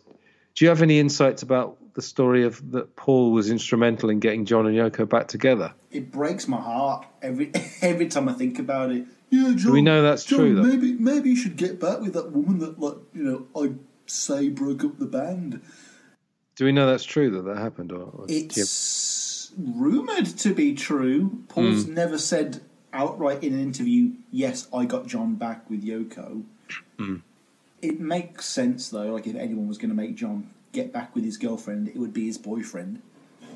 [0.54, 4.44] Do you have any insights about the story of that Paul was instrumental in getting
[4.44, 5.72] John and Yoko back together?
[5.90, 7.52] It breaks my heart every
[7.82, 9.04] every time I think about it.
[9.30, 10.62] Yeah, John, we know that's John, true, though?
[10.62, 13.74] Maybe maybe you should get back with that woman that like you know I
[14.06, 15.62] say broke up the band.
[16.60, 20.52] Do we know that's true that that happened, or, or do you- It's rumored to
[20.52, 21.42] be true.
[21.48, 21.94] Paul's Hmm.
[21.94, 22.60] never said
[22.92, 26.42] outright in an interview, "Yes, I got John back with Yoko."
[26.98, 27.16] Hmm.
[27.80, 29.10] It makes sense though.
[29.14, 32.12] Like if anyone was going to make John get back with his girlfriend, it would
[32.12, 33.00] be his boyfriend.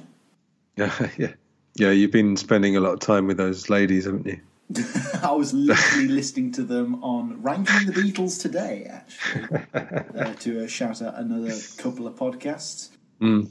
[0.78, 1.32] yeah, yeah,
[1.74, 1.90] yeah?
[1.90, 4.40] You've been spending a lot of time with those ladies, haven't you?
[5.22, 10.66] I was literally listening to them on Ranking the Beatles today, actually, uh, to uh,
[10.66, 12.88] shout out another couple of podcasts.
[13.20, 13.48] No,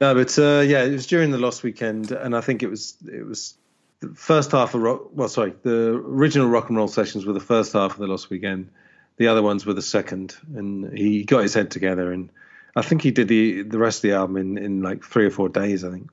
[0.00, 3.26] but uh, yeah, it was during the Lost Weekend, and I think it was it
[3.26, 3.54] was
[4.00, 5.08] the first half of rock.
[5.12, 8.30] Well, sorry, the original rock and roll sessions were the first half of the Lost
[8.30, 8.70] Weekend.
[9.16, 12.30] The other ones were the second, and he got his head together, and
[12.76, 15.30] I think he did the the rest of the album in, in like three or
[15.30, 15.84] four days.
[15.84, 16.10] I think.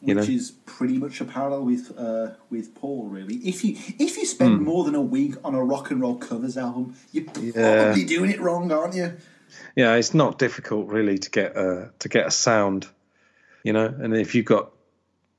[0.00, 0.34] You which know?
[0.34, 3.04] is pretty much a parallel with uh, with Paul.
[3.08, 4.64] Really, if you if you spend Hmm.
[4.64, 8.40] more than a week on a rock and roll covers album, you're probably doing it
[8.40, 9.14] wrong, aren't you?
[9.76, 12.86] Yeah, it's not difficult really to get a to get a sound,
[13.62, 13.86] you know.
[13.86, 14.70] And if you've got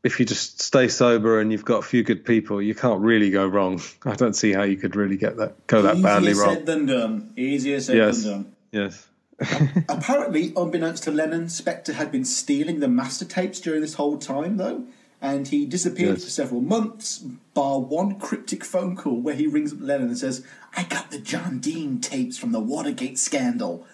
[0.04, 3.32] if you just stay sober and you've got a few good people, you can't really
[3.32, 3.82] go wrong.
[4.06, 6.50] I don't see how you could really get that go that Easier badly wrong.
[6.52, 7.34] Easier said than done.
[7.36, 8.24] Easier said Yes.
[8.24, 8.56] than done.
[8.72, 9.08] Yes.
[9.90, 14.56] Apparently, unbeknownst to Lennon, Spector had been stealing the master tapes during this whole time,
[14.58, 14.86] though,
[15.22, 16.24] and he disappeared Yes.
[16.24, 17.18] for several months,
[17.54, 20.46] bar one cryptic phone call where he rings up Lennon and says,
[20.78, 23.86] "I got the John Dean tapes from the Watergate scandal."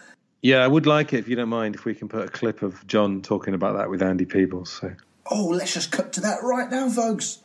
[0.42, 2.64] Yeah, I would like it if you don't mind if we can put a clip
[2.64, 4.72] of John talking about that with Andy Peebles.
[4.72, 4.92] So
[5.30, 7.40] Oh, let's just cut to that right now, folks.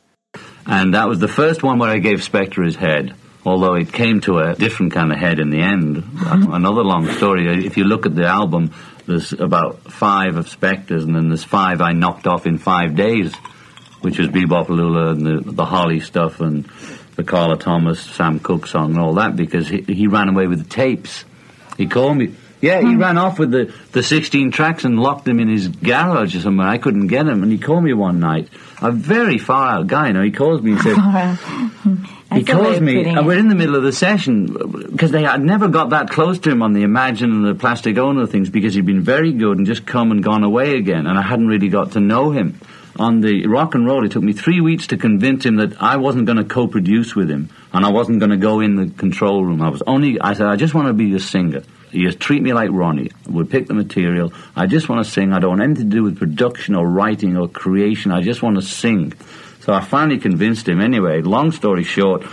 [0.66, 3.14] And that was the first one where I gave Spector his head,
[3.44, 6.02] although it came to a different kind of head in the end.
[6.20, 7.64] Another long story.
[7.64, 8.72] If you look at the album,
[9.06, 13.34] there's about five of Spectors, and then there's five I knocked off in five days,
[14.00, 16.64] which was Bebop Lula and the, the Holly stuff and
[17.14, 20.58] the Carla Thomas, Sam Cooke song and all that, because he, he ran away with
[20.58, 21.24] the tapes.
[21.76, 22.34] He called me.
[22.60, 26.34] Yeah, he ran off with the, the 16 tracks and locked them in his garage
[26.34, 26.66] or somewhere.
[26.66, 27.42] I couldn't get him.
[27.42, 28.48] And he called me one night,
[28.80, 30.96] a very far out guy, you know, he calls me and says,
[32.32, 34.46] he calls me, and we're in the middle of the session
[34.90, 37.98] because they had never got that close to him on the Imagine and the Plastic
[37.98, 41.18] Ono things because he'd been very good and just come and gone away again, and
[41.18, 42.58] I hadn't really got to know him.
[42.98, 45.98] On the rock and roll, it took me three weeks to convince him that I
[45.98, 49.44] wasn't going to co-produce with him, and I wasn't going to go in the control
[49.44, 49.60] room.
[49.60, 51.62] I was only, I said, I just want to be a singer.
[51.92, 53.10] You treat me like Ronnie.
[53.28, 54.32] We'll pick the material.
[54.54, 55.32] I just want to sing.
[55.32, 58.12] I don't want anything to do with production or writing or creation.
[58.12, 59.12] I just want to sing.
[59.60, 60.80] So I finally convinced him.
[60.80, 62.24] Anyway, long story short,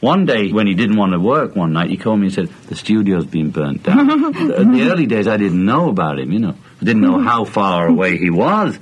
[0.00, 2.48] one day when he didn't want to work one night, he called me and said,
[2.68, 4.10] the studio's been burnt down.
[4.36, 6.54] In the early days, I didn't know about him, you know.
[6.80, 8.78] I didn't know how far away he was.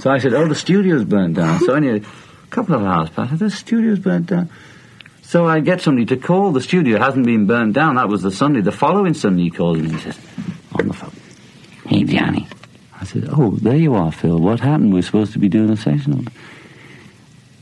[0.00, 1.58] So I said, oh, the studio's burnt down.
[1.60, 3.32] So anyway, a couple of hours passed.
[3.32, 4.48] I said, the studio's burnt down.
[5.30, 6.50] So I get somebody to call.
[6.50, 7.94] The studio hasn't been burned down.
[7.94, 8.62] That was the Sunday.
[8.62, 10.18] The following Sunday, he calls me and he says,
[10.74, 11.12] on the phone,
[11.86, 12.48] hey, Johnny.
[13.00, 14.40] I said, oh, there you are, Phil.
[14.40, 14.92] What happened?
[14.92, 16.26] We're supposed to be doing a session.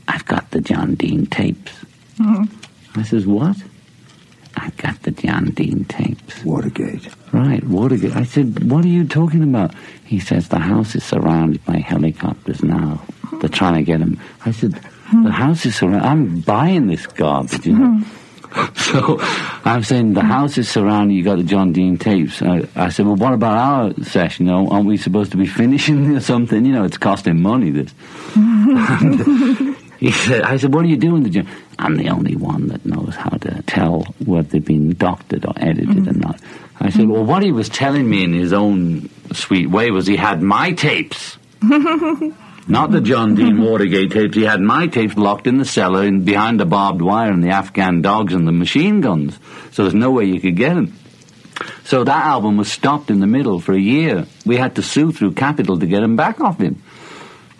[0.07, 1.71] I've got the John Dean tapes.
[2.17, 2.99] Mm-hmm.
[2.99, 3.57] I says, what?
[4.57, 6.43] I've got the John Dean tapes.
[6.43, 7.07] Watergate.
[7.31, 8.15] Right, Watergate.
[8.15, 9.75] I said, what are you talking about?
[10.05, 13.03] He says, the house is surrounded by helicopters now.
[13.33, 14.19] They're trying to get him.
[14.43, 16.05] I said, the house is surrounded.
[16.05, 17.97] I'm buying this garbage, you know.
[17.97, 18.03] Hmm.
[18.75, 19.17] So
[19.63, 21.13] I'm saying the house is surrounded.
[21.13, 22.41] You got the John Dean tapes.
[22.41, 24.47] I, I said, well, what about our session?
[24.47, 26.65] You know, aren't we supposed to be finishing or something?
[26.65, 27.71] You know, it's costing money.
[27.71, 27.93] This.
[30.01, 31.47] And he said, I said, what are you doing to John?
[31.77, 36.07] I'm the only one that knows how to tell whether they've been doctored or edited
[36.07, 36.19] or hmm.
[36.19, 36.41] not.
[36.79, 37.11] I said, hmm.
[37.11, 40.71] well, what he was telling me in his own sweet way was he had my
[40.71, 41.37] tapes.
[42.69, 44.35] Not the John Dean Watergate tapes.
[44.35, 47.49] He had my tapes locked in the cellar and behind the barbed wire and the
[47.49, 49.39] Afghan dogs and the machine guns.
[49.71, 50.95] So there's no way you could get them.
[51.83, 54.27] So that album was stopped in the middle for a year.
[54.45, 56.81] We had to sue through Capitol to get him back off him.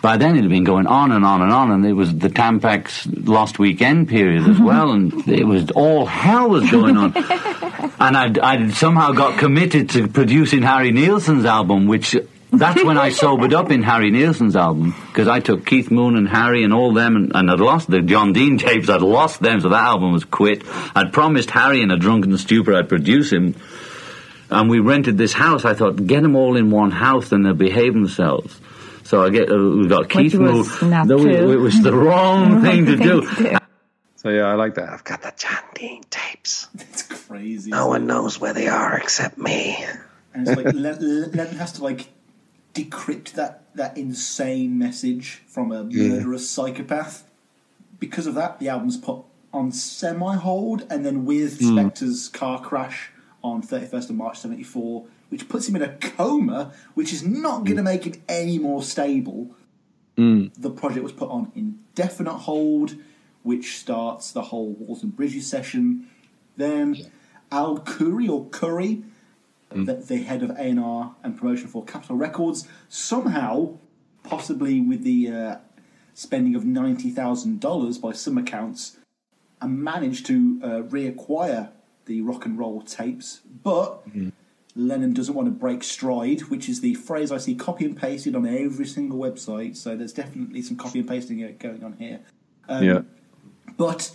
[0.00, 2.28] By then it had been going on and on and on, and it was the
[2.28, 7.12] Tampax Lost Weekend period as well, and it was all hell was going on.
[8.00, 12.16] and I'd, I'd somehow got committed to producing Harry Nilsson's album, which
[12.52, 16.28] that's when I sobered up in Harry Nilsson's album because I took Keith Moon and
[16.28, 18.88] Harry and all them and, and I'd lost the John Dean tapes.
[18.88, 20.62] I'd lost them, so that album was quit.
[20.94, 23.54] I'd promised Harry in a drunken stupor I'd produce him,
[24.50, 25.64] and we rented this house.
[25.64, 28.60] I thought get them all in one house, and they'll behave themselves.
[29.04, 30.58] So I get uh, we got Keith Moon.
[30.58, 31.52] was not No, it, true.
[31.52, 33.56] it was the wrong thing to do.
[34.16, 34.88] So yeah, I like that.
[34.90, 36.68] I've got the John Dean tapes.
[36.74, 37.70] It's crazy.
[37.70, 39.82] No one knows where they are except me.
[40.34, 42.06] and it's like Lennon has to like
[42.74, 47.24] decrypt that that insane message from a murderous psychopath.
[47.98, 51.78] Because of that, the album's put on semi hold, and then with hmm.
[51.78, 53.10] Spector's car crash
[53.42, 57.76] on 31st of March 74, which puts him in a coma, which is not going
[57.76, 57.84] to hmm.
[57.84, 59.50] make it any more stable.
[60.16, 60.46] Hmm.
[60.56, 62.96] The project was put on indefinite hold,
[63.42, 66.08] which starts the whole Walls and Bridges session.
[66.56, 67.10] Then
[67.50, 69.02] Al Curry or Curry,
[69.70, 73.78] the, the head of A&R and promotion for Capitol Records, somehow,
[74.22, 75.56] possibly with the uh,
[76.14, 78.98] spending of $90,000 by some accounts,
[79.60, 81.70] and managed to uh, reacquire
[82.06, 83.40] the rock and roll tapes.
[83.62, 84.02] But
[84.74, 88.34] Lennon doesn't want to break stride, which is the phrase I see copy and pasted
[88.34, 89.76] on every single website.
[89.76, 92.20] So there's definitely some copy and pasting uh, going on here.
[92.68, 93.00] Um, yeah.
[93.76, 94.10] But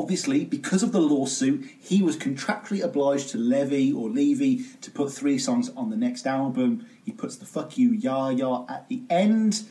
[0.00, 5.12] obviously, because of the lawsuit, he was contractually obliged to levy or levy to put
[5.12, 6.86] three songs on the next album.
[7.04, 9.62] He puts the "fuck you, ya ya at the end.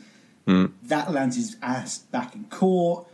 [0.46, 0.66] Hmm.
[0.82, 3.06] That lands his ass back in court.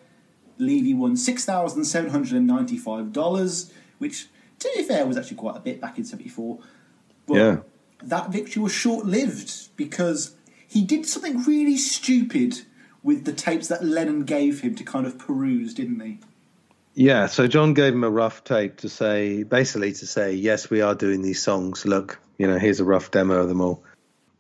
[0.59, 4.29] Levy won six thousand seven hundred and ninety-five dollars, which,
[4.61, 6.59] to be fair, was actually quite a bit back in '74.
[7.27, 7.57] But Yeah.
[8.05, 10.35] that victory was short-lived because
[10.67, 12.63] he did something really stupid
[13.03, 16.19] with the tapes that Lennon gave him to kind of peruse, didn't he?
[16.95, 20.83] Yeah, so John gave him a rough tape to say, basically to say, yes, we
[20.83, 21.87] are doing these songs.
[21.87, 23.83] Look, you know, here's a rough demo of them all.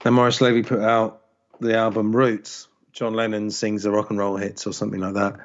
[0.04, 1.22] And Morris Levy put out
[1.60, 2.68] the album Roots.
[2.92, 5.36] John Lennon sings the rock and roll hits or something like that.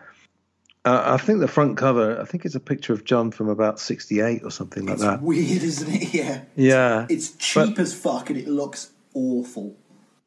[0.84, 3.80] Uh, I think the front cover, I think it's a picture of John from about
[3.80, 5.22] 68 or something like It's that.
[5.22, 6.14] weird, isn't it?
[6.14, 6.42] Yeah.
[6.56, 7.06] Yeah.
[7.10, 9.76] It's cheap as fuck and it looks awful.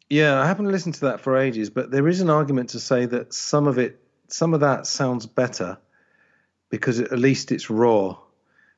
[0.09, 3.07] Yeah, I haven't listened to that for ages, but there is an argument to say
[3.07, 5.78] that some of it, some of that sounds better
[6.70, 8.16] because at least it's raw.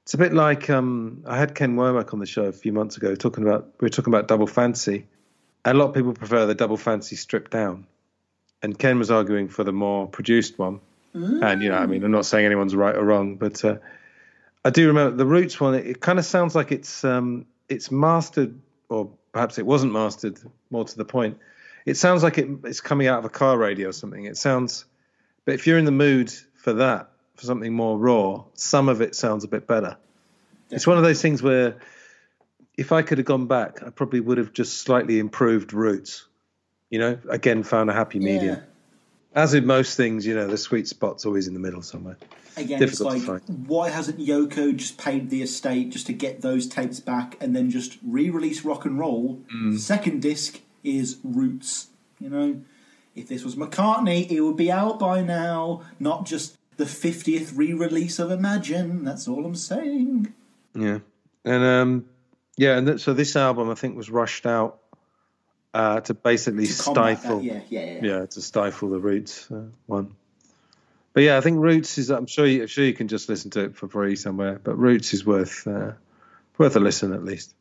[0.03, 2.97] It's a bit like um, I had Ken Womack on the show a few months
[2.97, 5.07] ago talking about we were talking about Double Fantasy.
[5.65, 7.87] A lot of people prefer the Double Fantasy stripped down,
[8.63, 10.81] and Ken was arguing for the more produced one.
[11.45, 13.77] And you know, I mean, I'm not saying anyone's right or wrong, but uh,
[14.65, 15.75] I do remember the Roots one.
[15.75, 18.59] It, it kind of sounds like it's um, it's mastered,
[18.89, 20.41] or perhaps it wasn't mastered.
[20.71, 21.39] More to the point,
[21.87, 24.25] it sounds like it, it's coming out of a car radio or something.
[24.25, 24.85] It sounds,
[25.45, 29.15] but if you're in the mood for that, for something more raw, some of it
[29.15, 29.97] sounds a bit better.
[30.71, 31.77] It's one of those things where,
[32.77, 36.27] if I could have gone back, I probably would have just slightly improved Roots.
[36.91, 38.57] You know, again, found a happy medium.
[38.57, 38.63] Yeah.
[39.35, 42.19] As in most things, you know, the sweet spot's always in the middle somewhere.
[42.55, 46.67] Again, Difficult it's like, why hasn't Yoko just paid the estate just to get those
[46.67, 49.41] tapes back and then just re-release rock and roll?
[49.55, 49.79] Mm.
[49.79, 51.89] Second disc is Roots.
[52.21, 52.61] You know,
[53.17, 58.19] if this was McCartney, it would be out by now, not just the fiftieth re-release
[58.19, 59.05] of Imagine.
[59.05, 60.33] That's all I'm saying.
[60.75, 60.99] Yeah,
[61.45, 62.05] and um,
[62.57, 64.79] yeah, and th- so this album I think was rushed out
[65.75, 67.39] uh, to basically To stifle.
[67.39, 68.01] that, yeah, yeah, yeah.
[68.03, 70.15] yeah, to stifle the Roots uh, one.
[71.15, 72.11] But yeah, I think Roots is.
[72.11, 74.59] I'm sure you, I'm sure you can just listen to it for free somewhere.
[74.63, 75.93] But Roots is worth uh,
[76.57, 77.55] worth a listen at least.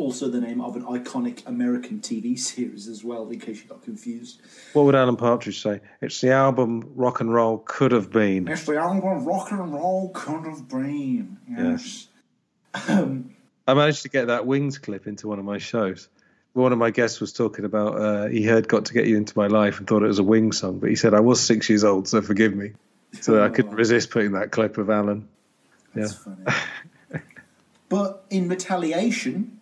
[0.00, 3.82] Also, the name of an iconic American TV series as well, in case you got
[3.82, 4.40] confused.
[4.72, 5.82] What would Alan Partridge say?
[6.00, 8.48] It's the album rock and roll could have been.
[8.48, 11.36] It's the album Rock and Roll Could Have Been.
[11.46, 12.08] Yes.
[12.74, 16.08] I managed to get that Wings clip into one of my shows.
[16.54, 19.36] One of my guests was talking about uh, he heard "Got to Get You Into
[19.36, 21.68] My Life" and thought it was a Wings song, but he said I was six
[21.68, 22.72] years old, so forgive me.
[23.20, 25.28] So I couldn't resist putting that clip of Alan.
[25.94, 26.04] Yeah.
[26.04, 27.22] That's funny.
[27.90, 29.59] but in retaliation,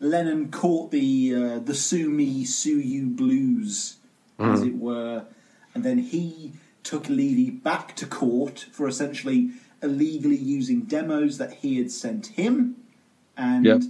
[0.00, 3.96] Lennon caught the uh, the "Sue Me, Sue You" blues,
[4.38, 5.26] as it were,
[5.74, 6.52] and then he
[6.82, 9.50] took Levy back to court for essentially
[9.82, 12.76] illegally using demos that he had sent him.
[13.36, 13.82] And Yep.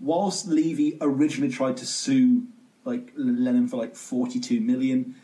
[0.00, 2.46] whilst Levy originally tried to sue
[2.84, 5.14] like Lennon for like forty two million,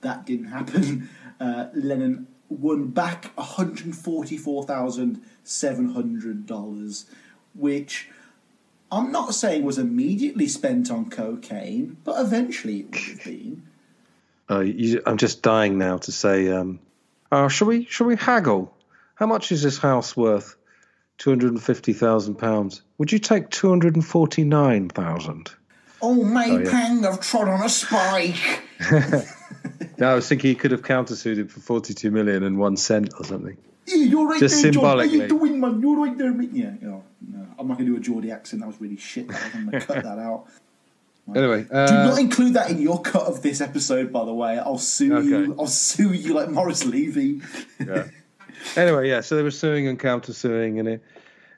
[0.00, 1.08] that didn't happen.
[1.40, 7.06] Uh, Lennon won back one hundred forty four thousand seven hundred dollars,
[7.52, 8.08] which
[8.92, 13.62] I'm not saying was immediately spent on cocaine, but eventually it would have been.
[14.50, 16.78] Uh, you, I'm just dying now to say, um,
[17.30, 18.72] uh, shall we shall we haggle?
[19.14, 20.56] How much is this house worth?
[21.16, 22.82] Two hundred and fifty thousand pounds.
[22.98, 25.50] Would you take two hundred and forty nine thousand?
[26.02, 26.70] Oh, May Oh, yeah.
[26.70, 28.60] Pang, I've trod on a spike.
[29.98, 32.76] No, I was thinking he could have countersued him for forty two million and one
[32.76, 33.56] cent or something.
[33.86, 34.98] Yeah, you're right Just there, John.
[34.98, 35.80] How you doing, man?
[35.80, 36.50] You're right there, mate.
[36.52, 38.62] Yeah, you know, no, I'm not going to do a Geordie accent.
[38.62, 39.26] That was really shit.
[39.54, 40.46] I'm going to cut that out.
[41.36, 44.58] Anyway, uh, Do not include that in your cut of this episode, by the way.
[44.58, 45.28] I'll sue Okay.
[45.28, 45.56] you.
[45.56, 47.40] I'll sue you like Morris Levy.
[47.78, 48.08] yeah.
[48.74, 49.20] Anyway, yeah.
[49.20, 51.02] So they were suing and counter suing, and it,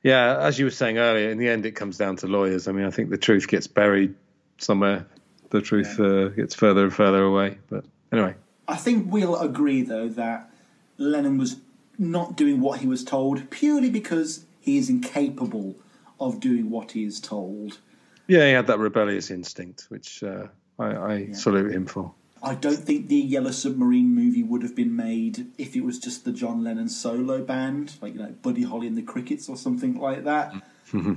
[0.03, 2.69] Yeah, as you were saying earlier, in the end, it comes down to lawyers.
[2.69, 4.15] I mean, I think the truth gets buried
[4.59, 5.07] somewhere.
[5.49, 7.57] The truth uh, gets further and further away.
[7.71, 8.35] But anyway,
[8.69, 10.51] I think we'll agree, though, that
[10.99, 11.57] Lennon was
[11.99, 15.77] not doing what he was told purely because he is incapable
[16.19, 17.79] of doing what he is told.
[18.27, 20.47] yeah, he had that rebellious instinct, which uh,
[20.79, 22.13] I, I salute him for.
[22.43, 26.25] I don't think the Yellow Submarine movie would have been made if it was just
[26.25, 29.99] the John Lennon solo band, like you know Buddy Holly and the Crickets or something
[29.99, 30.55] like that.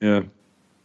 [0.00, 0.22] Yeah.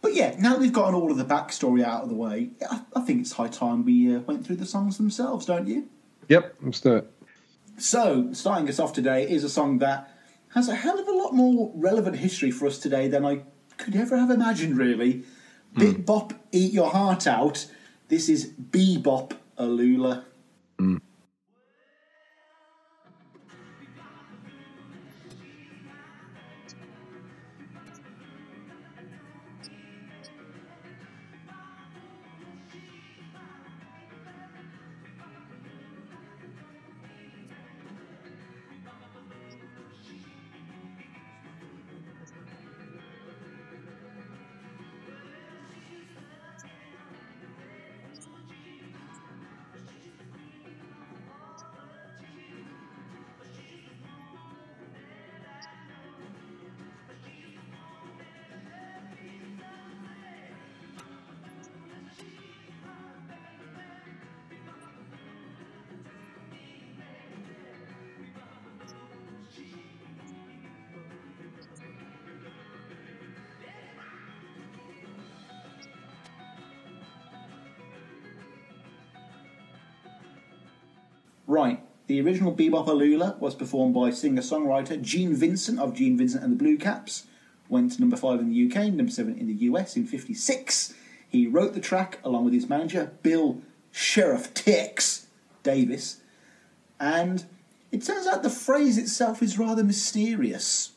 [0.01, 3.01] But yeah, now we've gotten all of the backstory out of the way, I, I
[3.01, 5.88] think it's high time we uh, went through the songs themselves, don't you?
[6.27, 7.11] Yep, let's do it.
[7.77, 10.12] So, starting us off today is a song that
[10.53, 13.43] has a hell of a lot more relevant history for us today than I
[13.77, 15.23] could ever have imagined, really.
[15.73, 15.80] Hmm.
[15.80, 17.67] Bit Bop, Eat Your Heart Out.
[18.07, 20.23] This is Bebop Alula.
[20.77, 20.97] Hmm.
[81.48, 81.82] Right.
[82.07, 86.78] The original Be-Bop-A-Lula was performed by singer-songwriter Gene Vincent of Gene Vincent and the Blue
[86.78, 87.26] Caps.
[87.70, 90.94] Went to number five in the UK, number seven in the US in '56.
[91.28, 93.61] He wrote the track along with his manager Bill
[93.91, 95.28] Sheriff Tex
[95.64, 96.18] Davis,
[96.99, 97.45] and
[97.91, 100.91] it turns out the phrase itself is rather mysterious,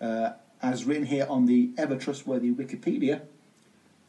[0.00, 0.30] uh,
[0.62, 3.22] as written here on the ever trustworthy Wikipedia.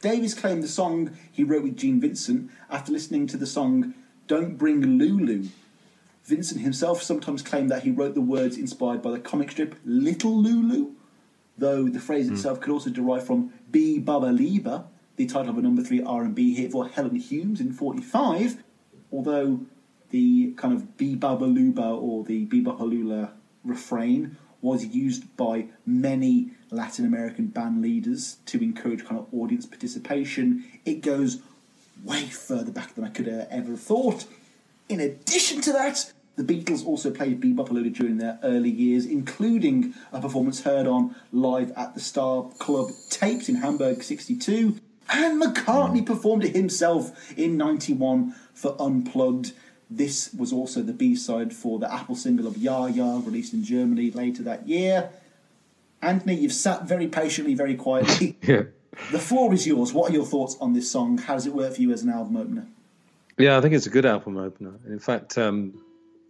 [0.01, 3.93] Davis claimed the song he wrote with Gene Vincent after listening to the song
[4.27, 5.49] Don't Bring Lulu.
[6.27, 10.37] Vincent himself sometimes claimed that he wrote the words inspired by the comic strip Little
[10.37, 10.91] Lulu,
[11.57, 15.61] though the phrase itself could also derive from Be Baba Leba, the title of a
[15.61, 18.61] number three R&B hit for Helen Humes in 45,
[19.09, 19.61] although
[20.09, 23.31] the kind of Be Baba Luba or the Be Baba Lula
[23.63, 30.65] refrain was used by many Latin American band leaders to encourage kind of audience participation.
[30.83, 31.39] It goes
[32.03, 34.25] way further back than I could uh, ever have thought.
[34.89, 40.21] In addition to that, the Beatles also played Be-Bop-A-Lula during their early years, including a
[40.21, 44.79] performance heard on Live at the Star Club tapes in Hamburg 62.
[45.09, 49.53] And McCartney performed it himself in 91 for Unplugged.
[49.89, 53.63] This was also the B side for the Apple single of Ya Ya, released in
[53.63, 55.09] Germany later that year.
[56.03, 58.37] Anthony, you've sat very patiently, very quietly.
[58.47, 58.63] Yeah.
[59.11, 59.91] the floor is yours.
[59.91, 61.17] What are your thoughts on this song?
[61.17, 62.67] How does it work for you as an album opener?
[63.37, 64.73] Yeah, I think it's a good album opener.
[64.87, 65.79] In fact, um,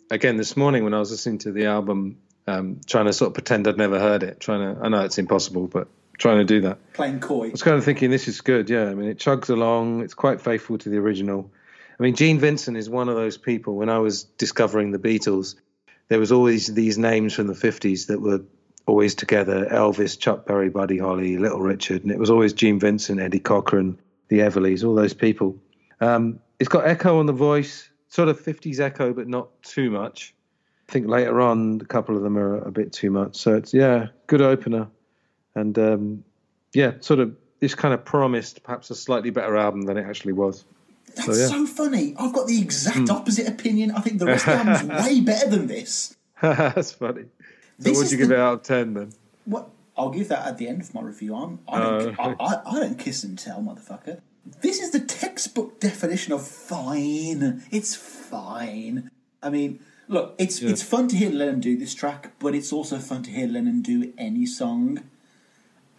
[0.10, 2.18] again, this morning when I was listening to the album,
[2.48, 5.18] um, trying to sort of pretend I'd never heard it, trying to, I know it's
[5.18, 6.94] impossible, but trying to do that.
[6.94, 7.48] Playing coy.
[7.48, 8.70] I was kind of thinking this is good.
[8.70, 10.02] Yeah, I mean, it chugs along.
[10.02, 11.52] It's quite faithful to the original.
[12.00, 13.76] I mean, Gene Vincent is one of those people.
[13.76, 15.56] When I was discovering the Beatles,
[16.10, 18.42] there was always these names from the '50s that were
[18.86, 23.20] always together: Elvis, Chuck Berry, Buddy Holly, Little Richard, and it was always Gene Vincent,
[23.20, 25.58] Eddie Cochran, the Everlys, all those people.
[26.00, 30.34] Um, it's got echo on the voice, sort of '50s echo, but not too much.
[30.90, 33.36] I think later on, a couple of them are a bit too much.
[33.36, 34.88] So it's yeah, good opener,
[35.56, 36.24] and um,
[36.74, 40.34] yeah, sort of this kind of promised perhaps a slightly better album than it actually
[40.34, 40.64] was.
[41.16, 41.48] That's So, yeah.
[41.48, 42.16] so funny.
[42.20, 43.92] I've got the exact opposite opinion.
[43.92, 46.16] I think the rest of the album's way better than this.
[46.42, 47.24] That's funny.
[47.24, 47.28] So
[47.80, 49.14] This would is you give the- it out of ten then?
[49.46, 49.70] What?
[49.98, 51.34] I'll give that at the end of my review.
[51.36, 52.36] I'm, I, don't, Oh.
[52.40, 54.22] I, I, I don't kiss and tell, motherfucker.
[54.62, 57.64] This is the textbook definition of fine.
[57.72, 59.10] It's fine.
[59.42, 62.98] I mean, look, it's it's fun to hear Lennon do this track, but it's also
[62.98, 64.98] fun to hear Lennon do any song.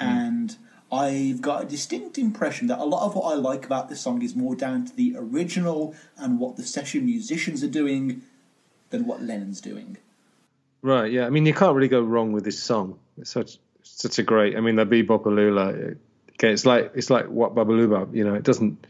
[0.01, 0.07] Hmm.
[0.07, 0.57] And
[0.91, 4.23] I've got a distinct impression that a lot of what I like about this song
[4.23, 8.23] is more down to the original and what the session musicians are doing
[8.91, 9.99] than what Lennon's doing.
[10.81, 11.13] Right.
[11.13, 11.27] Yeah.
[11.27, 12.99] I mean, you can't really go wrong with this song.
[13.19, 14.57] It's such such a great.
[14.57, 15.95] I mean, the Be-Bop-A-Lula.
[16.39, 18.15] Okay, it's like it's like what Babaluba.
[18.15, 18.87] You know, it doesn't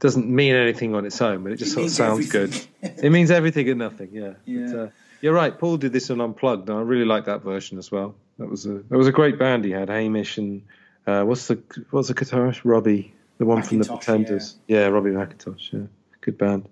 [0.00, 2.68] doesn't mean anything on its own, but it just It sort of sounds everything.
[2.82, 3.04] good.
[3.04, 4.08] it means everything and nothing.
[4.12, 4.32] Yeah.
[4.46, 4.66] Yeah.
[4.72, 4.88] But, uh,
[5.22, 5.58] you're right.
[5.58, 8.14] Paul did this on Unplugged, and I really like that version as well.
[8.38, 9.88] That was a that was a great band he had.
[9.90, 10.62] Hamish and
[11.06, 11.58] uh, what's the
[11.90, 12.60] what's the guitarist?
[12.64, 14.56] Robbie, the one from the Pretenders.
[14.66, 14.86] Yeah.
[14.86, 15.72] Robbie McIntosh.
[15.72, 15.86] Yeah,
[16.22, 16.68] good band.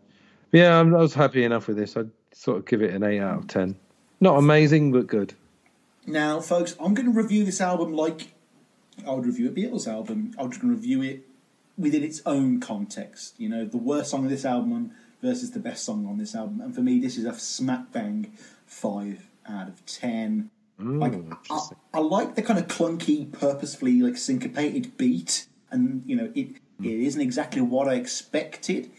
[0.53, 1.95] Yeah, I'm, I was happy enough with this.
[1.97, 3.77] I'd sort of give it an eight out of ten.
[4.21, 5.35] Not amazing, but good.
[6.07, 8.33] Now, folks, I'm going to review this album like
[9.07, 10.33] I would review a Beatles album.
[10.39, 11.27] I would review it
[11.77, 13.35] within its own context.
[13.39, 14.93] You know, the worst song of this album
[15.23, 16.61] versus the best song on this album.
[16.61, 18.33] And for me, this is a smack bang
[18.67, 20.51] five out of ten.
[20.79, 21.15] like,
[21.51, 26.49] I, I like the kind of clunky, purposefully like syncopated beat, and you know, it
[26.79, 26.85] hmm.
[26.85, 28.91] it isn't exactly what I expected,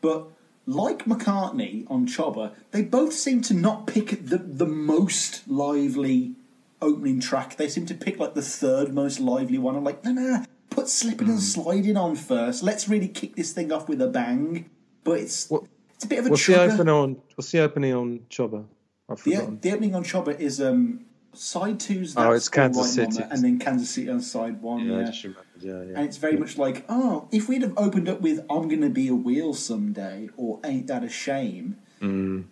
[0.00, 0.28] but
[0.66, 6.34] like McCartney on Choba, they both seem to not pick the the most lively
[6.84, 7.56] opening track.
[7.56, 9.74] They seem to pick like the third most lively one.
[9.76, 12.62] I'm like, no, no, put slipping and sliding on first.
[12.62, 14.68] Let's really kick this thing off with a bang.
[15.02, 17.16] But it's What- it's a bit of a What's the opening on?
[17.36, 18.64] What's the opening on Choba?
[19.08, 21.04] I've The, the opening on Choba is um,
[21.34, 23.20] side two's Oh, it's Kansas Right City.
[23.22, 24.86] Mama, and then Kansas City on side one.
[24.86, 25.30] yeah, Yeah.
[25.60, 25.94] Yeah, yeah.
[25.96, 29.06] and it's very much like, oh, if we'd have opened up with "I'm gonna be
[29.08, 32.44] a wheel someday" or "Ain't That a Shame," Mm.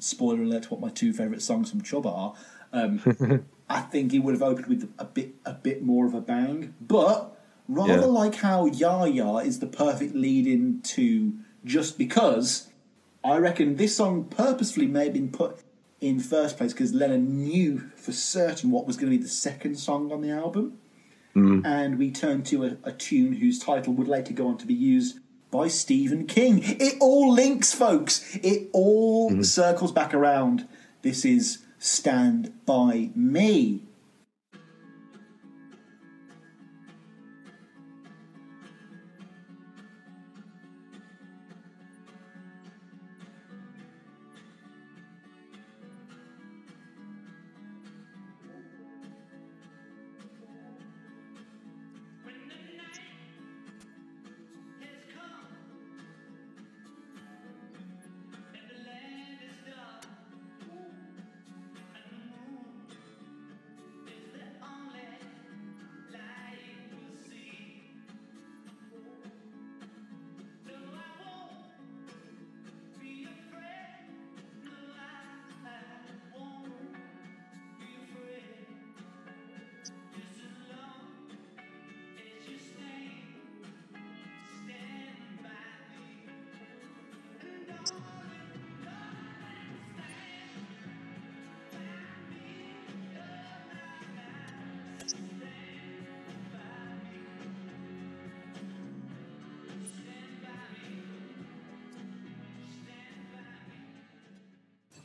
[0.00, 2.34] spoiler alert what my two favourite songs from Choba are.
[2.72, 6.20] Um, I think it would have opened with a bit a bit more of a
[6.20, 6.74] bang.
[6.80, 7.38] But
[7.68, 8.06] rather Yeah.
[8.06, 11.34] like how Ya Ya is the perfect lead in to
[11.64, 12.68] Just Because,
[13.22, 15.60] I reckon this song purposefully may have been put
[16.00, 19.78] in first place because Lennon knew for certain what was going to be the second
[19.78, 20.78] song on the album.
[21.36, 21.64] Mm.
[21.64, 24.74] And we turn to a, a tune whose title would later go on to be
[24.74, 25.20] used
[25.50, 26.60] by Stephen King.
[26.62, 28.36] It all links, folks.
[28.42, 29.42] It all mm-hmm.
[29.42, 30.66] circles back around.
[31.02, 33.89] This is Stand By Me.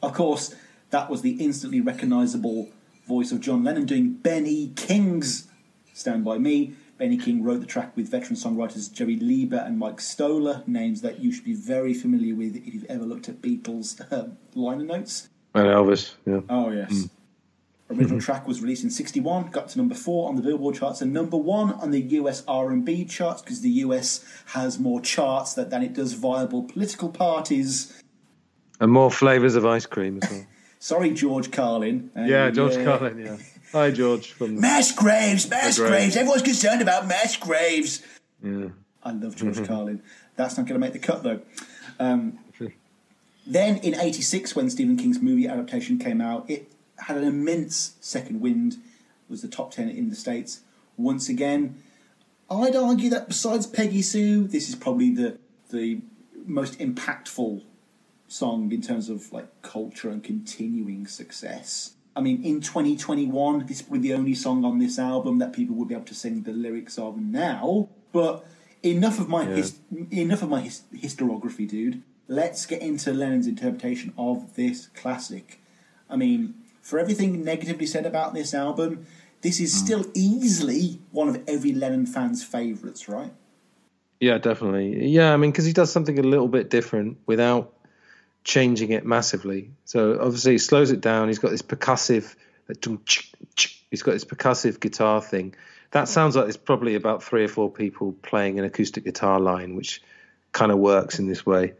[0.05, 0.53] Of course,
[0.91, 2.69] that was the instantly recognisable
[3.07, 5.47] voice of John Lennon doing Benny King's
[5.95, 6.75] Stand By Me.
[6.99, 11.21] Benny King wrote the track with veteran songwriters Jerry Leiber and Mike Stoller, names that
[11.21, 15.27] you should be very familiar with if you've ever looked at Beatles uh, liner notes.
[15.55, 16.13] And Elvis.
[16.27, 16.41] Yeah.
[16.49, 17.09] Oh, yes.
[17.89, 21.11] Original track was released in 61, got to number 4 on the Billboard charts and
[21.13, 25.81] number 1 on the US R&B charts because the US has more charts that, than
[25.81, 28.03] it does viable political parties.
[28.79, 30.45] And more flavors of ice cream as well.
[30.79, 32.11] Sorry, George Carlin.
[32.15, 33.17] Yeah, George Carlin.
[33.19, 33.37] Yeah.
[33.71, 34.31] Hi, George.
[34.31, 35.89] From Mass graves, mass graves.
[35.91, 36.15] graves.
[36.15, 38.01] Everyone's concerned about mass graves.
[38.43, 38.67] yeah.
[39.03, 40.01] I love George Carlin.
[40.35, 41.41] That's not going to make the cut though.
[41.99, 42.39] Um,
[43.47, 48.41] then in '86, when Stephen King's movie adaptation came out, it had an immense second
[48.41, 48.77] wind.
[49.29, 50.61] Was the top ten in the states
[50.97, 51.81] once again.
[52.49, 55.37] I'd argue that besides Peggy Sue, this is probably the
[55.71, 56.01] the
[56.45, 57.63] most impactful
[58.27, 61.93] song in terms of like culture and continuing success.
[62.15, 65.75] I mean, in 2021, this is be the only song on this album that people
[65.75, 67.89] would be able to sing the lyrics of now.
[68.13, 68.45] But
[68.83, 69.55] enough of my Yeah.
[69.55, 69.79] his,
[70.11, 72.01] enough of my his, historiography, dude.
[72.27, 75.59] Let's get into Lennon's interpretation of this classic.
[76.09, 79.05] I mean, for everything negatively said about this album,
[79.41, 79.85] this is hmm.
[79.85, 83.33] still easily one of every Lennon fan's favourites, right?
[84.19, 85.07] Yeah, definitely.
[85.07, 87.73] Yeah, I mean, because he does something a little bit different without
[88.45, 89.71] changing it massively.
[89.83, 91.27] So obviously, he slows it down.
[91.27, 92.33] He's got this percussive.
[92.67, 95.55] He's got this percussive guitar thing.
[95.91, 99.75] That sounds like there's probably about three or four people playing an acoustic guitar line,
[99.75, 100.01] which
[100.51, 101.73] kind of works in this way.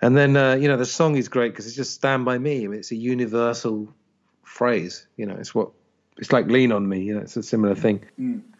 [0.00, 2.64] And then uh, you know the song is great because it's just "Stand by Me."
[2.64, 3.92] I mean, it's a universal
[4.42, 5.06] phrase.
[5.16, 5.70] You know, it's what
[6.18, 8.04] it's like "Lean on Me." You know, it's a similar thing.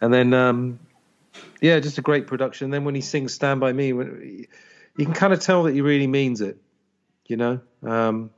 [0.01, 0.79] And then um,
[1.61, 2.71] yeah, just a great production.
[2.71, 4.47] Then when he sings "Stand by Me," when,
[4.97, 6.57] you can kind of tell that he really means it.
[7.27, 8.29] You know, um,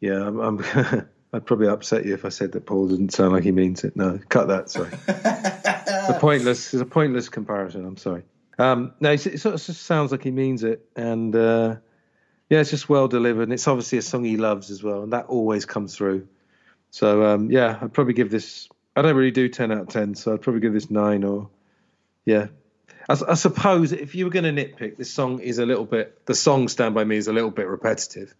[0.00, 0.64] yeah, I'm, I'm
[1.32, 3.94] I'd probably upset you if I said that Paul didn't sound like he means it.
[3.96, 4.70] No, cut that.
[4.70, 4.90] Sorry.
[5.08, 6.72] a pointless.
[6.72, 7.84] It's a pointless comparison.
[7.84, 8.22] I'm sorry.
[8.58, 11.76] Um, no, it sort of just sounds like he means it, and uh,
[12.48, 13.42] yeah, it's just well delivered.
[13.42, 16.26] And it's obviously a song he loves as well, and that always comes through.
[16.90, 18.68] So um, yeah, I'd probably give this.
[18.94, 21.50] I don't really do ten out of ten, so I'd probably give this nine or
[22.24, 22.46] yeah.
[23.08, 26.26] I, I suppose if you were going to nitpick, this song is a little bit.
[26.26, 28.34] The song "Stand by Me" is a little bit repetitive,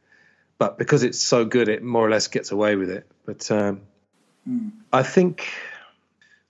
[0.59, 3.07] but because it's so good, it more or less gets away with it.
[3.25, 3.83] But um,
[4.93, 5.49] I think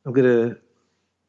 [0.04, 0.56] I'm gonna.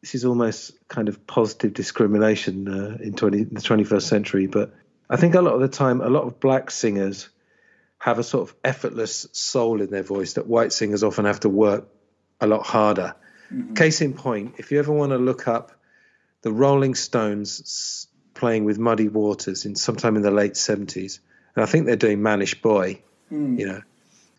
[0.02, 4.76] This is almost kind of positive discrimination uh, in 20, the 21st century, but
[5.10, 7.30] I think a lot of the time, a lot of black singers
[7.98, 11.50] have a sort of effortless soul in their voice that white singers often have to
[11.50, 11.88] work
[12.40, 13.16] a lot harder.
[13.76, 15.72] Case in point, if you ever want to look up
[16.48, 21.20] the Rolling Stones playing with Muddy Waters in sometime in the late 70s,
[21.54, 23.82] and I think they're doing Mannish Boy, you know,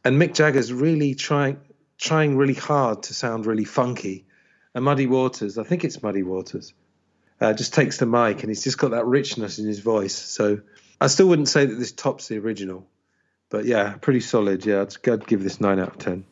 [0.06, 1.60] and Mick Jagger's really trying
[1.98, 4.24] trying really hard to sound really funky,
[4.74, 6.72] and Muddy Waters, I think it's Muddy Waters,
[7.42, 10.14] uh, just takes the mic and he's just got that richness in his voice.
[10.14, 10.62] So
[10.98, 12.86] I still wouldn't say that this tops the original,
[13.50, 14.64] but yeah, pretty solid.
[14.64, 16.24] Yeah, I'd, I'd give this nine out of ten.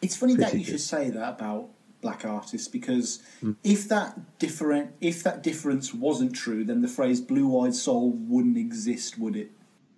[0.00, 0.66] It's funny that you good.
[0.68, 1.68] should say that about
[2.00, 3.52] black artists because Hmm.
[3.64, 9.18] if that different if that difference wasn't true, then the phrase "blue-eyed soul" wouldn't exist,
[9.18, 9.50] would it?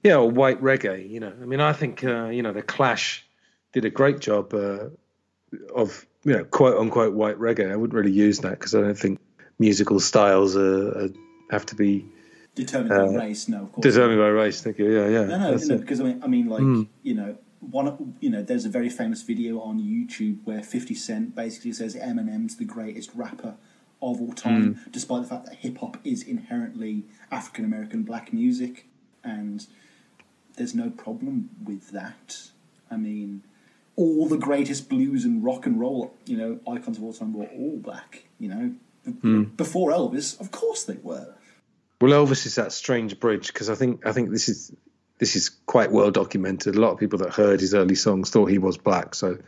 [0.02, 1.08] Yeah, or white reggae.
[1.08, 3.26] You know, I mean, I think uh, you know the Clash
[3.72, 4.88] did a great job uh,
[5.74, 7.70] of you know quote unquote white reggae.
[7.70, 9.18] I wouldn't really use that because I don't think
[9.58, 11.08] musical styles are, are,
[11.50, 12.06] have to be
[12.56, 13.84] Determined Uh, by race, no, of course.
[13.84, 14.60] determined by race.
[14.60, 14.90] Thank you.
[14.92, 15.24] Yeah, yeah.
[15.24, 16.82] No, no, no, because I mean, I mean, like Hmm.
[17.04, 20.94] you know, one, of- you know, there's a very famous video on YouTube where Fifty
[20.94, 23.54] Cent basically says Eminem's the greatest rapper
[24.02, 24.90] of all time, Hmm.
[24.90, 28.86] despite the fact that hip hop is inherently African American black music,
[29.22, 29.66] and
[30.56, 32.50] there's no problem with that.
[32.90, 33.42] I mean,
[33.96, 37.46] all the greatest blues and rock and roll, you know, icons of all time were
[37.46, 38.24] all black.
[38.38, 38.74] You know,
[39.20, 39.42] Hmm.
[39.56, 41.34] before Elvis, of course they were.
[42.00, 44.72] Well, Elvis is that strange bridge because I think I think this is
[45.20, 46.74] this is quite well documented.
[46.74, 49.14] A lot of people that heard his early songs thought he was black.
[49.14, 49.38] So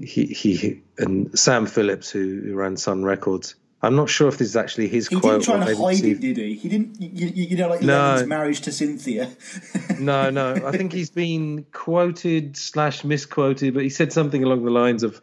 [0.00, 3.56] he he and Sam Phillips, who, who ran Sun Records.
[3.82, 5.44] I'm not sure if this is actually his He quote.
[5.44, 6.54] He didn't try maybe hide it, did he?
[6.54, 7.98] He didn't, you, you, know, like No.
[7.98, 9.30] Lennon's marriage to Cynthia.
[9.98, 10.54] No, no.
[10.54, 15.20] I think he's been quoted slash misquoted, but he said something along the lines of,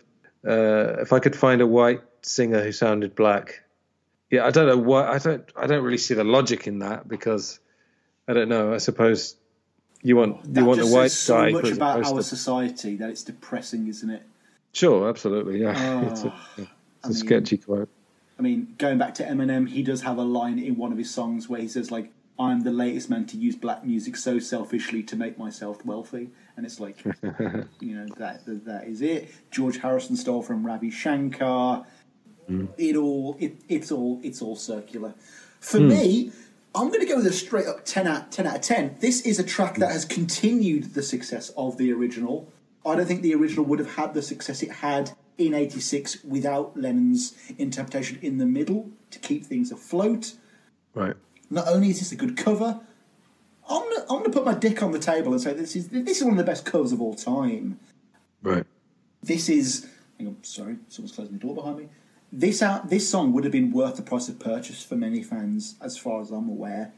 [0.48, 3.64] uh, "If I could find a white singer who sounded black."
[4.30, 5.44] Yeah, I don't know what I don't.
[5.58, 7.60] I don't really see the logic in that because
[8.28, 8.74] I don't know.
[8.74, 9.36] I suppose
[10.04, 12.24] you want That you want just the white says so guy much about our to-
[12.24, 14.24] society that it's depressing, isn't it?
[14.74, 15.62] Sure, absolutely.
[15.62, 17.90] Yeah, it's a, oh, it's a mean- sketchy quote.
[18.40, 21.12] I mean, going back to Eminem, he does have a line in one of his
[21.12, 25.04] songs where he says, like, I'm the latest man to use black music so selfishly
[25.04, 26.32] to make myself wealthy.
[26.58, 27.04] And it's like,
[27.80, 29.30] you know, that, that that is it.
[29.52, 31.86] George Harrison stole from Ravi Shankar.
[32.48, 32.66] Hmm.
[32.80, 35.14] It all it, it's all it's all circular.
[35.60, 35.90] For hmm.
[35.90, 36.32] me,
[36.74, 38.98] I'm going to go with a straight up 10 out, 10 out of 10.
[39.00, 42.52] This is a track that has continued the success of the original.
[42.86, 46.78] I don't think the original would have had the success it had in 86 without
[46.78, 50.34] Lennon's interpretation in the middle to keep things afloat.
[50.94, 51.16] Right.
[51.50, 52.80] Not only is this a good cover,
[53.70, 56.18] I'm gonna, I'm gonna put my dick on the table and say this is this
[56.18, 57.80] is one of the best covers of all time.
[58.42, 58.66] Right.
[59.22, 59.88] This is.
[60.18, 61.90] Hang on, sorry, someone's closing the door behind me.
[62.32, 65.76] This out, this song would have been worth the price of purchase for many fans,
[65.82, 66.94] as far as I'm aware.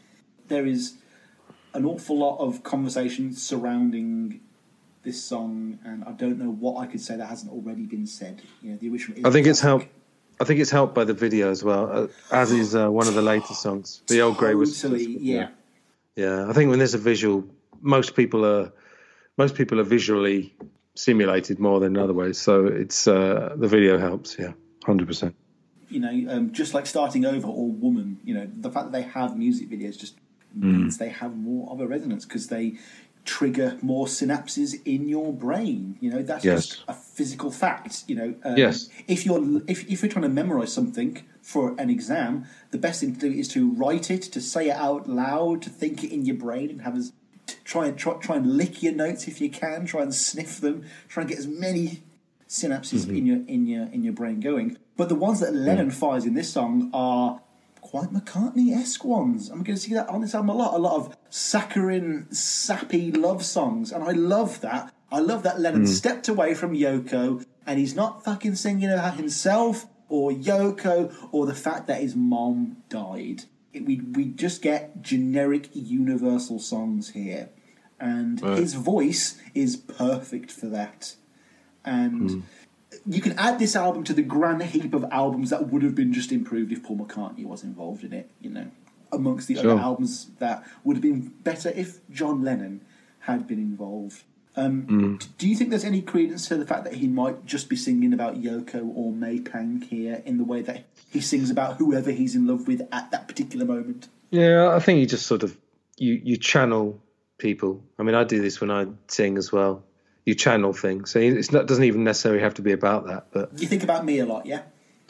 [0.47, 0.95] There is
[1.73, 4.41] an awful lot of conversation surrounding
[5.03, 8.41] this song, and I don't know what I could say that hasn't already been said.
[8.61, 9.25] You know, the original.
[9.25, 9.87] I think it's helped.
[10.39, 13.13] I think it's helped by the video as well, uh, as is uh, one of
[13.13, 14.01] the later songs.
[14.07, 15.49] The old grey was Totally, yeah.
[16.15, 17.43] Yeah, I think when there's a visual,
[17.81, 18.71] most people are
[19.37, 20.53] most people are visually
[20.95, 22.37] stimulated more than other ways.
[22.37, 24.37] So it's uh, the video helps.
[24.37, 24.53] Yeah,
[24.83, 25.35] hundred percent.
[25.89, 29.03] you know, um, just like starting over or woman, you know, the fact that they
[29.03, 30.15] have music videos just
[30.55, 32.73] means they have more of a resonance because they
[33.25, 35.97] trigger more synapses in your brain.
[36.01, 36.67] You know, that's Yes.
[36.67, 38.03] just a physical fact.
[38.07, 38.89] You know, um, Yes.
[39.07, 43.13] If you're if, if you're trying to memorize something for an exam, the best thing
[43.15, 46.25] to do is to write it, to say it out loud, to think it in
[46.25, 47.13] your brain, and have as
[47.63, 49.85] try and try, try and lick your notes if you can.
[49.85, 50.83] Try and sniff them.
[51.07, 52.01] Try and get as many
[52.53, 53.15] synapses mm-hmm.
[53.15, 54.77] in your in your in your brain going.
[54.95, 57.41] But the ones that Lennon fires in this song are
[57.81, 59.49] quite McCartney-esque ones.
[59.49, 60.73] I'm going to see that on this album a lot.
[60.75, 64.93] A lot of saccharine, sappy love songs, and I love that.
[65.11, 65.87] I love that Lennon mm.
[65.87, 71.55] stepped away from Yoko, and he's not fucking singing about himself or Yoko or the
[71.55, 73.45] fact that his mom died.
[73.73, 77.49] It, we we just get generic, universal songs here,
[77.99, 81.15] and his voice is perfect for that
[81.85, 82.43] and
[83.05, 86.13] you can add this album to the grand heap of albums that would have been
[86.13, 88.29] just improved if Paul McCartney was involved in it.
[88.41, 88.67] You know,
[89.11, 89.71] amongst the Sure.
[89.71, 92.81] other albums that would have been better if John Lennon
[93.21, 94.23] had been involved.
[94.55, 97.75] Um, Do you think there's any credence to the fact that he might just be
[97.75, 102.11] singing about Yoko or May Pang here in the way that he sings about whoever
[102.11, 104.09] he's in love with at that particular moment?
[104.29, 105.57] Yeah, I think you just sort of
[105.97, 107.01] you you channel
[107.39, 107.83] people.
[107.97, 109.83] I mean, I do this when I sing as well.
[110.25, 113.27] You channel things, so it's not doesn't even necessarily have to be about that.
[113.31, 114.61] But You think about me a lot, yeah?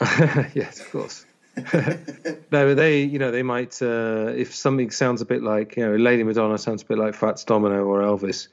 [0.54, 1.24] yes, of course.
[1.56, 5.86] no, but they, you know, they might uh, if something sounds a bit like, you
[5.86, 8.48] know, Lady Madonna sounds a bit like Fats Domino or Elvis.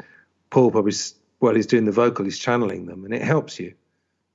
[0.51, 0.93] Paul probably,
[1.39, 3.73] while he's doing the vocal, he's channeling them, and it helps you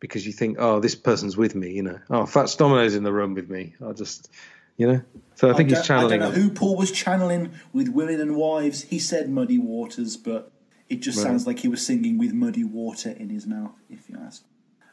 [0.01, 1.99] because you think, oh, this person's with me, you know.
[2.11, 3.75] Oh, Fats Domino's in the room with me.
[3.81, 4.31] I'll just,
[4.77, 5.01] you know.
[5.37, 6.49] So I think don't- he's channeling I don't know them.
[6.49, 8.83] who Paul was channeling with women and wives.
[8.83, 10.51] He said muddy waters, but
[10.89, 14.19] it just sounds like he was singing with muddy water in his mouth, if you
[14.25, 14.45] ask.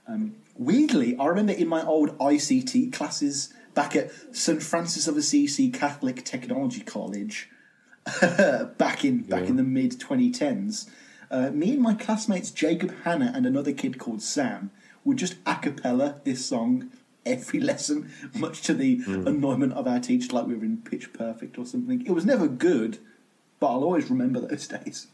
[0.07, 5.70] Um, weirdly, I remember in my old ICT classes back at St Francis of Assisi
[5.70, 7.49] Catholic Technology College,
[8.78, 10.90] back in back in the mid 2010s,
[11.32, 14.72] uh, me and my classmates Jacob Hanna and another kid called Sam
[15.06, 16.91] would just a cappella this song
[17.26, 21.57] every lesson, much to the annoyment of our teacher, like we were in Pitch Perfect
[21.57, 22.06] or something.
[22.06, 22.99] It was never good,
[23.60, 25.07] but I'll always remember those days.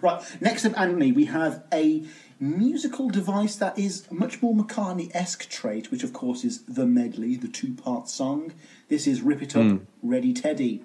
[0.00, 2.04] Right, next up, Anthony, we have a
[2.40, 7.36] musical device that is much more McCartney esque trait, which of course is the medley,
[7.36, 8.52] the two part song.
[8.88, 9.76] This is Rip It Up, hmm.
[10.02, 10.84] Ready Teddy.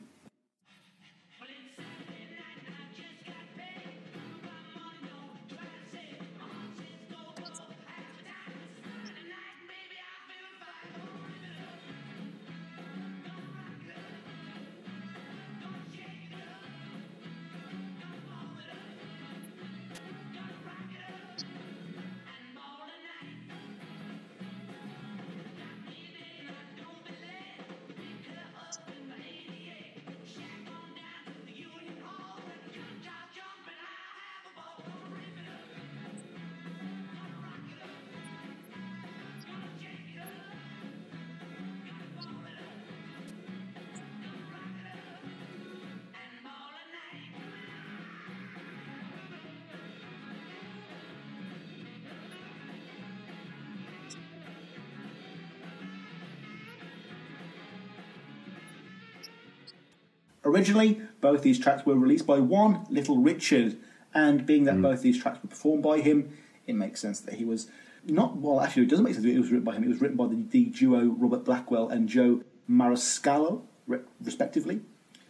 [60.53, 63.77] Originally, both these tracks were released by one Little Richard,
[64.13, 64.81] and being that mm.
[64.81, 67.67] both these tracks were performed by him, it makes sense that he was
[68.05, 68.37] not.
[68.37, 69.83] Well, actually, it doesn't make sense that it was written by him.
[69.83, 74.81] It was written by the, the duo Robert Blackwell and Joe Marascalco, re- respectively.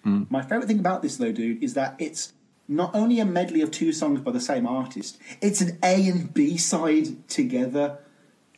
[0.05, 0.29] Mm.
[0.29, 2.33] My favourite thing about this, though, dude, is that it's
[2.67, 6.33] not only a medley of two songs by the same artist, it's an A and
[6.33, 7.99] B side together.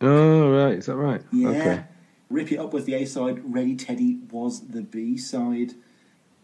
[0.01, 0.77] Oh, right.
[0.77, 1.21] Is that right?
[1.31, 1.49] Yeah.
[1.49, 1.83] Okay.
[2.29, 5.75] Rip It Up was the A side, Ready Teddy was the B side.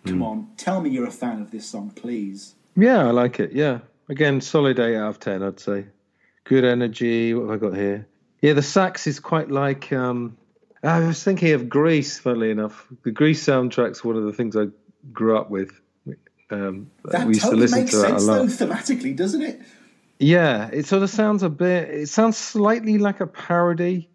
[0.06, 2.56] Come on, tell me you're a fan of this song, please.
[2.76, 3.52] Yeah, I like it.
[3.52, 3.80] Yeah.
[4.10, 5.86] Again, solid 8 out of 10, I'd say.
[6.44, 7.34] Good energy.
[7.34, 8.07] What have I got here?
[8.41, 9.94] Yeah, the sax is quite like.
[9.94, 10.38] Um,
[10.84, 12.88] I was thinking of Grease, funnily enough.
[13.03, 14.68] The Grease soundtrack's one of the things I
[15.14, 15.80] grew up with.
[16.49, 19.61] Um, That we used to totally listen makes to that sense, though, thematically, doesn't it?
[20.19, 21.90] Yeah, it sort of sounds a bit.
[21.90, 24.10] It sounds slightly like a parody,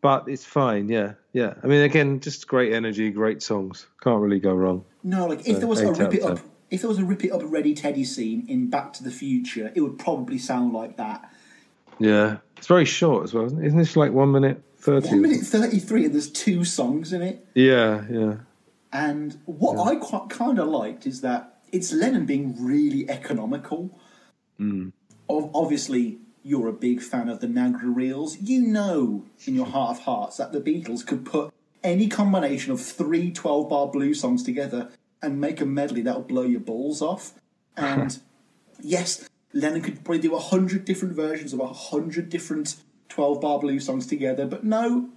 [0.00, 0.88] but it's fine.
[0.88, 1.54] Yeah, yeah.
[1.62, 3.86] I mean, again, just great energy, great songs.
[4.02, 4.84] Can't really go wrong.
[5.02, 6.38] No, like if there was a Rip It Up,
[6.70, 9.72] if there was a Rip It Up Ready Teddy scene in Back to the Future,
[9.74, 11.28] it would probably sound like that.
[11.98, 13.66] Yeah, it's very short as well, isn't it?
[13.66, 15.08] Isn't this like one minute thirty?
[15.08, 17.46] One minute thirty-three, and there's two songs in it.
[17.54, 18.36] Yeah, yeah.
[18.92, 23.98] And what I quite kind of liked is that it's Lennon being really economical.
[24.58, 24.90] Hmm.
[25.30, 28.38] Ob- Obviously, you're a big fan of the Nagra reels.
[28.40, 31.52] You know in your heart of hearts that the Beatles could put
[31.84, 34.90] any combination of three 12 bar blues songs together
[35.20, 37.32] and make a medley that'll blow your balls off.
[37.76, 38.18] And
[38.80, 42.76] yes, Lennon could probably do a hundred different versions of a hundred different
[43.08, 45.10] 12 bar blues songs together, but no,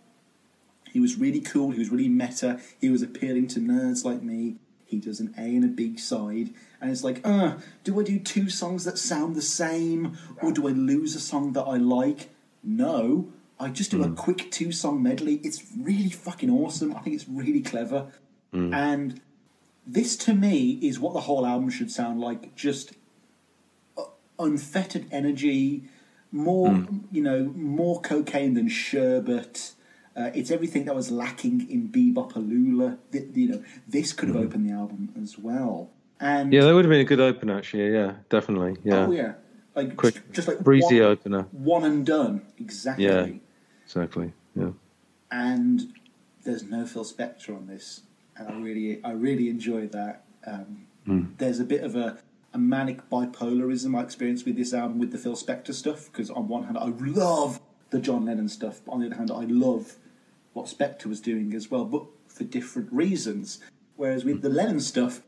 [0.92, 1.72] he was really cool.
[1.72, 2.60] He was really meta.
[2.80, 4.56] He was appealing to nerds like me.
[4.86, 8.20] He does an A and a B side, and it's like, uh, do I do
[8.20, 12.30] two songs that sound the same, or do I lose a song that I like?
[12.64, 13.30] No,
[13.60, 15.36] I just do a quick two song medley.
[15.44, 16.96] It's really fucking awesome.
[16.96, 18.08] I think it's really clever,
[18.54, 19.22] and
[19.88, 22.56] this to me is what the whole album should sound like.
[22.56, 22.94] Just
[23.98, 24.04] uh,
[24.40, 25.84] unfettered energy,
[26.32, 29.72] more you know, more cocaine than sherbet.
[30.16, 32.98] Uh, it's everything that was lacking in Be-Bop-A-Lula.
[33.12, 35.90] Th- You know, this could have opened the album as well.
[36.20, 37.92] And Yeah, that would have been a good open, actually.
[37.92, 38.78] Yeah, definitely.
[38.84, 39.08] Yeah.
[39.08, 39.34] oh yeah,
[39.76, 41.42] Like Quick, just, just like breezy one, opener.
[41.52, 42.44] one and done.
[42.58, 43.06] Exactly.
[43.06, 43.28] Yeah.
[43.86, 44.32] Exactly.
[44.56, 44.70] Yeah.
[45.32, 45.94] and
[46.44, 48.02] there's no Phil Spector on this,
[48.38, 50.24] and I really, I really enjoy that.
[50.46, 50.86] Um,
[51.38, 52.20] There's a bit of a,
[52.54, 56.48] a manic bipolarism I experienced with this album with the Phil Spector stuff because on
[56.48, 57.60] one hand I love
[57.90, 59.98] the John Lennon stuff, but on the other hand I love
[60.56, 63.60] what Spector was doing as well, but for different reasons.
[63.98, 65.22] Whereas with the Lennon stuff,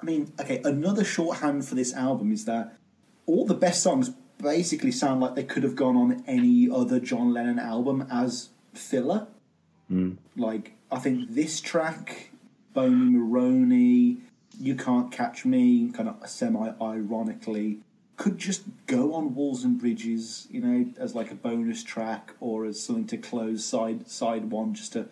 [0.00, 2.76] I mean, okay, another shorthand for this album is that
[3.24, 7.32] all the best songs basically sound like they could have gone on any other John
[7.32, 9.26] Lennon album as filler.
[9.88, 10.12] Hmm.
[10.36, 12.30] Like, I think this track,
[12.74, 14.18] Boney Maroney,
[14.60, 17.78] You Can't Catch Me, kind of semi ironically,
[18.18, 22.66] could just go on Walls and Bridges, you know, as like a bonus track or
[22.66, 25.08] as something to close side side one just to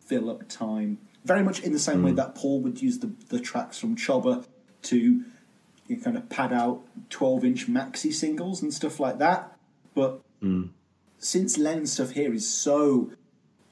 [0.00, 0.98] fill up time.
[1.24, 2.16] Very much in the same way hmm.
[2.16, 4.44] that Paul would use the, the tracks from Choba
[4.82, 9.56] to you know, kind of pad out 12 inch maxi singles and stuff like that.
[9.94, 10.64] But hmm.
[11.18, 13.12] since Lennon's stuff here is so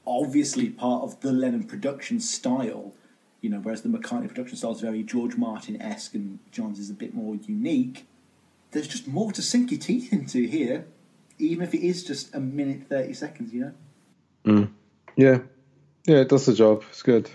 [0.06, 2.94] obviously part of the Lennon production style,
[3.40, 6.88] you know, whereas the McCartney production style is very George Martin esque and John's is
[6.88, 8.06] a bit more unique,
[8.70, 10.86] there's just more to sink your teeth into here,
[11.38, 13.72] even if it is just a minute 30 seconds, you know?
[14.44, 14.70] Mm.
[15.16, 15.38] Yeah.
[16.06, 16.84] Yeah, it does the job.
[16.90, 17.30] It's good.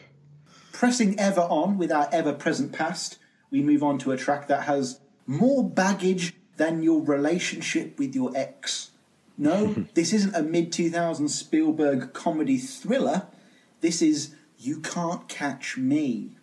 [0.72, 3.18] Pressing ever on with our ever present past,
[3.50, 8.32] we move on to a track that has more baggage than your relationship with your
[8.36, 8.92] ex.
[9.38, 13.28] No, this isn't a mid 2000s Spielberg comedy thriller.
[13.82, 16.38] This is You Can't Catch Me.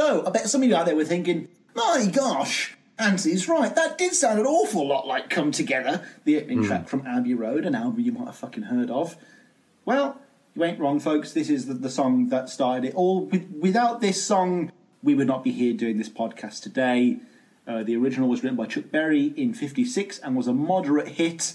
[0.00, 3.74] So, I bet some of you out there were thinking, my gosh, Anthony's right.
[3.74, 7.66] That did sound an awful lot like Come Together, the opening track from Abbey Road,
[7.66, 9.14] an album you might have fucking heard of.
[9.84, 10.18] Well,
[10.54, 11.34] you ain't wrong, folks.
[11.34, 13.26] This is the, the song that started it all.
[13.26, 14.72] With, without this song,
[15.02, 17.18] we would not be here doing this podcast today.
[17.66, 21.52] Uh, the original was written by Chuck Berry in 56 and was a moderate hit.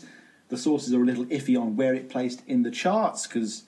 [0.49, 3.63] The sources are a little iffy on where it placed in the charts because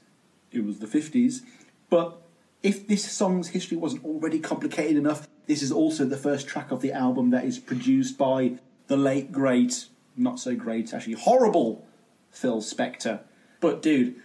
[0.51, 1.41] it was the 50s.
[1.89, 2.21] But
[2.67, 6.81] if this song's history wasn't already complicated enough, this is also the first track of
[6.81, 8.55] the album that is produced by
[8.87, 9.85] the late, great,
[10.17, 11.87] not so great, actually horrible
[12.29, 13.21] Phil Spector.
[13.61, 14.17] But dude,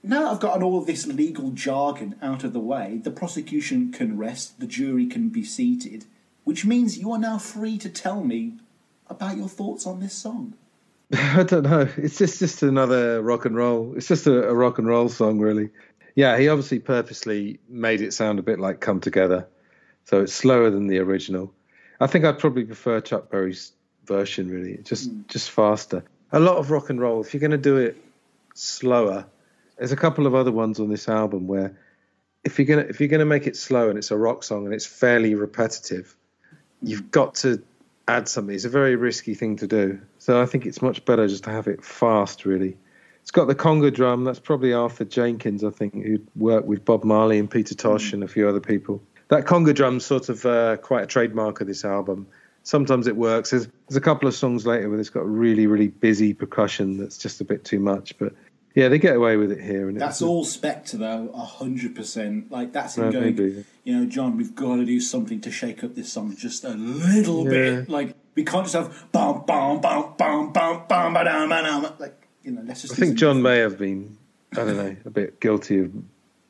[0.00, 4.16] now that I've gotten all this legal jargon out of the way, the prosecution can
[4.16, 6.04] rest, the jury can be seated,
[6.44, 8.58] which means you are now free to tell me
[9.08, 10.54] about your thoughts on this song.
[11.12, 11.88] I don't know.
[11.96, 13.94] It's just just another rock and roll.
[13.96, 15.70] It's just a, a rock and roll song, really.
[16.18, 19.46] Yeah, he obviously purposely made it sound a bit like "Come Together,"
[20.02, 21.54] so it's slower than the original.
[22.00, 23.70] I think I'd probably prefer Chuck Berry's
[24.04, 25.20] version, really, just hmm.
[25.28, 26.02] just faster.
[26.32, 27.20] A lot of rock and roll.
[27.20, 27.96] If you're going to do it
[28.54, 29.26] slower,
[29.76, 31.78] there's a couple of other ones on this album where
[32.42, 34.74] if you're gonna if you're gonna make it slow and it's a rock song and
[34.74, 36.16] it's fairly repetitive,
[36.82, 37.10] you've hmm.
[37.10, 37.62] got to
[38.08, 38.56] add something.
[38.56, 40.00] It's a very risky thing to do.
[40.18, 42.76] So I think it's much better just to have it fast, really.
[43.28, 44.24] It's got the conga drum.
[44.24, 48.24] That's probably Arthur Jenkins, I think, who'd worked with Bob Marley and Peter Tosh and
[48.24, 49.02] a few other people.
[49.28, 52.26] That conga drum's sort of uh, quite a trademark of this album.
[52.62, 53.50] Sometimes it works.
[53.50, 57.18] There's, there's a couple of songs later where it's got really, really busy percussion that's
[57.18, 58.16] just a bit too much.
[58.16, 58.32] But
[58.74, 59.90] yeah, they get away with it here.
[59.90, 62.50] And That's all Spector though, a hundred percent.
[62.50, 63.24] Like that's him Uh, going.
[63.36, 63.64] maybe.
[63.84, 66.70] You know, John, we've got to do something to shake up this song just a
[66.70, 67.50] little Yeah.
[67.50, 67.90] bit.
[67.90, 71.94] Like we can't just have bum bum bum bum bum bum ba dum ba dum.
[71.98, 72.17] Like
[72.48, 72.94] you know, let's just.
[72.94, 74.16] I think John may have been,
[74.52, 75.92] I don't know, a bit guilty of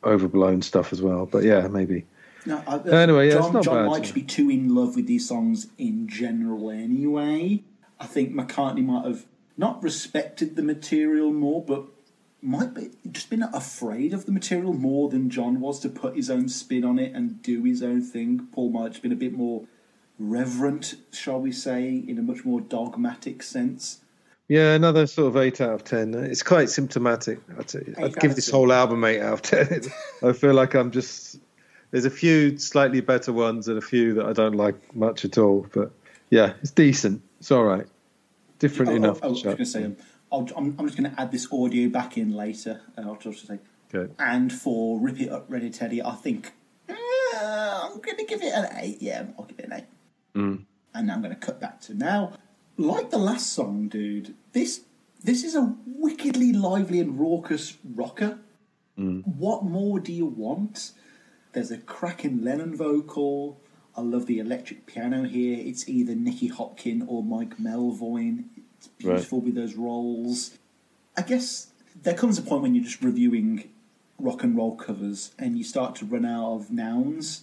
[0.05, 1.27] overblown stuff as well.
[1.27, 2.07] But yeah, maybe.
[2.47, 5.07] No, I, Anyway, yeah, John, it's not John might just be too in love with
[5.07, 7.63] these songs in general anyway.
[7.99, 9.27] I think McCartney might have
[9.57, 11.87] not respected the material more, but
[12.41, 16.31] might be just been afraid of the material more than John was to put his
[16.31, 18.47] own spin on it and do his own thing.
[18.53, 19.65] Paul might have been a bit more
[20.21, 23.99] reverent, shall we say, in a much more dogmatic sense.
[24.49, 26.15] Yeah, another sort of eight out of ten.
[26.15, 27.39] It's quite symptomatic.
[27.59, 27.95] I'd, say.
[28.03, 29.83] I'd give this whole album eight out of ten.
[30.23, 31.39] I feel like I'm just.
[31.91, 35.39] There's a few slightly better ones and a few that I don't like much at
[35.39, 35.67] all.
[35.73, 35.91] But
[36.31, 37.23] yeah, it's decent.
[37.41, 37.87] It's all right.
[38.59, 39.19] Different Oh, enough.
[39.23, 39.91] oh, oh, I was going to say,
[40.33, 42.81] I'll, I'm, I'm just going to add this audio back in later.
[42.97, 43.59] Uh, I'll just say,
[43.95, 44.13] Okay.
[44.19, 46.53] and for Rip It Up Ready Teddy, I think
[46.91, 49.01] uh, I'm going to give it an eight.
[49.01, 49.85] Yeah, I'll give it an eight.
[50.35, 50.65] Mm.
[50.95, 52.33] And I'm going to cut back to now.
[52.79, 54.35] Like the last song, dude.
[54.53, 54.83] This
[55.23, 58.39] this is a wickedly lively and raucous rocker.
[58.97, 59.27] Mm.
[59.27, 60.93] What more do you want?
[61.53, 63.61] There's a cracking Lennon vocal.
[63.97, 65.59] I love the electric piano here.
[65.59, 68.45] It's either Nicky Hopkin or Mike Melvoin.
[68.77, 70.57] It's beautiful with those rolls.
[71.17, 73.71] I guess there comes a point when you're just reviewing
[74.21, 77.43] rock and roll covers and you start to run out of nouns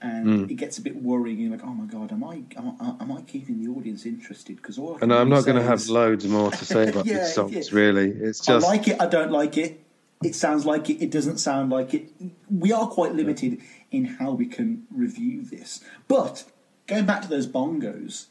[0.00, 0.50] and hmm.
[0.50, 1.38] it gets a bit worrying.
[1.38, 4.56] You're like, oh my god, am I am I, am I keeping the audience interested?
[4.56, 7.06] Because all I and I'm not going to have is- loads more to say about
[7.06, 7.52] Yeah, these songs.
[7.52, 7.62] yeah.
[7.72, 9.00] Really, it's just I like it.
[9.00, 9.82] I don't like it.
[10.22, 11.02] It sounds like it.
[11.02, 12.10] It doesn't sound like it.
[12.50, 13.60] We are quite limited
[13.90, 15.84] in how we can review this.
[16.08, 16.44] But
[16.86, 18.26] going back to those bongos,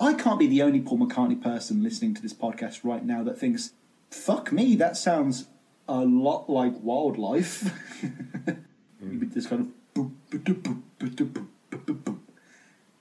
[0.00, 3.38] I can't be the only Paul McCartney person listening to this podcast right now that
[3.38, 3.72] thinks,
[4.10, 5.46] "Fuck me, that sounds
[5.88, 7.72] a lot like Wild Life."
[9.00, 9.20] Hmm.
[9.20, 9.68] With this kind of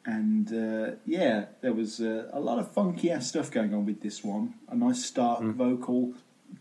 [0.05, 4.01] And uh, yeah, there was uh, a lot of funky ass stuff going on with
[4.01, 4.53] this one.
[4.69, 6.13] A nice start vocal,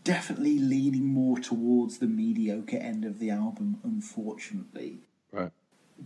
[0.03, 4.99] definitely leaning more towards the mediocre end of the album, unfortunately.
[5.31, 5.51] right.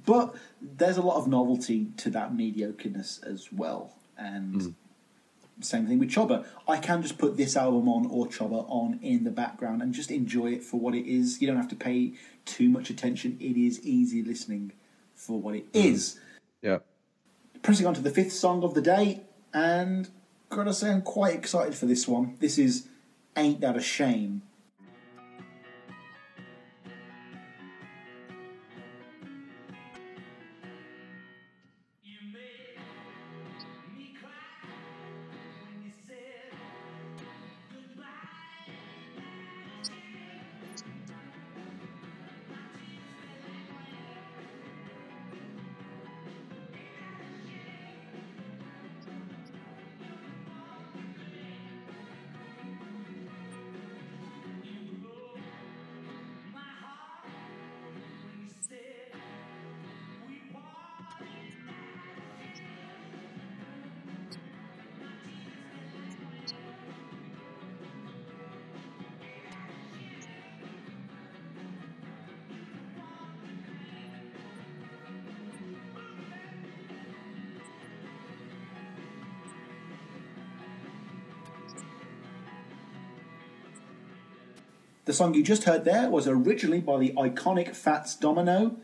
[0.05, 3.95] But there's a lot of novelty to that mediocreness as well.
[4.17, 4.75] And
[5.59, 6.45] same thing with Choba.
[6.67, 10.11] I can just put this album on or Choba on in the background and just
[10.11, 11.41] enjoy it for what it is.
[11.41, 12.13] You don't have to pay
[12.45, 13.37] too much attention.
[13.39, 14.73] It is easy listening
[15.15, 15.85] for what it mm.
[15.85, 16.19] is.
[16.61, 16.79] Yeah.
[17.61, 19.21] Pressing on to the fifth song of the day,
[19.53, 20.09] and
[20.49, 22.37] gotta say, I'm quite excited for this one.
[22.39, 22.87] This is
[23.37, 24.41] Ain't That a Shame.
[85.11, 88.77] The song you just heard there was originally by the iconic Fats Domino.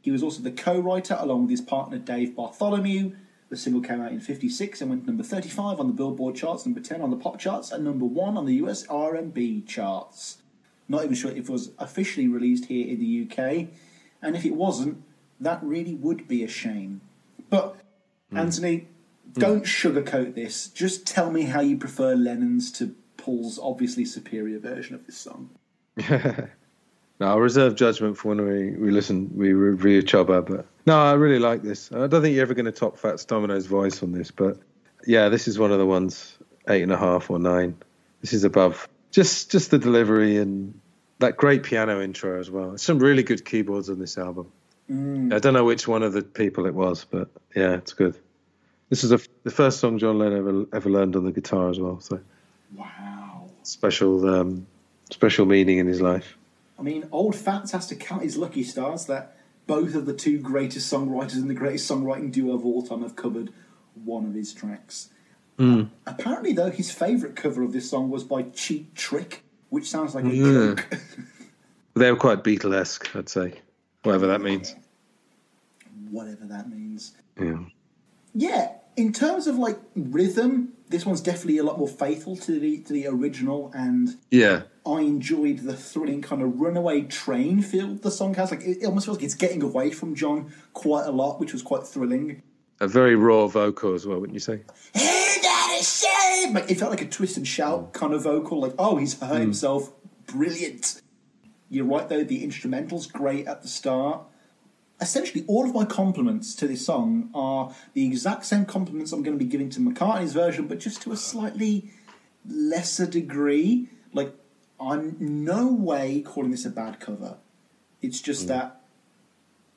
[0.00, 3.12] He was also the co writer along with his partner Dave Bartholomew.
[3.50, 6.80] The single came out in 56 and went number 35 on the Billboard charts, number
[6.80, 10.38] 10 on the pop charts, and number 1 on the US R&B charts.
[10.88, 13.68] Not even sure if it was officially released here in the UK,
[14.22, 15.02] and if it wasn't,
[15.38, 17.02] that really would be a shame.
[17.50, 17.76] But,
[18.30, 18.38] hmm.
[18.38, 18.88] Anthony,
[19.34, 20.68] don't sugarcoat this.
[20.68, 25.50] Just tell me how you prefer Lennon's to Paul's obviously superior version of this song.
[27.20, 30.44] No, I'll reserve judgment for when we, we listen, we review Choba.
[30.44, 31.92] But no, I really like this.
[31.92, 34.58] I don't think you're ever going to top Fats Domino's voice on this, but
[35.06, 36.36] yeah, this is one of the ones
[36.68, 37.76] eight and a half or nine.
[38.20, 38.88] This is above.
[39.12, 40.80] Just just the delivery and
[41.20, 42.76] that great piano intro as well.
[42.78, 44.50] Some really good keyboards on this album.
[44.90, 48.18] I don't know which one of the people it was, but yeah, it's good.
[48.90, 51.78] This is a, the first song John Lennon ever ever learned on the guitar as
[51.78, 52.00] well.
[52.00, 52.18] So
[52.74, 53.48] Wow.
[53.62, 54.66] special um,
[55.10, 56.36] special meaning in his life.
[56.78, 59.36] I mean, old Fats has to count his lucky stars that
[59.66, 63.16] both of the two greatest songwriters and the greatest songwriting duo of all time have
[63.16, 63.52] covered
[64.04, 65.10] one of his tracks.
[65.58, 65.84] Hmm.
[66.04, 70.24] Apparently, though, his favourite cover of this song was by Cheap Trick, which sounds like
[70.24, 70.44] a Yeah.
[70.74, 70.98] joke.
[71.96, 73.60] They were quite Beatlesque, I'd say,
[74.02, 74.74] whatever that means.
[76.10, 77.14] Whatever that means.
[77.40, 77.58] Yeah.
[78.34, 82.78] Yeah, in terms of like rhythm, this one's definitely a lot more faithful to the
[82.82, 84.62] to the original, and Yeah.
[84.86, 88.52] I enjoyed the thrilling kind of runaway train feel the song has.
[88.52, 91.52] Like it, it almost feels like it's getting away from John quite a lot, which
[91.52, 92.42] was quite thrilling.
[92.80, 94.60] A very raw vocal as well, wouldn't you say?
[94.94, 96.52] Ain't that a?
[96.52, 97.92] Like it felt like a twist and shout mm.
[97.92, 98.60] kind of vocal.
[98.60, 99.40] Like oh, he's hurt mm.
[99.40, 99.90] himself.
[100.26, 101.02] Brilliant.
[101.70, 102.22] You're right though.
[102.22, 104.22] The instrumental's great at the start.
[105.04, 109.38] Essentially all of my compliments to this song are the exact same compliments I'm going
[109.38, 111.90] to be giving to McCartney's version, but just to a slightly
[112.48, 113.88] lesser degree.
[114.12, 114.34] Like,
[114.80, 117.36] I'm no way calling this a bad cover.
[118.02, 118.80] It's just that,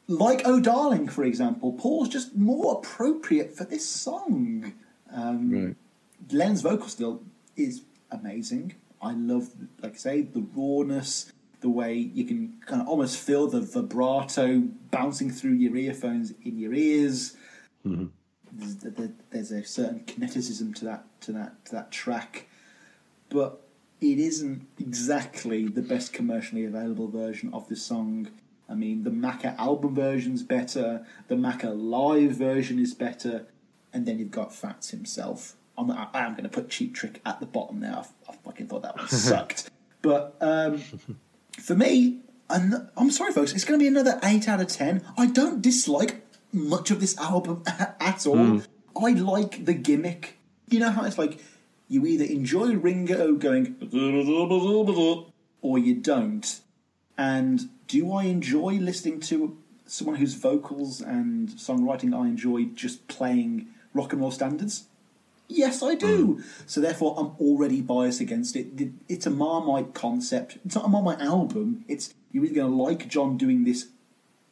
[0.08, 4.74] like Oh Darling, for example, Paul's just more appropriate for this song.
[5.12, 5.76] Um, Right.
[6.32, 7.22] Len's vocal still
[7.56, 8.76] is amazing.
[9.02, 9.50] I love,
[9.82, 14.62] like I say, the rawness, the way you can kind of almost feel the vibrato
[14.92, 17.36] bouncing through your earphones in your ears.
[17.84, 22.48] There's, there- there's a certain kineticism to that to that to that track,
[23.30, 23.62] but
[24.00, 28.30] it isn't exactly the best commercially available version of the song.
[28.70, 33.48] I mean, the Macca album version's better, the Macca live version is better,
[33.94, 35.56] and then you've got Fats himself.
[35.78, 38.06] I'm, I am going to put Cheap Trick at the bottom now.
[38.28, 39.70] I, I fucking thought that one sucked.
[40.02, 40.82] But um,
[41.60, 45.04] for me, and I'm sorry, folks, it's going to be another 8 out of 10.
[45.18, 47.64] I don't dislike much of this album
[48.00, 48.38] at all.
[48.38, 48.60] Hmm.
[48.96, 50.38] I like the gimmick.
[50.70, 51.40] You know how it's like
[51.88, 53.76] you either enjoy Ringo going
[55.62, 56.60] or you don't.
[57.18, 63.68] And do I enjoy listening to someone whose vocals and songwriting I enjoy just playing
[63.94, 64.86] rock and roll standards?
[65.50, 66.36] Yes, I do.
[66.36, 66.44] Mm.
[66.66, 68.68] So therefore, I'm already biased against it.
[68.78, 70.58] It- It's a Marmite concept.
[70.66, 71.86] It's not a Marmite album.
[71.88, 73.88] It's you're either going to like John doing this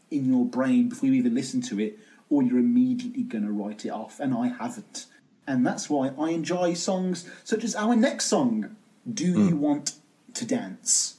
[0.09, 1.99] in your brain before you even listen to it,
[2.29, 4.19] or you're immediately going to write it off.
[4.19, 5.07] And I haven't.
[5.45, 8.75] And that's why I enjoy songs such as our next song,
[9.11, 9.59] "Do You mm.
[9.59, 9.93] Want
[10.33, 11.17] to Dance."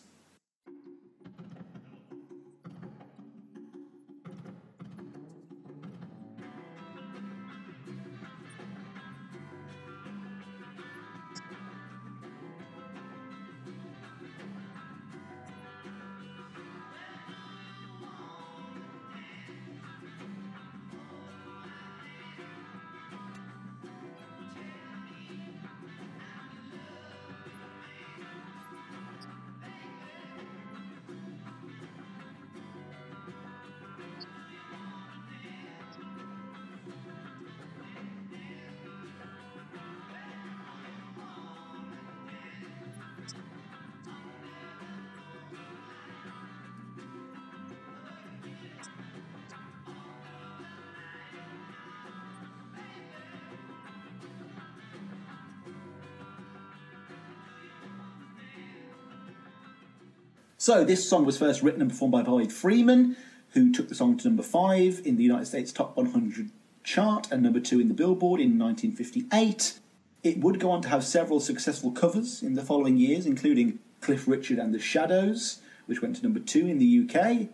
[60.66, 63.16] So this song was first written and performed by Bobby Freeman,
[63.50, 66.50] who took the song to number five in the United States Top 100
[66.82, 69.78] chart and number two in the Billboard in 1958.
[70.24, 74.26] It would go on to have several successful covers in the following years, including Cliff
[74.26, 77.48] Richard and the Shadows, which went to number two in the UK.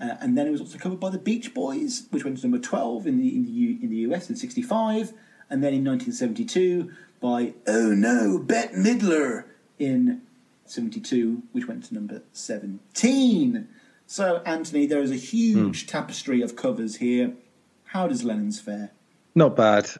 [0.00, 2.58] Uh, and then it was also covered by the Beach Boys, which went to number
[2.58, 5.12] 12 in the, in the, U, in the US in 65.
[5.48, 6.90] And then in 1972
[7.20, 9.44] by Oh No, Bette Midler
[9.78, 10.22] in
[10.70, 13.68] 72, which went to number 17.
[14.06, 17.34] So, Anthony, there is a huge tapestry of covers here.
[17.84, 18.92] How does Lennon's fare?
[19.34, 19.90] Not bad.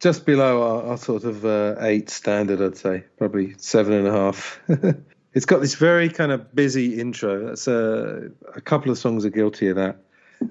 [0.00, 3.04] Just below our, our sort of uh, eight standard, I'd say.
[3.16, 4.60] Probably seven and a half.
[5.34, 7.46] it's got this very kind of busy intro.
[7.46, 9.96] That's a, a couple of songs are guilty of that.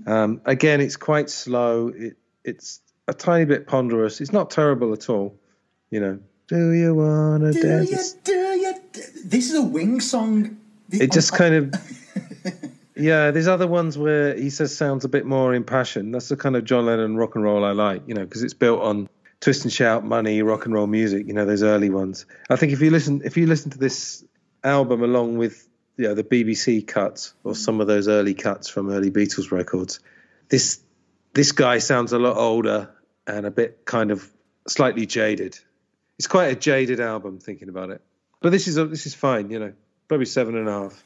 [0.08, 1.90] Um, again, it's quite slow.
[1.90, 4.22] It, it's a tiny bit ponderous.
[4.22, 5.40] It's not terrible at all.
[5.90, 8.14] You know, do you wanna Do dance?
[9.26, 10.57] This is a wing song.
[10.91, 11.74] it just kind of
[12.95, 16.56] yeah there's other ones where he says sounds a bit more impassioned that's the kind
[16.56, 19.10] of john lennon rock and roll i like you know because it's built on
[19.40, 22.26] twist and shout money rock and roll music you know those early ones.
[22.49, 24.24] I think if you listen if you listen to this
[24.64, 25.68] album along with
[25.98, 29.99] you know the bbc cuts or some of those early cuts from early beatles records
[30.49, 30.80] this
[31.34, 32.90] this guy sounds a lot older
[33.26, 34.30] and a bit kind of
[34.68, 35.57] slightly jaded.
[36.20, 38.02] It's quite a jaded album thinking about it
[38.44, 39.74] but this is a, this is fine you know
[40.07, 41.03] probably seven and a half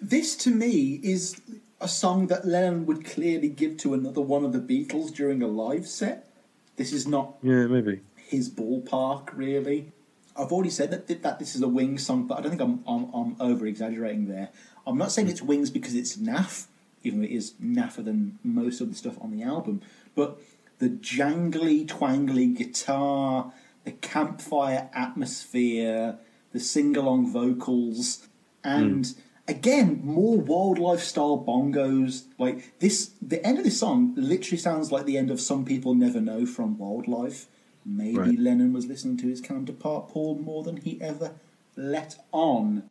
[0.00, 1.40] This to me is
[1.80, 5.46] a song that Lennon would clearly give to another one of the Beatles during a
[5.46, 6.28] live set.
[6.76, 8.00] This is not Yeah, maybe.
[8.16, 9.92] his ballpark, really.
[10.36, 12.82] I've already said that that this is a Wings song, but I don't think I'm
[12.86, 14.48] I'm, I'm over exaggerating there.
[14.86, 15.32] I'm not saying hmm.
[15.32, 16.66] it's Wings because it's naff,
[17.02, 19.82] even though it is naffer than most of the stuff on the album.
[20.14, 20.38] But
[20.78, 23.52] the jangly, twangly guitar,
[23.84, 26.18] the campfire atmosphere,
[26.58, 28.26] the sing-along vocals,
[28.64, 29.14] and
[29.46, 32.24] again more wildlife style bongos.
[32.36, 35.94] Like this, the end of this song literally sounds like the end of "Some People
[35.94, 37.46] Never Know" from Wild Life.
[37.86, 38.38] Maybe Right.
[38.38, 41.34] Lennon was listening to his counterpart Paul more than he ever
[41.76, 42.90] let on.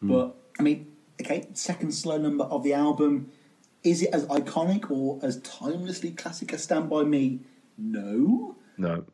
[0.00, 0.08] Hmm.
[0.08, 3.30] But I mean, okay, second slow number of the album.
[3.84, 7.40] Is it as iconic or as timelessly classic as Stand By Me?
[7.78, 8.56] No.
[8.76, 9.04] No.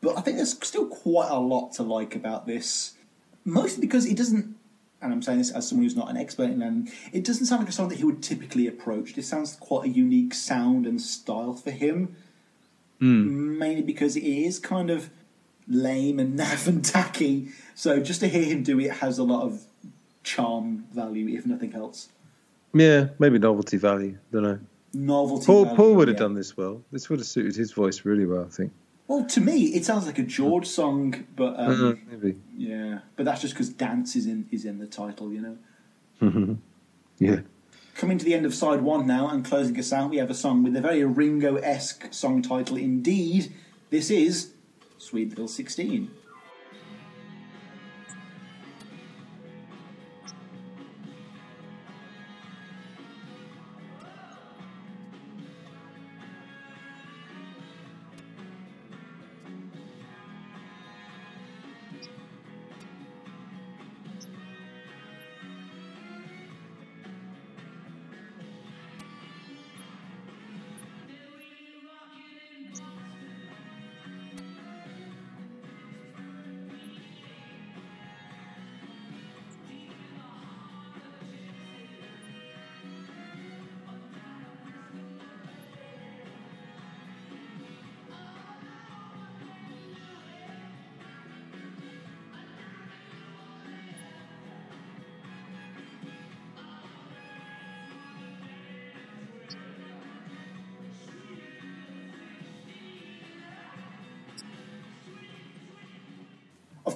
[0.00, 2.94] But I think there's still quite a lot to like about this.
[3.44, 4.56] Mostly because it doesn't,
[5.00, 7.62] and I'm saying this as someone who's not an expert in Lennon, it doesn't sound
[7.62, 9.14] like a song that he would typically approach.
[9.14, 12.16] This sounds quite a unique sound and style for him.
[13.00, 13.58] Hmm.
[13.58, 15.10] Mainly because it is kind of
[15.66, 17.48] lame and naff and tacky.
[17.74, 19.64] So just to hear him do it has a lot of
[20.22, 22.08] charm value, if nothing else.
[22.74, 24.18] Yeah, maybe novelty value.
[24.32, 24.58] Don't know.
[24.94, 25.46] Novelty.
[25.46, 26.20] Paul value, Paul would have yeah.
[26.20, 26.82] done this well.
[26.90, 28.72] This would have suited his voice really well, I think.
[29.08, 32.38] Well, to me, it sounds like a George song, but um, Uh, maybe.
[32.56, 35.40] yeah, but that's just because dance is in is in the title, you
[36.20, 36.56] know.
[37.18, 37.40] Yeah.
[37.94, 40.34] Coming to the end of side one now and closing us out, we have a
[40.34, 43.52] song with a very Ringo esque song title indeed.
[43.90, 44.54] This is
[44.98, 46.10] Sweet Little 16.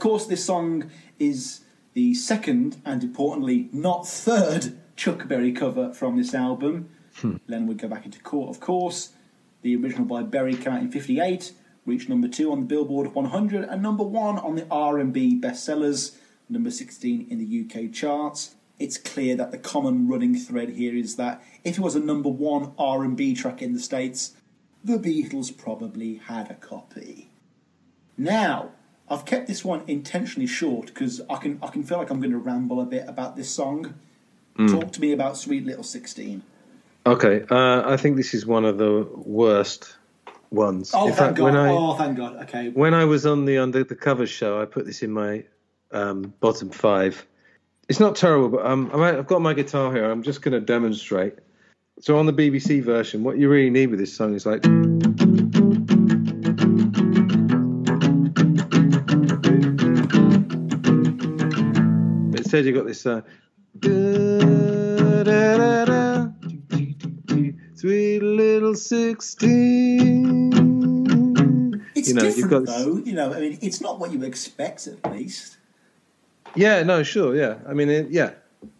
[0.07, 0.89] Course, this song
[1.19, 1.63] is
[1.95, 6.91] the second and importantly not third Chuck Berry cover from this album.
[7.17, 7.39] Hmm.
[7.49, 9.15] Lennon would go back into court, of course.
[9.63, 11.53] The original by Berry came out in '58,
[11.87, 16.15] reached number two on the Billboard 100 and number one on the R&B bestsellers,
[16.49, 18.55] number 16 in the UK charts.
[18.79, 22.29] It's clear that the common running thread here is that if it was a number
[22.29, 24.35] one R&B track in the States,
[24.85, 27.29] the Beatles probably had a copy.
[28.17, 28.71] Now,
[29.09, 32.33] I've kept this one intentionally short because I can I can feel like I'm going
[32.33, 33.95] to ramble a bit about this song.
[34.69, 36.43] Talk to me about Sweet Little Sixteen.
[37.05, 39.97] Okay, uh, I think this is one of the worst
[40.51, 40.93] ones.
[40.95, 41.45] Oh, In thank fact, God!
[41.45, 42.37] when I oh, thank God!
[42.45, 45.45] Okay, when I was on the under the covers show, I put this in my
[45.93, 47.25] um, bottom five.
[47.89, 50.11] It's not terrible, but um, I've got my guitar here.
[50.11, 51.35] I'm just going to demonstrate.
[52.01, 54.65] So on the BBC version, what you really need with this song is like.
[62.57, 63.05] Instead, you got this.
[63.05, 63.21] Uh,
[67.75, 70.53] sweet little sixteen.
[71.95, 72.97] it's you know, different you've got this- though.
[72.97, 75.59] You know, I mean, it's not what you expect at least.
[76.55, 77.57] Yeah, no, sure, yeah.
[77.69, 78.31] I mean, it, yeah.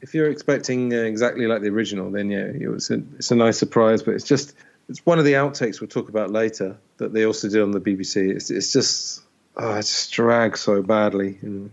[0.01, 3.37] If you're expecting uh, exactly like the original, then yeah, it was a, it's a
[3.37, 4.03] nice surprise.
[4.03, 4.55] But it's just
[4.89, 7.81] it's one of the outtakes we'll talk about later that they also did on the
[7.81, 8.31] BBC.
[8.35, 9.21] It's it's just
[9.55, 11.39] oh, it just drags so badly.
[11.43, 11.73] And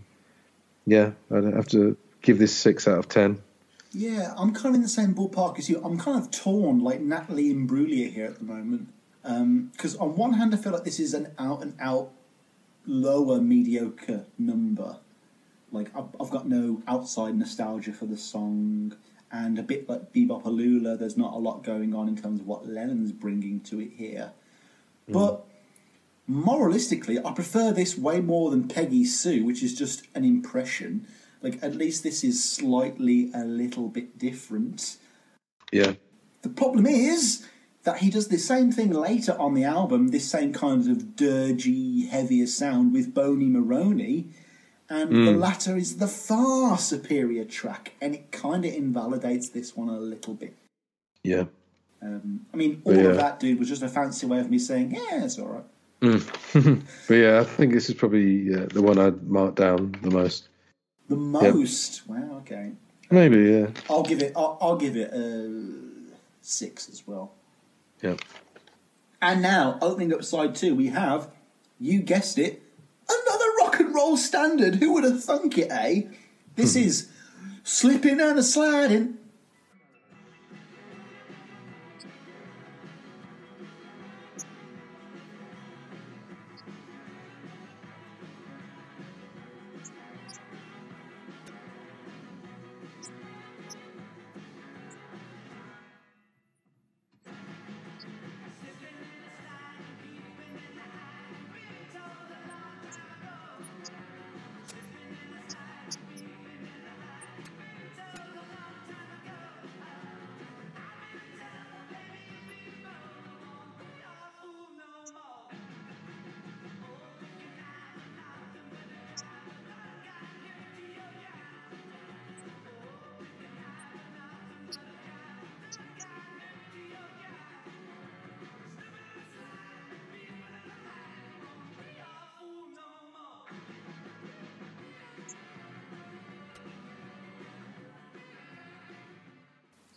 [0.86, 3.42] yeah, I'd have to give this six out of ten.
[3.92, 5.80] Yeah, I'm kind of in the same ballpark as you.
[5.84, 8.88] I'm kind of torn, like Natalie Imbruglia here at the moment.
[9.24, 12.10] Um, because on one hand, I feel like this is an out and out
[12.86, 14.98] lower mediocre number.
[15.72, 18.96] Like I've, I've got no outside nostalgia for the song,
[19.32, 22.66] and a bit like Be-Bop-A-Lula, there's not a lot going on in terms of what
[22.66, 24.32] Lennon's bringing to it here.
[25.08, 25.44] But
[26.30, 31.06] moralistically, I prefer this way more than Peggy Sue, which is just an impression.
[31.42, 34.96] Like at least this is slightly a little bit different.
[35.72, 35.94] Yeah,
[36.42, 37.46] The problem is
[37.82, 42.08] that he does the same thing later on the album, this same kind of dirgy,
[42.08, 44.28] heavier sound with Boney Maroney,
[44.88, 49.88] and the latter is the far superior track, and it kind of invalidates this one
[49.88, 50.54] a little bit.
[51.22, 51.44] yeah.
[52.02, 53.04] Um, I mean, all Yeah.
[53.08, 55.64] of that, dude, was just a fancy way of me saying, yeah, it's all right.
[57.08, 60.48] But yeah, I think this is probably uh, the one I'd mark down the most.
[61.08, 62.06] The most.
[62.08, 62.72] Wow, okay.
[63.10, 64.32] Maybe, yeah, I'll give it.
[64.36, 65.50] I'll, I'll give it a
[66.40, 67.32] six as well.
[68.02, 68.16] yeah.
[69.22, 71.28] And now, opening up side two, we have,
[71.80, 72.62] you guessed it,
[73.08, 74.74] another rock and roll standard.
[74.76, 76.02] Who would have thunk it, eh?
[76.56, 77.08] This is
[77.62, 79.16] slipping and a sliding.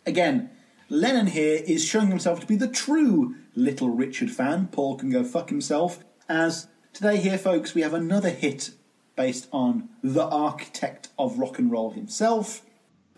[0.08, 0.48] Again,
[0.88, 4.68] Lennon here is showing himself to be the true Little Richard fan.
[4.68, 6.02] Paul can go fuck himself.
[6.30, 8.70] As today, here, folks, we have another hit
[9.16, 12.62] based on the architect of rock and roll himself.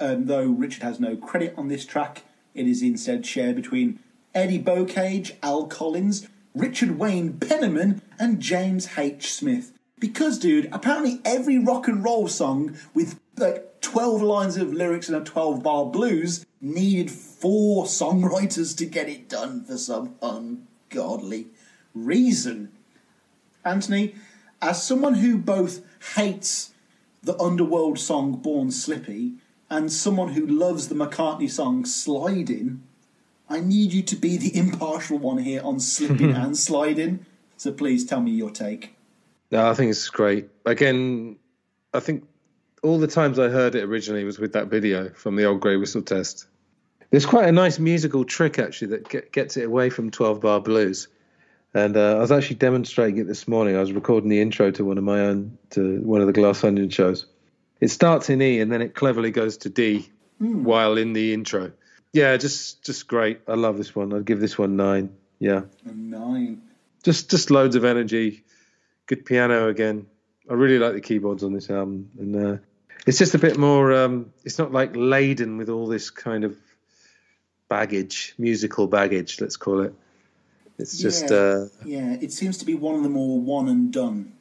[0.00, 4.00] Um, though Richard has no credit on this track, it is instead shared between
[4.34, 6.26] Eddie Bocage, Al Collins,
[6.56, 9.32] Richard Wayne Penniman, and James H.
[9.32, 9.70] Smith.
[10.00, 15.16] Because, dude, apparently every rock and roll song with like 12 lines of lyrics and
[15.16, 21.46] a 12 bar blues needed four songwriters to get it done for some ungodly
[21.94, 22.70] reason.
[23.64, 24.14] Anthony,
[24.60, 25.82] as someone who both
[26.14, 26.72] hates
[27.22, 29.34] the underworld song Born Slippy
[29.68, 32.82] and someone who loves the McCartney song Sliding,
[33.48, 37.26] I need you to be the impartial one here on slipping and sliding.
[37.56, 38.94] So please tell me your take.
[39.50, 40.48] No, I think it's great.
[40.64, 41.36] Again,
[41.92, 42.24] I think
[42.82, 45.76] all the times I heard it originally was with that video from the old grey
[45.76, 46.46] whistle test.
[47.10, 50.60] There's quite a nice musical trick actually that get, gets it away from 12 bar
[50.60, 51.08] blues.
[51.74, 53.76] And uh, I was actually demonstrating it this morning.
[53.76, 56.64] I was recording the intro to one of my own, to one of the Glass
[56.64, 57.26] Onion shows.
[57.80, 60.08] It starts in E and then it cleverly goes to D
[60.38, 61.72] while in the intro.
[62.12, 63.40] Yeah, just just great.
[63.46, 64.12] I love this one.
[64.12, 65.14] I'd give this one nine.
[65.38, 66.60] Yeah, A nine.
[67.04, 68.44] just just loads of energy.
[69.06, 70.06] Good piano again.
[70.50, 72.58] I really like the keyboards on this album, and uh,
[73.06, 73.92] it's just a bit more.
[73.92, 76.56] Um, it's not like laden with all this kind of
[77.70, 79.40] baggage, musical baggage.
[79.40, 79.94] Let's call it.
[80.78, 81.30] It's just.
[81.30, 84.32] yeah, Uh, yeah, it seems to be one of the more one and done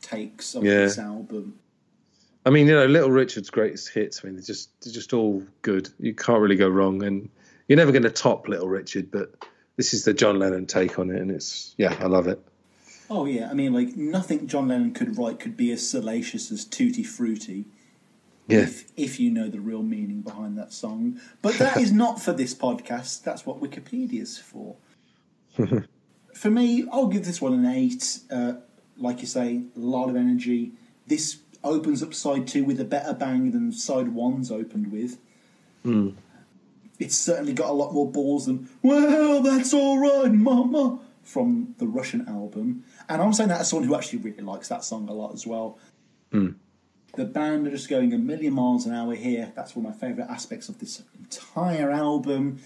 [0.00, 0.82] takes of Yeah.
[0.84, 1.58] this album.
[2.46, 4.20] I mean, you know, Little Richard's greatest hits.
[4.22, 5.88] I mean, they're just they're just all good.
[5.98, 7.28] You can't really go wrong, and
[7.66, 9.10] you're never going to top Little Richard.
[9.10, 9.34] But
[9.76, 12.38] this is the John Lennon take on it, and it's yeah, I love it.
[13.08, 16.64] Oh yeah, I mean, like nothing John Lennon could write could be as salacious as
[16.66, 17.64] Tutti Frutti.
[18.46, 21.20] Yeah, if, if you know the real meaning behind that song.
[21.40, 23.22] But that is not for this podcast.
[23.22, 24.76] That's what Wikipedia's for.
[26.34, 28.20] for me, I'll give this one an eight.
[28.30, 28.54] Uh,
[28.98, 30.72] like you say, a lot of energy.
[31.06, 35.18] This opens up side two with a better bang than side one's opened with.
[36.98, 41.86] It's certainly got a lot more balls than "Well, that's all right, Mama" from the
[41.86, 42.84] Russian album.
[43.08, 45.46] And I'm saying that as someone who actually really likes that song a lot as
[45.46, 45.78] well.
[47.16, 49.52] The band are just going a million miles an hour here.
[49.54, 52.60] That's one of my favourite aspects of this entire album.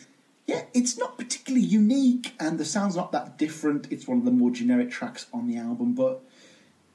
[0.47, 3.87] Yeah, it's not particularly unique, and the sound's not that different.
[3.91, 6.23] It's one of the more generic tracks on the album, but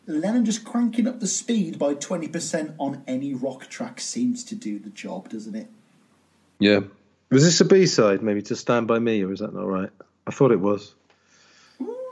[0.08, 4.80] Lennon just cranking up the speed by 20% on any rock track seems to do
[4.80, 5.68] the job, doesn't it?
[6.60, 6.80] yeah.
[7.30, 9.90] Was this a B side, maybe to Stand by Me, or is that not right?
[10.28, 10.94] I thought it was.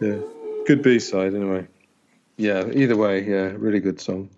[0.01, 0.17] Yeah,
[0.65, 1.67] good B side anyway.
[2.37, 4.29] Yeah, either way, yeah, really good song.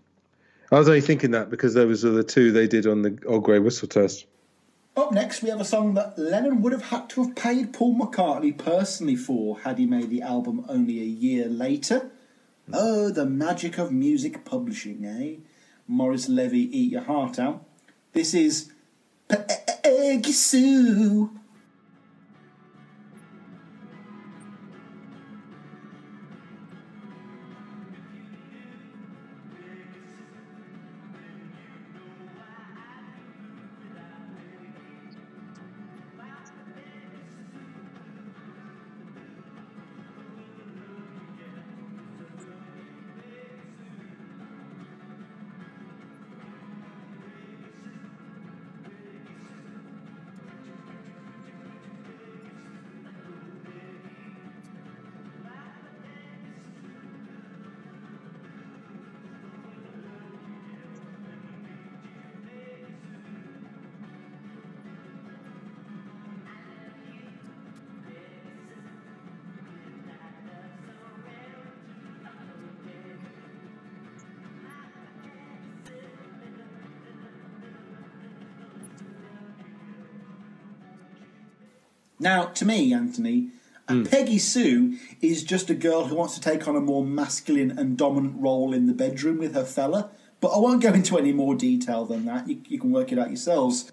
[0.74, 3.44] I was only thinking that because those were the two they did on the Old
[3.44, 4.26] Grey Whistle test.
[4.98, 7.96] Up next, we have a song that Lennon would have had to have paid Paul
[7.96, 12.10] McCartney personally for had he made the album only a year later.
[12.72, 15.44] Oh, the magic of music publishing, eh?
[15.88, 17.64] Morris Levy, eat your heart out.
[18.14, 18.72] This is
[19.28, 21.30] Peggy Sue.
[82.24, 83.50] Now, to me, Anthony,
[83.90, 87.78] a Peggy Sue is just a girl who wants to take on a more masculine
[87.78, 90.10] and dominant role in the bedroom with her fella.
[90.40, 92.48] But I won't go into any more detail than that.
[92.48, 93.92] You, you can work it out yourselves.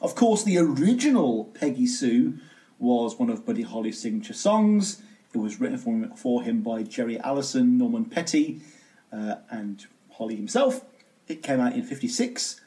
[0.00, 2.38] Of course, the original Peggy Sue
[2.78, 5.02] was one of Buddy Holly's signature songs.
[5.34, 8.62] It was written for him, for him by Jerry Allison, Norman Petty,
[9.12, 10.82] uh, and Holly himself.
[11.28, 12.58] It came out in 56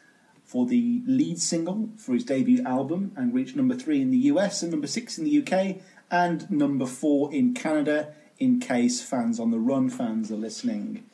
[0.50, 4.64] for the lead single for his debut album and reached number three in the US
[4.64, 5.78] and number six in the UK
[6.10, 11.06] and number four in Canada in case fans on the run fans are listening.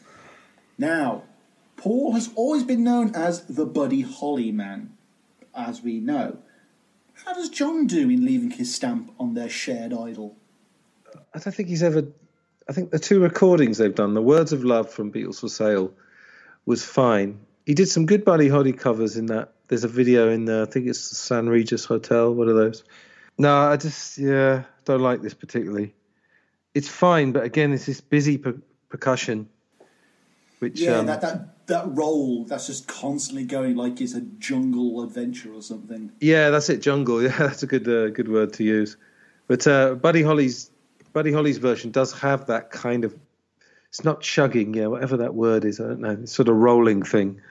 [0.77, 1.23] Now,
[1.75, 4.95] Paul has always been known as the Buddy Holly man,
[5.53, 6.38] as we know.
[7.25, 10.38] How does John do in leaving his stamp on their shared idol?
[11.33, 12.07] I don't think he's ever.
[12.69, 15.91] I think the two recordings they've done, the Words of Love from Beatles for Sale,
[16.65, 17.44] was fine.
[17.66, 19.53] He did some good Buddy Holly covers in that.
[19.68, 20.64] There's a video in there.
[20.64, 22.34] I think it's the San Regis Hotel.
[22.34, 22.84] One of those.
[23.38, 25.94] No, I just yeah don't like this particularly.
[26.74, 29.50] It's fine, but again, it's this busy per- percussion,
[30.60, 35.03] which Yeah, um, that, that that role that's just constantly going like it's a jungle
[35.03, 36.11] adventure or something.
[36.19, 36.82] Yeah, that's it.
[36.82, 37.22] Jungle.
[37.24, 38.98] Yeah, that's a good uh, good word to use.
[39.48, 40.69] But uh, Buddy Holly's
[41.14, 43.16] Buddy Holly's version does have that kind of.
[43.90, 45.80] It's not chugging, yeah, whatever that word is.
[45.80, 46.18] I don't know.
[46.22, 47.42] It's sort of rolling thing.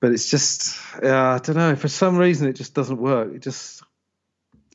[0.00, 1.76] But it's just, yeah, I don't know.
[1.76, 3.34] For some reason, it just doesn't work.
[3.34, 3.82] It just,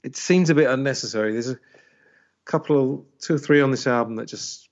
[0.03, 1.33] it seems a bit unnecessary.
[1.33, 1.59] There's a
[2.45, 4.69] couple of two or three on this album that just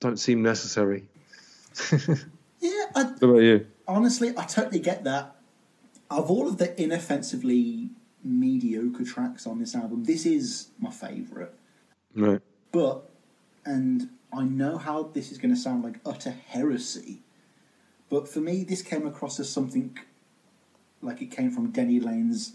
[0.00, 1.04] don't seem necessary.
[2.60, 3.66] Yeah, I, What about you?
[3.88, 5.34] honestly, I totally get that.
[6.08, 7.90] Of all of the inoffensively
[8.22, 11.50] mediocre tracks on this album, this is my favourite.
[12.14, 12.40] Right.
[12.70, 13.10] But,
[13.64, 17.22] and I know how this is going to sound like utter heresy,
[18.12, 19.96] but for me, this came across as something
[21.00, 22.52] like it came from Denny Laine's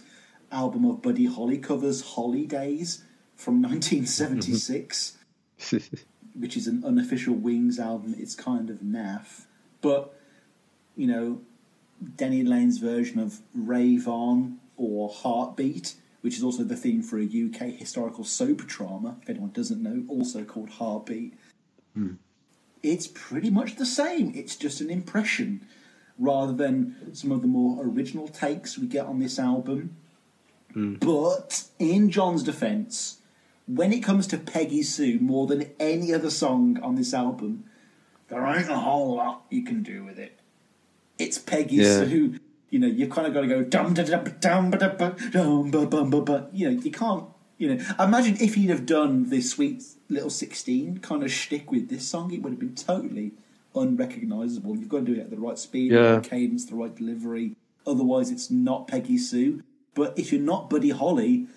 [0.52, 3.04] album of Buddy Holly covers, Holly Days,
[3.36, 5.18] from 1976,
[6.36, 8.14] which is an unofficial Wings album.
[8.20, 9.46] It's kind of naff.
[9.82, 10.14] But,
[10.96, 11.42] you know,
[12.16, 17.24] Denny Laine's version of Rave On or Heartbeat, which is also the theme for a
[17.24, 21.34] UK historical soap drama, if anyone doesn't know, also called Heartbeat.
[21.96, 22.14] Hmm.
[22.84, 24.32] It's pretty much the same.
[24.36, 25.62] It's just an impression
[26.20, 29.96] rather than some of the more original takes we get on this album.
[30.74, 30.96] Hmm.
[30.96, 33.20] But in John's defense,
[33.68, 37.66] when it comes to Peggy Sue more than any other song on this album,
[38.30, 40.40] there ain't a whole lot you can do with it.
[41.18, 42.06] It's Peggy Yeah.
[42.06, 42.40] Sue.
[42.70, 44.90] You know, you've kind of got to go dum da da ba dum ba da
[44.90, 46.48] ba dum ba bum ba ba.
[46.52, 47.24] You know, you can't.
[47.58, 51.90] You know, imagine if he'd have done this sweet little sixteen kind of shtick with
[51.90, 53.32] this song, it would have been totally
[53.76, 54.78] unrecognizable.
[54.78, 57.56] You've got to do it at the right speed, the right cadence, the right delivery.
[57.86, 59.64] Otherwise, it's not Peggy Sue.
[59.96, 61.48] But if you're not Buddy Holly,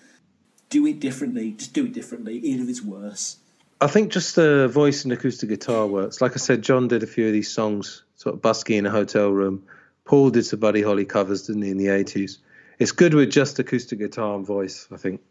[0.69, 1.51] do it differently.
[1.51, 3.37] Just do it differently, even if it's worse.
[3.79, 6.21] I think just the voice and acoustic guitar works.
[6.21, 8.91] Like I said, John did a few of these songs, sort of busky in a
[8.91, 9.63] hotel room.
[10.05, 12.37] Paul did some Buddy Holly covers, didn't he, in the 80s?
[12.79, 15.21] It's good with just acoustic guitar and voice, I think.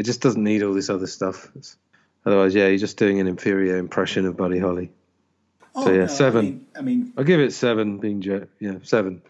[0.00, 1.44] It just doesn't need all this other stuff.
[1.50, 1.76] It's-
[2.24, 4.90] otherwise, yeah, you're just doing an inferior impression of Buddy Holly.
[5.74, 6.38] So, yeah, no, seven.
[6.38, 8.46] I mean, I mean, I'll give it seven, being Joe.
[8.60, 9.20] Yeah, seven.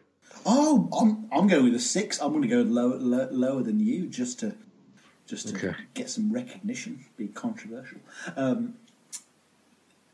[0.47, 2.21] oh, I'm I'm going with a six.
[2.23, 4.55] I'm going to go lower low, lower than you just to
[5.27, 5.75] just to Okay.
[5.95, 7.05] get some recognition.
[7.17, 7.99] Be controversial.
[8.37, 8.75] Um,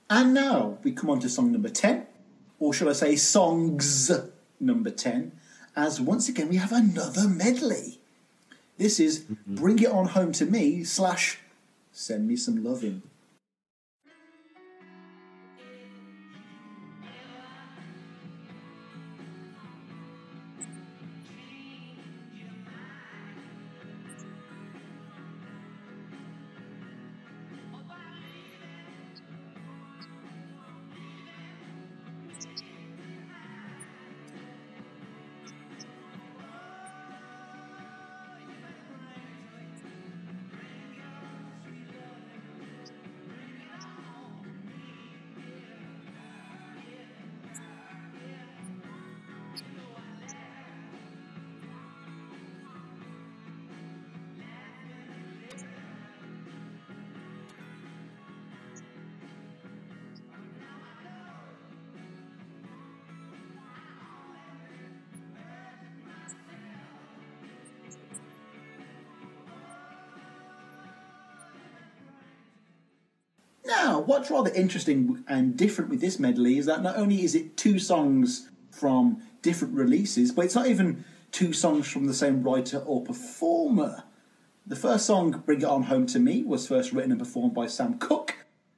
[0.09, 2.07] and now we come on to song number ten,
[2.59, 4.11] or shall I say, songs
[4.59, 5.33] number ten?
[5.77, 8.01] As once again we have another medley.
[8.79, 9.55] This is mm-hmm.
[9.55, 11.39] "Bring It On Home to Me" slash
[11.93, 13.03] "Send Me Some Lovin'."
[74.17, 77.79] What's rather interesting and different with this medley is that not only is it two
[77.79, 83.03] songs from different releases, but it's not even two songs from the same writer or
[83.03, 84.05] performer.
[84.67, 87.67] The first song, Bring It On Home to Me, was first written and performed by
[87.67, 88.37] Sam Cooke,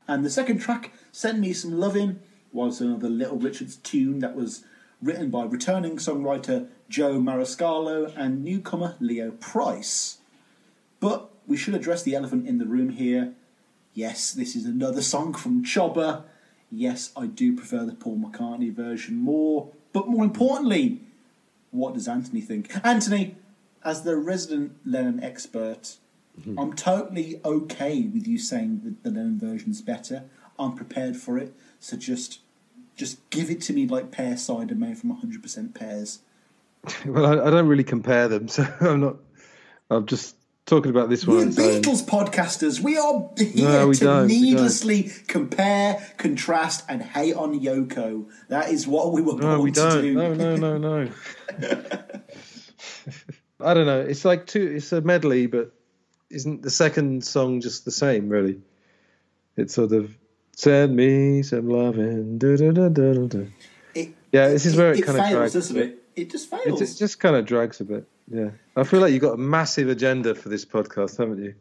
[0.09, 2.19] and the second track, Send Me Some Lovin',
[2.53, 4.65] was another Little Richards tune that was
[5.01, 10.19] written by returning songwriter Joe Marascalco and newcomer Leo Price.
[10.99, 13.35] But we should address the elephant in the room here.
[13.99, 16.23] Yes, this is another song from Choba.
[16.71, 19.73] Yes, I do prefer the Paul McCartney version more.
[19.93, 21.01] But more importantly,
[21.73, 22.71] what does Anthony think?
[22.85, 23.35] Anthony,
[23.85, 25.97] as the resident Lennon expert,
[26.41, 26.57] mm-hmm.
[26.57, 30.23] I'm totally okay with you saying that the Lennon version's better.
[30.61, 31.53] I'm prepared for it.
[31.81, 32.39] So just
[32.95, 36.21] just give it to me like pear cider made from 100% pears.
[37.05, 39.17] Well, I, I don't really compare them, so I'm not.
[39.91, 40.37] I'm just
[40.69, 41.37] talking about this one.
[41.37, 41.59] We're on its.
[41.59, 42.81] Beatles podcasters.
[42.81, 44.43] We are here No, we to don't, we don't.
[44.43, 48.27] needlessly compare, contrast, and hate on Yoko.
[48.49, 50.03] That is what we were born No, we don't.
[50.03, 50.15] do.
[50.15, 51.11] No, no, no, no.
[53.61, 54.01] I don't know.
[54.01, 54.75] It's like two.
[54.77, 55.73] It's a medley, but
[56.31, 58.29] isn't the second song just the same?
[58.29, 58.61] Really,
[59.57, 60.15] it's sort of
[60.55, 62.39] send me some loving.
[62.39, 63.45] da, da, da, da, da, da.
[63.95, 65.53] It, Yeah, this is where it, it kind of fails, drags.
[65.55, 65.87] doesn't a it?
[66.15, 66.23] bit.
[66.27, 66.83] It just It, fails.
[66.83, 68.07] it just kind of drags a bit.
[68.31, 71.55] Yeah, I feel like you've got a massive agenda for this podcast, haven't you?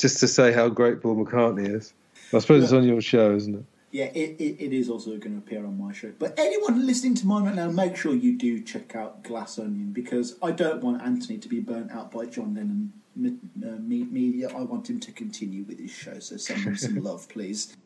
[0.00, 1.92] just to say how great Paul McCartney is.
[2.32, 3.64] I suppose it's on your show, isn't it?
[3.92, 6.12] Yeah, it, it, it is also going to appear on my show.
[6.18, 9.92] But anyone listening to mine right now, make sure you do check out Glass Onion
[9.92, 14.48] because I don't want Anthony to be burnt out by John Lennon uh, me- media.
[14.48, 17.76] I want him to continue with his show, so send him some love, please.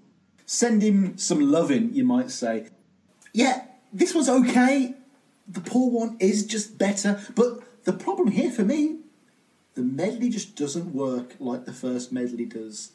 [0.44, 2.68] Send him some loving, you might say.
[3.32, 4.93] Yeah, this was okay.
[5.46, 8.98] The poor one is just better, but the problem here for me,
[9.74, 12.92] the medley just doesn't work like the first medley does.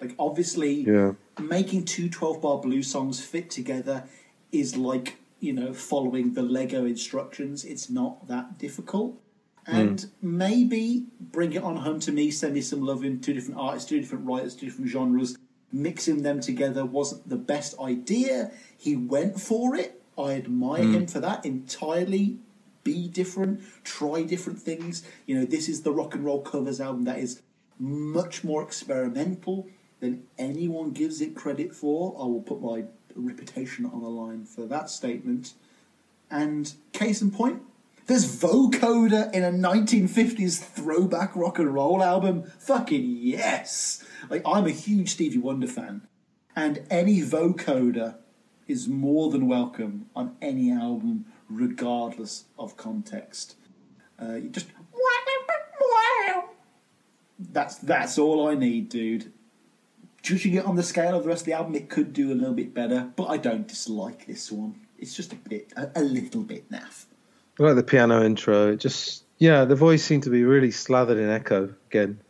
[0.00, 1.14] Like, obviously, Yeah.
[1.40, 4.04] making two 12 bar blues songs fit together
[4.52, 7.64] is like you know following the lego instructions.
[7.64, 9.20] It's not that difficult.
[9.66, 9.74] Hmm.
[9.76, 13.60] And maybe bring it on home to me send me some love in two different
[13.60, 15.36] artists two different writers two different genres
[15.70, 18.50] mixing them together wasn't the best idea.
[18.76, 20.94] He went for it i admire hmm.
[20.94, 22.38] him for that entirely
[22.84, 27.04] be different try different things you know this is the rock and roll covers album
[27.04, 27.42] that is
[27.78, 29.68] much more experimental
[30.00, 32.14] than anyone gives it credit for.
[32.18, 35.54] I will put my reputation on the line for that statement.
[36.30, 37.62] And case in point,
[38.06, 42.44] there's vocoder in a 1950s throwback rock and roll album.
[42.58, 44.04] Fucking yes!
[44.30, 46.06] Like I'm a huge Stevie Wonder fan,
[46.56, 48.16] and any vocoder
[48.68, 53.56] is more than welcome on any album, regardless of context.
[54.20, 54.66] Uh, you just
[57.38, 59.32] that's that's all I need, dude.
[60.22, 62.34] Judging it on the scale of the rest of the album, it could do a
[62.34, 64.74] little bit better, but I don't dislike this one.
[64.98, 67.06] It's just a bit, a, a little bit naff.
[67.58, 68.72] I like the piano intro.
[68.72, 72.20] It just yeah, the voice seemed to be really slathered in echo again.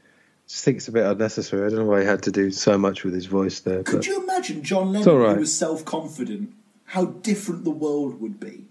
[0.48, 1.66] Just think it's a bit unnecessary.
[1.66, 3.82] I don't know why he had to do so much with his voice there.
[3.82, 5.34] Could you imagine John Lennon, right.
[5.34, 6.54] who was self-confident,
[6.86, 8.64] how different the world would be?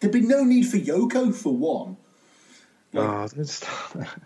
[0.00, 1.96] There'd be no need for Yoko for one.
[2.94, 4.20] oh, don't start that.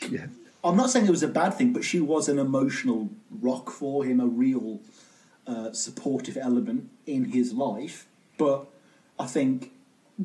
[0.10, 0.26] yeah.
[0.64, 4.04] I'm not saying it was a bad thing, but she was an emotional rock for
[4.04, 4.80] him, a real
[5.46, 8.06] uh, supportive element in his life.
[8.38, 8.66] But
[9.18, 9.72] I think,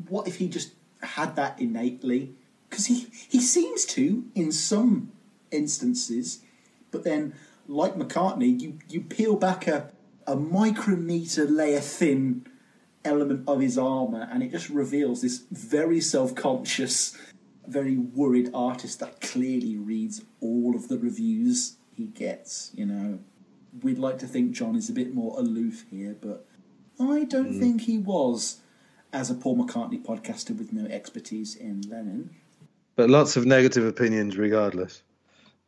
[0.08, 2.34] what if he just had that innately?
[2.70, 5.12] Because he, he seems to in some
[5.50, 6.40] instances,
[6.90, 7.34] but then,
[7.68, 9.90] like McCartney, you, you peel back a,
[10.26, 12.46] a micrometer layer thin
[13.04, 17.16] element of his armour and it just reveals this very self conscious
[17.66, 22.70] very worried artist that clearly reads all of the reviews he gets.
[22.74, 23.18] You know,
[23.82, 26.46] we'd like to think John is a bit more aloof here, but
[27.00, 27.60] I don't mm.
[27.60, 28.60] think he was
[29.12, 32.30] as a Paul McCartney podcaster with no expertise in Lennon.
[32.94, 35.02] But lots of negative opinions regardless.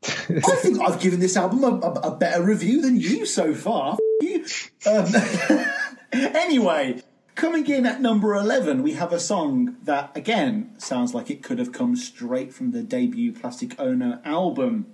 [0.05, 3.99] I think I've given this album a, a, a better review than you so far.
[4.20, 4.44] You.
[4.86, 5.07] Um,
[6.12, 7.02] anyway,
[7.35, 11.59] coming in at number 11, we have a song that, again, sounds like it could
[11.59, 14.86] have come straight from the debut Plastic Ono album.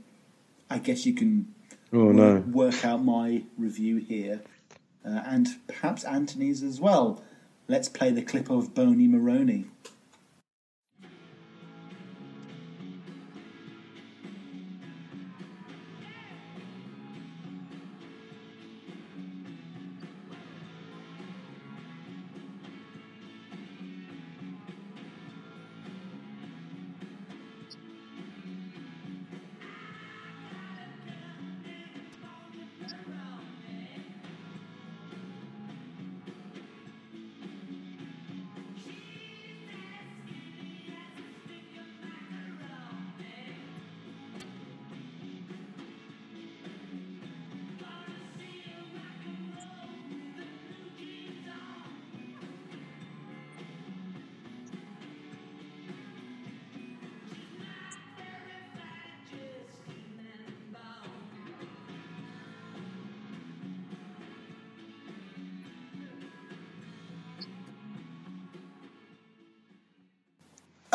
[0.71, 1.55] I guess you can
[1.93, 2.37] Oh no.
[2.51, 4.43] work out my review here,
[5.05, 7.23] uh, and perhaps Anthony's as well.
[7.69, 9.67] Let's play the clip of Boney Maroney.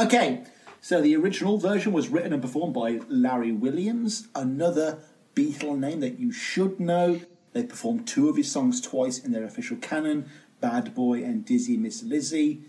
[0.09, 0.41] Okay,
[0.81, 5.03] so the original version was written and performed by Larry Williams, another
[5.35, 7.21] Beatle name that you should know.
[7.53, 10.27] They performed two of his songs twice in their official canon
[10.61, 12.63] Bad Boy and Dizzy Miss Lizzie.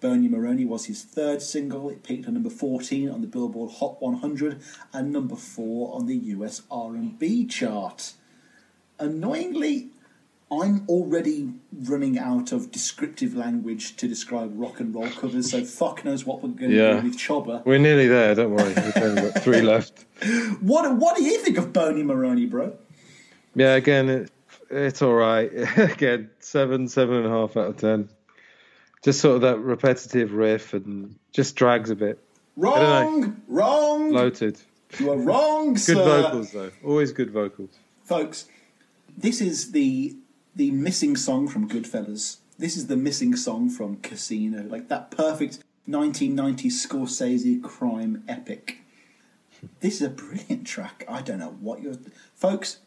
[0.00, 1.90] Boney Maroney was his third single.
[1.90, 4.58] It peaked at number 14 on the Billboard Hot 100
[4.94, 8.14] and number 4 on the US R&B chart.
[8.98, 9.90] Annoyingly,
[10.50, 16.04] I'm already running out of descriptive language to describe rock and roll covers, so fuck
[16.06, 17.00] knows what we're going to Yeah.
[17.00, 17.64] do with Choba.
[17.66, 18.34] We're nearly there.
[18.34, 18.72] Don't worry.
[18.74, 20.06] We've only got three left.
[20.60, 22.72] What what do you think of Boney Maroney, bro?
[23.54, 24.30] Yeah, again, it,
[24.70, 25.50] it's all right.
[25.78, 28.08] again, seven, seven and a half out of ten.
[29.02, 32.18] Just sort of that repetitive riff and just drags a bit.
[32.56, 34.10] Wrong, wrong.
[34.10, 34.58] Bloated.
[34.98, 35.94] You are wrong, Good sir.
[36.22, 36.70] vocals though.
[36.84, 37.70] Always good vocals.
[38.04, 38.46] folks.
[39.16, 40.16] This is the
[40.58, 42.38] the missing song from Goodfellas.
[42.58, 48.78] This is the missing song from Casino, like that perfect 1990s Scorsese crime epic.
[49.78, 51.04] This is a brilliant track.
[51.08, 51.94] I don't know what you're,
[52.34, 52.78] folks.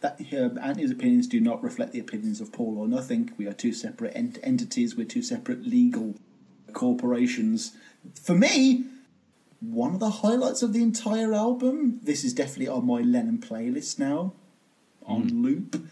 [0.00, 3.30] That uh, Anthony's opinions do not reflect the opinions of Paul or Nothing.
[3.38, 4.96] We are two separate ent- entities.
[4.96, 6.16] We're two separate legal
[6.72, 7.76] corporations.
[8.20, 8.86] For me,
[9.60, 12.00] one of the highlights of the entire album.
[12.02, 14.32] This is definitely on my Lennon playlist now,
[15.06, 15.86] on loop.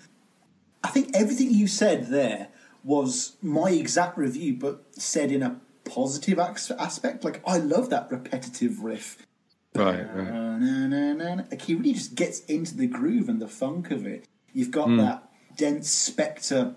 [0.82, 2.48] I think everything you said there
[2.82, 7.24] was my exact review, but said in a positive aspect.
[7.24, 9.26] Like I love that repetitive riff.
[9.74, 10.30] Right, right.
[10.30, 11.42] Na, na, na.
[11.50, 14.26] Like he really just gets into the groove and the funk of it.
[14.52, 14.96] You've got hmm.
[14.96, 16.74] that dense Spector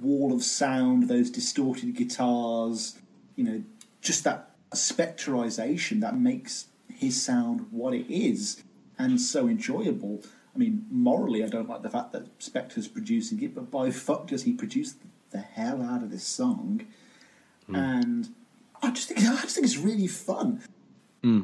[0.00, 2.98] wall of sound, those distorted guitars,
[3.36, 3.62] you know,
[4.00, 8.62] just that spectrization that makes his sound what it is
[8.98, 10.22] and so enjoyable.
[10.54, 14.28] I mean, morally, I don't like the fact that Spector's producing it, but by fuck
[14.28, 14.94] does he produce
[15.30, 16.86] the hell out of this song?
[17.66, 17.74] Hmm.
[17.74, 18.28] And
[18.82, 20.62] I just think I just think it's really fun
[21.24, 21.42] hmm.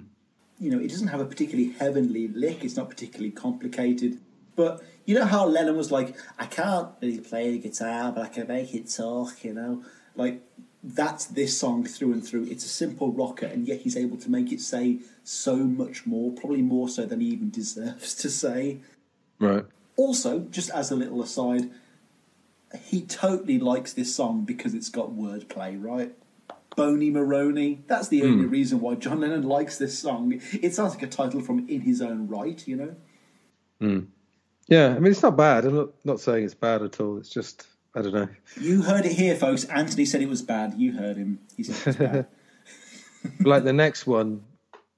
[0.58, 2.62] you know, it doesn't have a particularly heavenly lick.
[2.62, 4.20] It's not particularly complicated.
[4.54, 8.28] But you know how Lennon was like, I can't really play the guitar, but I
[8.28, 9.42] can make it talk.
[9.42, 9.82] You know,
[10.14, 10.42] like
[10.84, 12.44] that's this song through and through.
[12.50, 16.30] It's a simple rocker, and yet he's able to make it say so much more,
[16.32, 18.80] probably more so than he even deserves to say.
[19.40, 19.64] Right.
[19.96, 21.70] Also, just as a little aside,
[22.84, 26.14] he totally likes this song because it's got wordplay, right?
[26.76, 27.82] Boney Maroney.
[27.88, 28.50] That's the only hmm.
[28.50, 30.40] reason why John Lennon likes this song.
[30.52, 32.96] It sounds like a title from In His Own Right, you know?
[33.80, 34.00] Hmm.
[34.68, 35.64] Yeah, I mean it's not bad.
[35.64, 37.18] I'm not not saying it's bad at all.
[37.18, 38.28] It's just I don't know.
[38.60, 39.64] You heard it here, folks.
[39.64, 40.74] Anthony said it was bad.
[40.76, 41.40] You heard him.
[41.56, 42.26] He said bad.
[43.40, 44.44] like the next one,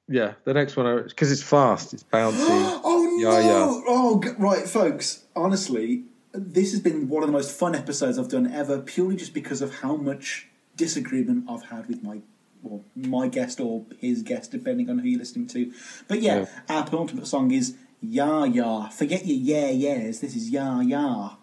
[0.08, 2.80] yeah, the next one because it's fast, it's bouncy.
[3.24, 3.80] Oh Yeah, yeah.
[3.86, 5.24] Oh, g- right, folks.
[5.36, 9.34] Honestly, this has been one of the most fun episodes I've done ever, purely just
[9.34, 12.20] because of how much disagreement I've had with my,
[12.62, 15.72] well, my guest or his guest, depending on who you're listening to.
[16.08, 20.20] But yeah, our penultimate song is "Ya Ya." Forget your yeah yeahs.
[20.20, 21.36] This is "Ya Ya."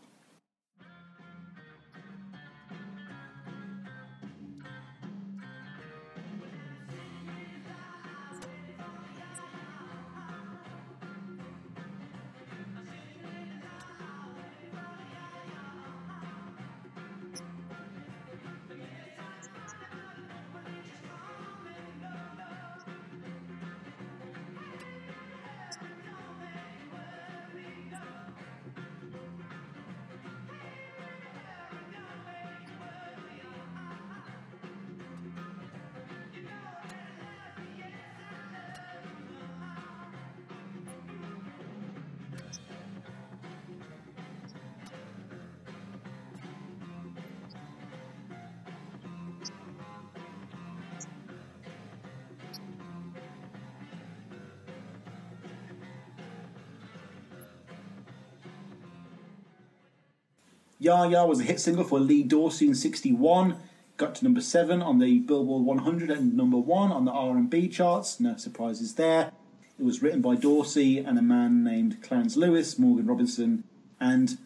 [60.90, 63.58] Ya Ya was a hit single for Lee Dorsey in '61.
[63.98, 68.20] Got to number seven on the Billboard 100 and number one on the R&B charts.
[68.20, 69.32] No surprises there.
[69.78, 73.66] It was written by Dorsey and a man named Clarence Lewis, Morgan Robinson,
[74.00, 74.40] and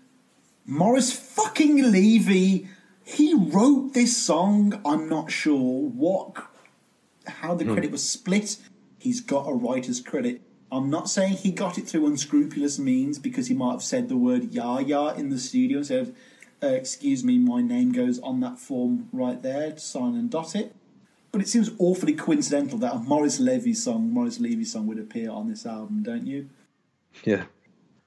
[0.66, 2.68] Morris fucking Levy.
[3.06, 4.82] He wrote this song.
[4.86, 6.46] I'm not sure what,
[7.26, 7.72] how the hmm.
[7.72, 8.58] credit was split.
[9.00, 10.42] He's got a writer's credit.
[10.70, 14.18] I'm not saying he got it through unscrupulous means because he might have said the
[14.18, 16.16] word ya ya in the studio and said,
[16.64, 19.77] uh, "Excuse me, my name goes on that form right there.
[19.77, 20.75] Sign and dot it."
[21.32, 25.32] But it seems awfully coincidental that a Morris Levy song, Morris Levy song, would appear
[25.32, 26.48] on this album, don't you?
[27.24, 27.45] Yeah,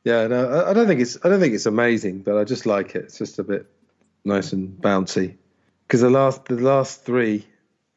[0.04, 0.28] yeah.
[0.28, 3.06] No, I, don't think it's I don't think it's amazing, but I just like it.
[3.06, 3.66] It's just a bit
[4.24, 5.36] nice and bouncy.
[5.86, 7.44] Because the last the last three,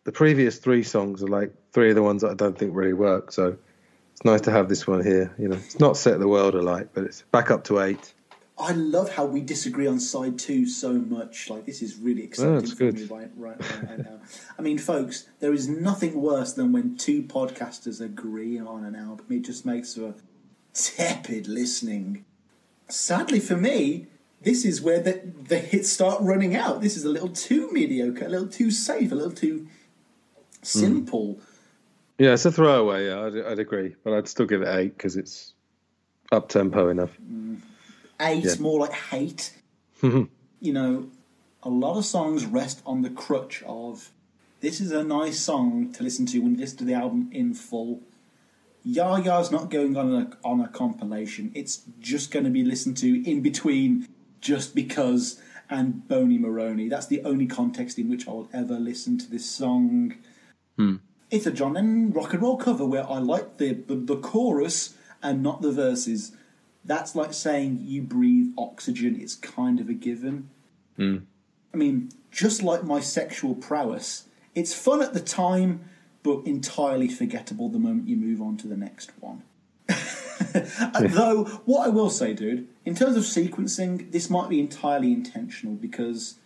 [0.04, 2.94] the previous three songs are like three of the ones that I don't think really
[2.94, 3.32] work.
[3.32, 3.58] So
[4.14, 5.34] it's nice to have this one here.
[5.38, 8.14] You know, it's not set the world alight, but it's back up to eight.
[8.60, 11.50] I love how we disagree on side two so much.
[11.50, 12.96] Like this is really exciting that's for good.
[12.96, 14.20] me right, right, right, now.
[14.58, 19.26] I mean, folks, there is nothing worse than when two podcasters agree on an album.
[19.30, 20.14] It just makes for
[20.74, 22.26] tepid listening.
[22.90, 24.08] Sadly for me,
[24.42, 26.82] this is where the the hits start running out.
[26.82, 29.68] This is a little too mediocre, a little too safe, a little too
[30.62, 31.36] simple.
[31.36, 31.42] Mm.
[32.18, 33.08] Yeah, it's a throwaway.
[33.08, 35.54] Yeah, I'd, I'd agree, but I'd still give it eight because it's
[36.34, 37.12] up tempo enough.
[37.22, 37.62] Mm.
[38.22, 38.56] Eight, Yeah.
[38.60, 39.54] more like hate.
[40.02, 40.28] you
[40.74, 41.10] know,
[41.64, 44.12] a lot of songs rest on the crutch of
[44.62, 47.54] this is a nice song to listen to when you listen to the album in
[47.54, 48.02] full.
[48.86, 51.52] Yaya's not going on a on a compilation.
[51.54, 54.08] It's just going to be listened to in between,
[54.42, 55.40] just because
[55.70, 56.90] and Boney Maroney.
[56.90, 60.16] That's the only context in which I will ever listen to this song.
[60.78, 60.96] Hmm.
[61.30, 64.96] It's a John Lennon rock and roll cover where I like the, the the chorus
[65.22, 66.32] and not the verses.
[66.86, 69.20] That's like saying you breathe oxygen.
[69.20, 70.50] It's kind of a given.
[71.74, 74.26] I mean, just like my sexual prowess,
[74.56, 75.82] it's fun at the time,
[76.24, 79.44] but entirely forgettable the moment you move on to the next one.
[80.52, 85.12] Uh, Though, what I will say, dude, in terms of sequencing, this might be entirely
[85.12, 86.40] intentional because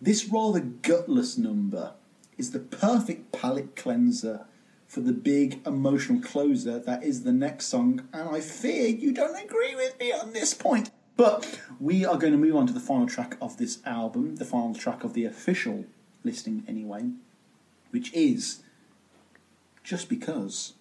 [0.00, 1.94] this rather gutless number
[2.36, 4.46] is the perfect palate cleanser
[4.88, 9.40] for the big emotional closer that is the next song, and I fear you don't
[9.40, 10.90] agree with me on this point.
[11.16, 14.44] But we are going to move on to the final track of this album, the
[14.44, 15.84] final track of the official
[16.24, 17.10] listing, anyway,
[17.90, 18.60] which is
[19.84, 20.74] Just Because.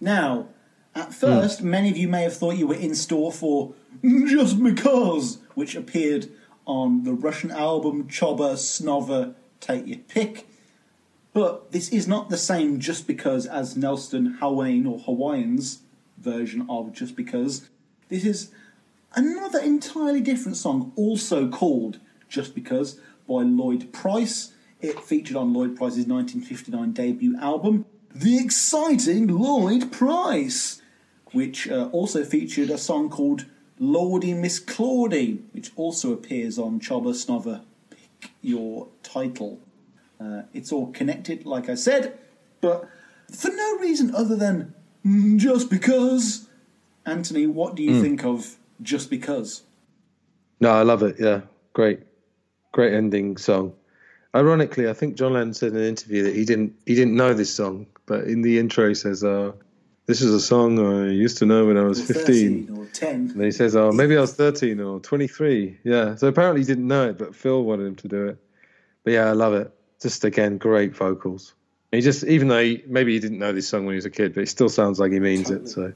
[0.00, 0.48] Now,
[0.94, 1.12] at hmm.
[1.12, 5.74] first, many of you may have thought you were in store for Just Because, which
[5.74, 6.28] appeared
[6.66, 10.46] on the Russian album Choba Snova Take Your Pick.
[11.32, 15.82] But this is not the same Just Because as Nelson Hawaiian or Hawaiian's
[16.18, 17.68] version of Just Because.
[18.08, 18.50] This is
[19.14, 22.98] another entirely different song, also called Just Because
[23.28, 24.52] by Lloyd Price.
[24.80, 30.82] It featured on Lloyd Price's 1959 debut album, The Exciting Lloyd Price,
[31.32, 33.46] which uh, also featured a song called
[33.78, 39.60] Lordy Miss Claudie, which also appears on Choba Snova Pick Your Title.
[40.20, 42.18] Uh, it's all connected, like I said,
[42.60, 42.88] but
[43.32, 44.74] for no reason other than
[45.06, 46.46] "Mm, just because.
[47.06, 49.62] Anthony, what do you think of Just Because?
[50.60, 51.16] No, I love it.
[51.18, 51.40] Yeah,
[51.72, 52.00] great,
[52.72, 53.72] great ending song.
[54.34, 57.34] Ironically, I think John Lennon said in an interview that he didn't he didn't know
[57.34, 59.52] this song, but in the intro he says, "Uh,
[60.06, 63.30] this is a song I used to know when I was Or 15." or 10?
[63.34, 66.86] And he says, "Oh, maybe I was 13 or 23." Yeah, so apparently he didn't
[66.86, 68.38] know it, but Phil wanted him to do it.
[69.02, 69.72] But yeah, I love it.
[70.00, 71.54] Just again, great vocals.
[71.92, 74.10] He just, even though he, maybe he didn't know this song when he was a
[74.10, 75.68] kid, but it still sounds like he means it.
[75.68, 75.92] So,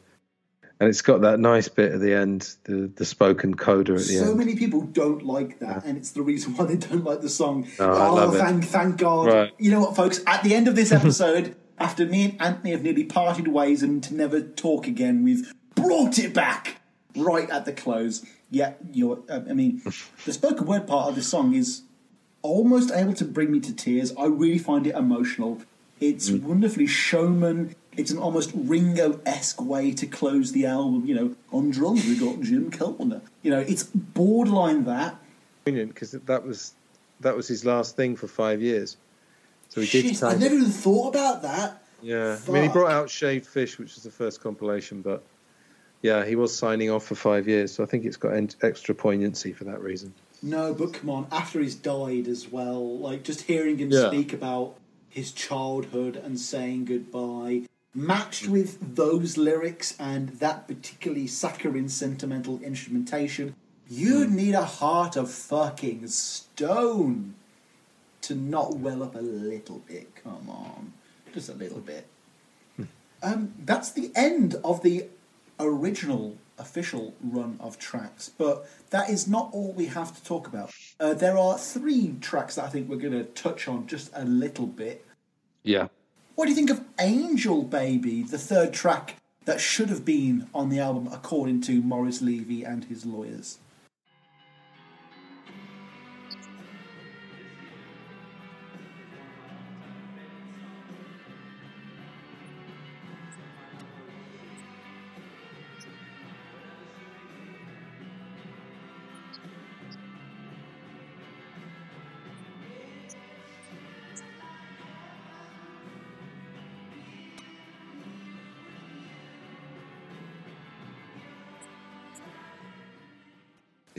[0.81, 4.05] and it's got that nice bit at the end, the the spoken coda at the
[4.05, 4.39] So end.
[4.39, 7.67] many people don't like that, and it's the reason why they don't like the song.
[7.79, 8.39] I oh, love it.
[8.39, 9.27] thank, thank God!
[9.29, 9.53] Right.
[9.59, 10.21] You know what, folks?
[10.27, 14.03] At the end of this episode, after me and Anthony have nearly parted ways and
[14.05, 16.81] to never talk again, we've brought it back
[17.17, 18.25] right at the close.
[18.51, 19.21] Yeah, you're.
[19.29, 19.81] Uh, I mean,
[20.25, 21.83] the spoken word part of the song is
[22.43, 24.13] almost able to bring me to tears.
[24.19, 25.63] I really find it emotional.
[26.01, 26.43] It's Mm.
[26.43, 27.75] wonderfully showman.
[27.97, 31.07] It's an almost Ringo esque way to close the album.
[31.07, 33.23] You know, on drums we got Jim Keltner.
[33.43, 35.17] You know, it's borderline that.
[35.65, 36.75] because that was
[37.21, 38.97] that was his last thing for five years.
[39.69, 40.03] So he did.
[40.03, 40.59] Shit, I sign never it.
[40.59, 41.83] even thought about that.
[42.03, 45.23] Yeah, I mean, he brought out Shaved Fish, which was the first compilation, but
[46.03, 48.95] yeah, he was signing off for five years, so I think it's got en- extra
[48.95, 50.13] poignancy for that reason.
[50.43, 54.09] No, but come on, after he's died as well, like just hearing him Yeah.
[54.09, 54.75] speak about
[55.09, 57.63] his childhood and saying goodbye,
[57.95, 63.55] matched with those lyrics and that particularly saccharine sentimental instrumentation,
[63.89, 67.35] you'd need a heart of fucking stone
[68.23, 70.15] to not well up a little bit.
[70.17, 70.93] Come on,
[71.33, 72.07] just a little bit.
[73.23, 75.07] Um, that's the end of the
[75.59, 80.71] original official run of tracks, but that is not all we have to talk about.
[81.01, 84.25] Uh, there are three tracks that I think we're going to touch on just a
[84.25, 85.07] little bit.
[85.63, 85.89] Yeah.
[86.35, 90.69] What do you think of Angel Baby, the third track that should have been on
[90.69, 93.59] the album according to Morris Levy and his lawyers?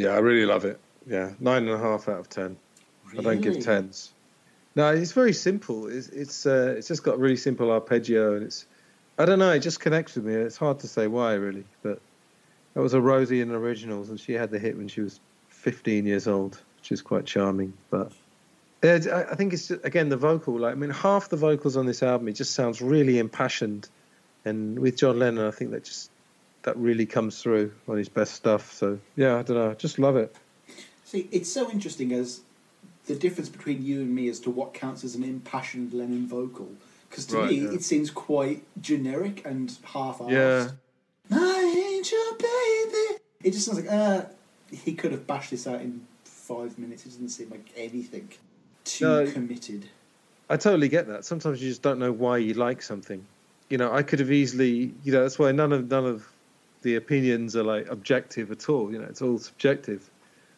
[0.05, 0.79] Yeah, I really love it.
[1.07, 2.57] Yeah, nine and a half out of ten.
[3.17, 4.13] I don't give tens.
[4.75, 5.87] No, it's very simple.
[5.87, 8.67] It's it's uh, it's just got really simple arpeggio, and it's
[9.17, 9.51] I don't know.
[9.51, 10.33] It just connects with me.
[10.33, 11.99] It's hard to say why really, but
[12.75, 15.19] that was a Rosie in originals, and she had the hit when she was
[15.49, 17.73] 15 years old, which is quite charming.
[17.89, 18.11] But
[18.83, 18.99] I
[19.35, 20.59] think it's just, again the vocal.
[20.59, 23.89] Like I mean, half the vocals on this album, it just sounds really impassioned,
[24.43, 26.11] and with John Lennon, I think that just
[26.65, 28.73] that really comes through on his best stuff.
[28.73, 29.71] So yeah, I don't know.
[29.71, 30.35] I just love it.
[31.05, 32.41] See, it's so interesting as
[33.05, 36.69] the difference between you and me as to what counts as an impassioned Lennon vocal.
[37.09, 37.71] Because to Right, me, yeah.
[37.71, 40.31] it seems quite generic and half-assed.
[40.31, 40.69] Yeah.
[41.29, 43.19] My angel baby.
[43.43, 44.23] It just sounds like uh,
[44.71, 47.05] he could have bashed this out in five minutes.
[47.05, 48.29] It doesn't seem like anything
[48.83, 49.31] too No.
[49.31, 49.87] committed.
[50.49, 51.25] I totally get that.
[51.25, 53.23] Sometimes you just don't know why you like something.
[53.69, 56.27] You know, I could have easily, you know, that's why none of none of
[56.85, 58.91] the opinions are like objective at all.
[58.93, 60.07] You know, it's all subjective.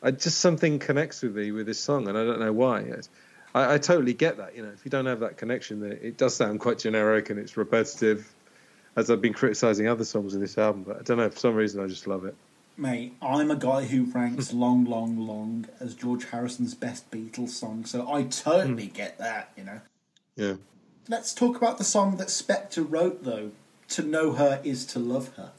[0.04, 2.82] I just something connects with me with this song, and I don't know why.
[2.82, 3.10] It's,
[3.56, 4.54] I, I totally get that.
[4.54, 7.40] You know, if you don't have that connection, then it does sound quite generic and
[7.40, 8.32] it's repetitive.
[8.98, 11.56] As I've been criticizing other songs in this album, but I don't know for some
[11.56, 12.36] reason I just love it.
[12.76, 17.86] Mate, I'm a guy who ranks Long, Long, Long as George Harrison's best Beatles song,
[17.86, 18.96] so I totally hmm.
[18.96, 19.82] get that, you know.
[20.36, 20.56] Yeah.
[21.08, 23.52] Let's talk about the song that Spector wrote, though.
[23.90, 25.52] To know her is to love her.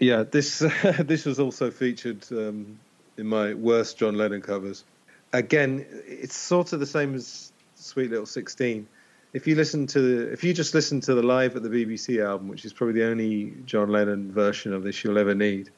[0.00, 0.58] Yeah, this
[0.98, 2.78] this was also featured um,
[3.16, 4.84] in my worst John Lennon covers.
[5.32, 8.88] Again, it's sort of the same as Sweet Little Sixteen.
[9.32, 12.24] If you listen to the, if you just listen to the live at the BBC
[12.24, 15.70] album, which is probably the only John Lennon version of this you'll ever need,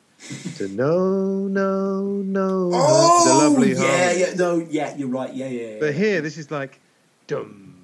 [0.56, 4.20] to no, no, no, the lovely Oh, yeah, harmony.
[4.20, 5.66] yeah, no, yeah, you're right, yeah, yeah.
[5.72, 5.76] yeah.
[5.80, 6.80] But here, this is like
[7.26, 7.74] dum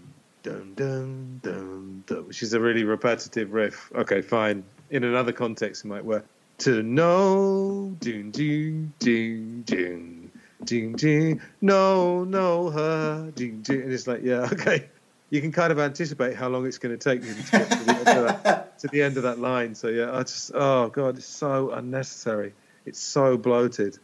[0.43, 3.93] dum dum dum dum, which is a really repetitive riff.
[3.95, 4.65] Okay, fine.
[4.91, 6.27] In another context, it might work.
[6.59, 10.31] To know, doom doom doom doom
[10.65, 13.83] doom doom, no, no, her, doom doom.
[13.83, 14.89] And it's like, yeah, okay.
[15.31, 17.93] You can kind of anticipate how long it's going to take to get to the
[17.93, 19.75] end of that, to the end of that line.
[19.75, 22.55] So yeah, I just, oh god, it's so unnecessary.
[22.87, 23.99] It's so bloated.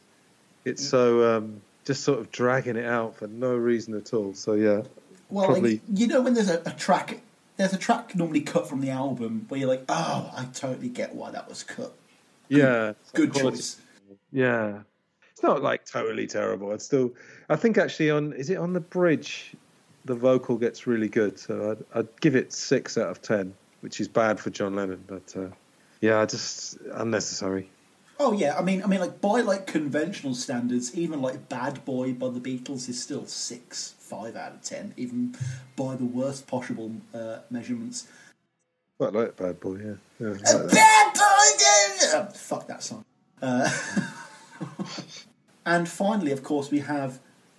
[0.67, 4.35] It's so um, just sort of dragging it out for no reason at all.
[4.35, 4.83] So yeah,
[5.31, 7.23] Well, probably you know when there's a, a track,
[7.57, 11.15] there's a track normally cut from the album where you're like, oh, I totally get
[11.15, 11.92] why that was cut.
[12.49, 13.81] yeah, Good quality- choice.
[14.33, 14.81] Yeah,
[15.31, 16.73] it's not like totally terrible.
[16.73, 17.12] It's still,
[17.49, 19.52] I think actually on is it on the bridge,
[20.05, 21.39] the vocal gets really good.
[21.39, 25.05] So I'd, I'd give it six out of ten, which is bad for John Lennon,
[25.07, 25.49] but uh,
[26.00, 27.70] yeah, just unnecessary.
[28.18, 32.12] Oh yeah, I mean, I mean, like by like conventional standards, even like "Bad Boy"
[32.12, 35.34] by the Beatles is still six, five out of ten, even
[35.76, 38.07] by the worst possible uh, measurements.
[38.99, 39.94] Quite like Bad Boy, yeah.
[40.20, 40.70] yeah like that.
[40.73, 43.05] Bad Boy, uh, fuck that song.
[43.43, 43.68] Uh,
[45.67, 47.18] and finally, of course, we have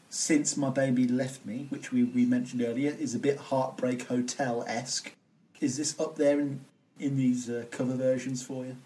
[0.09, 4.63] "Since My Baby Left Me," which we, we mentioned earlier, is a bit Heartbreak Hotel
[4.67, 5.13] esque.
[5.59, 6.61] Is this up there in
[6.97, 8.77] in these uh, cover versions for you?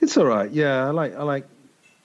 [0.00, 0.50] It's all right.
[0.50, 1.46] Yeah, I like I like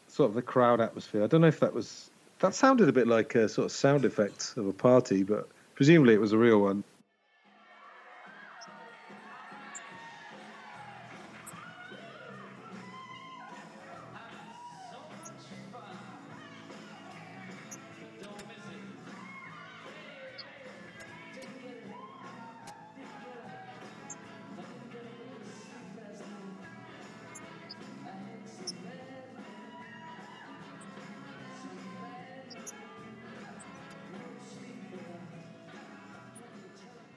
[0.07, 1.23] sort of the crowd atmosphere.
[1.23, 4.05] I don't know if that was that sounded a bit like a sort of sound
[4.05, 6.83] effect of a party, but presumably it was a real one.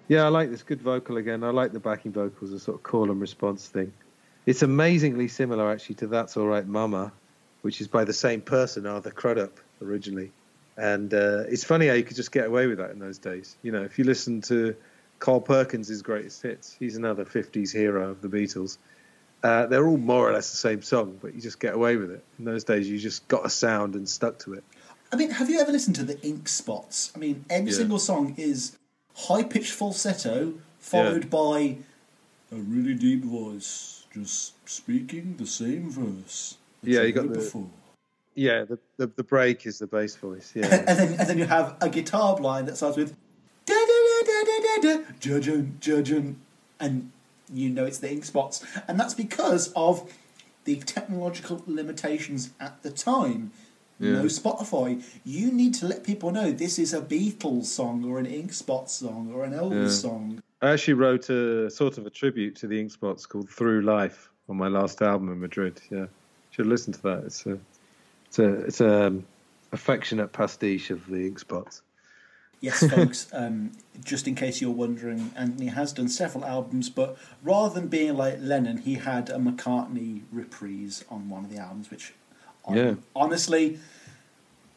[0.08, 1.42] Yeah, I like this good vocal again.
[1.42, 3.92] I like the backing vocals, a sort of call and response thing.
[4.46, 7.12] It's amazingly similar actually to That's All Right Mama,
[7.62, 10.30] which is by the same person, Arthur Crudup, originally.
[10.76, 13.56] And uh, it's funny how you could just get away with that in those days.
[13.62, 14.76] You know, if you listen to
[15.18, 18.78] Carl Perkins' greatest hits, he's another 50s hero of the Beatles.
[19.42, 22.10] Uh, they're all more or less the same song, but you just get away with
[22.10, 22.24] it.
[22.38, 24.64] In those days, you just got a sound and stuck to it.
[25.12, 27.12] I mean, have you ever listened to the Ink Spots?
[27.14, 27.78] I mean, every Yeah.
[27.78, 28.76] single song is
[29.16, 31.76] high pitched falsetto followed by
[32.52, 36.56] a really deep voice, just speaking the same verse.
[36.82, 37.68] Yeah, you got the- before.
[38.34, 40.52] Yeah, the, the, the break is the bass voice.
[40.54, 40.66] Yeah.
[40.86, 43.16] and then and then you have a guitar line that starts with
[43.64, 46.36] da da da da da da da judgin judgin
[46.78, 47.10] and
[47.52, 50.12] you know it's the ink spots and that's because of
[50.64, 53.52] the technological limitations at the time
[53.98, 58.26] no spotify you need to let people know this is a beatles song or an
[58.26, 59.88] ink spot song or an elvis Yeah.
[59.88, 63.82] song I actually wrote a sort of a tribute to the Ink Spots called Through
[63.82, 65.82] Life on my last album in Madrid.
[65.90, 66.06] Yeah,
[66.50, 67.24] should listen to that.
[67.26, 67.58] It's a
[68.26, 69.26] it's a it's a um,
[69.72, 71.82] affectionate pastiche of the Ink Spots.
[72.62, 77.74] Yes, folks, um, just in case you're wondering, Anthony has done several albums, but rather
[77.78, 82.14] than being like Lennon, he had a McCartney reprise on one of the albums, which
[82.66, 82.94] I, Yeah.
[83.14, 83.78] honestly,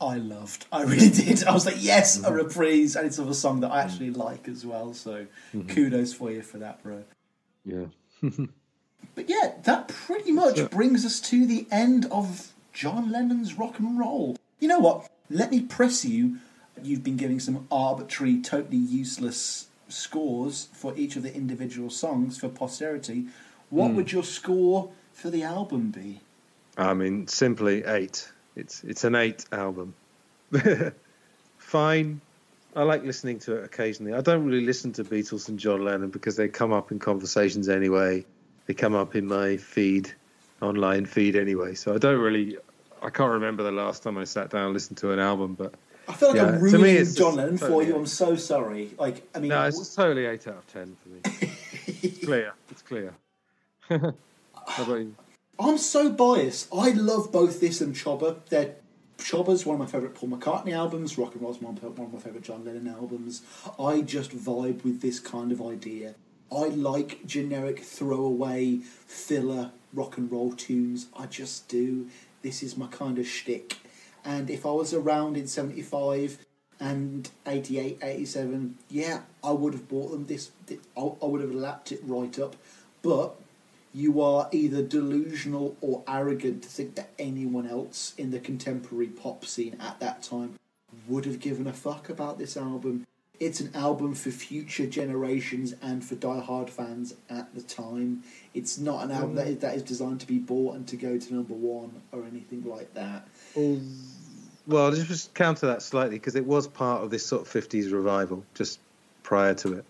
[0.02, 0.66] I loved.
[0.72, 1.44] I really did.
[1.44, 2.36] I was like, yes, a mm-hmm.
[2.36, 5.68] reprise, and it's of a song that I actually like as well, so mm-hmm.
[5.68, 7.04] kudos for you for that, bro.
[7.66, 7.86] Yeah.
[9.20, 14.00] But yeah, that pretty much brings us to the end of John Lennon's rock and
[14.00, 14.38] roll.
[14.62, 15.10] You know what?
[15.30, 16.38] Let me press you.
[16.82, 22.48] You've been giving some arbitrary, totally useless scores for each of the individual songs for
[22.48, 23.26] posterity.
[23.70, 23.96] What mm.
[23.96, 26.22] would your score for the album be?
[26.80, 28.32] I mean, simply eight.
[28.56, 29.94] It's it's an eight album.
[31.58, 32.22] Fine.
[32.76, 34.14] I like listening to it occasionally.
[34.14, 37.68] I don't really listen to Beatles and John Lennon because they come up in conversations
[37.68, 38.26] anyway.
[38.66, 40.12] They come up in my feed,
[40.62, 41.76] online feed anyway.
[41.76, 42.58] So I don't really.
[43.02, 45.74] I can't remember the last time I sat down and listened to an album, but
[46.08, 47.96] I feel like Yeah, I'm to me John just Lennon for you.
[47.96, 48.92] I'm so sorry.
[48.98, 51.52] Like, I mean, no, it's totally eight out of ten for me.
[52.04, 52.54] it's clear.
[52.72, 53.14] It's clear.
[53.90, 55.16] How about you?
[55.60, 56.74] I'm so biased.
[56.74, 58.38] I love both this and Choba.
[58.48, 58.76] They're
[59.18, 61.18] Choba's one of my favourite Paul McCartney albums.
[61.18, 63.42] Rock and Roll's one of my favourite John Lennon albums.
[63.78, 66.16] I just vibe with this kind of idea.
[66.50, 71.08] I like generic throwaway filler rock and roll tunes.
[71.18, 72.08] I just do.
[72.42, 73.78] This is my kind of shtick.
[74.24, 76.38] And if I was around in '75
[76.80, 80.26] and 88, 87, yeah, I would have bought them.
[80.26, 80.52] This,
[80.96, 82.56] I would have lapped it right up.
[83.02, 83.36] But
[84.00, 89.44] you are either delusional or arrogant to think that anyone else in the contemporary pop
[89.44, 90.58] scene at that time
[91.08, 93.06] would have given a fuck about this album.
[93.42, 98.24] It's an album for future generations and for die-hard fans at the time.
[98.54, 99.36] It's not an album mm.
[99.36, 102.24] that is, that is designed to be bought and to go to number one or
[102.24, 103.28] anything like that.
[103.56, 107.92] Well, I'll just counter that slightly because it was part of this sort of 50s
[107.92, 108.80] revival just
[109.24, 109.86] prior to it.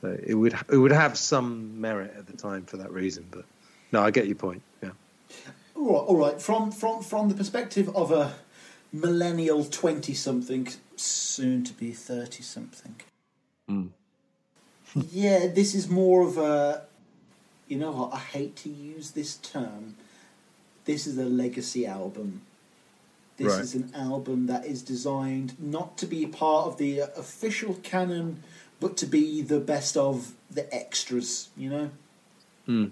[0.00, 3.26] So it would it would have some merit at the time for that reason.
[3.30, 3.44] But
[3.92, 4.62] no, I get your point.
[4.82, 4.90] Yeah.
[5.74, 6.40] All right, all right.
[6.42, 8.34] From from from the perspective of a
[8.92, 12.96] millennial twenty-something, soon to be thirty-something.
[13.68, 13.86] Hmm.
[15.12, 16.82] yeah, this is more of a.
[17.68, 18.14] You know what?
[18.14, 19.96] I hate to use this term.
[20.84, 22.42] This is a legacy album.
[23.36, 23.60] This Right.
[23.60, 28.42] is an album that is designed not to be part of the official canon,
[28.80, 31.48] but to be the best of the extras.
[31.56, 31.90] You know.
[32.66, 32.86] Hmm.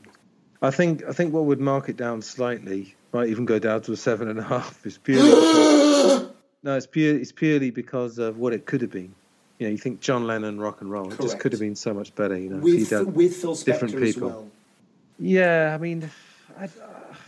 [0.63, 3.93] I think I think what would mark it down slightly might even go down to
[3.93, 4.85] a seven and a half.
[4.87, 6.29] Is purely because,
[6.63, 9.15] no, it's pure it's purely because of what it could have been.
[9.59, 11.95] You know, you think John Lennon rock and roll, it just could have been so
[11.95, 12.37] much better.
[12.37, 14.29] You know, With with Phil different Spector as people.
[14.29, 14.49] well.
[15.19, 16.11] yeah, I mean,
[16.59, 16.69] I,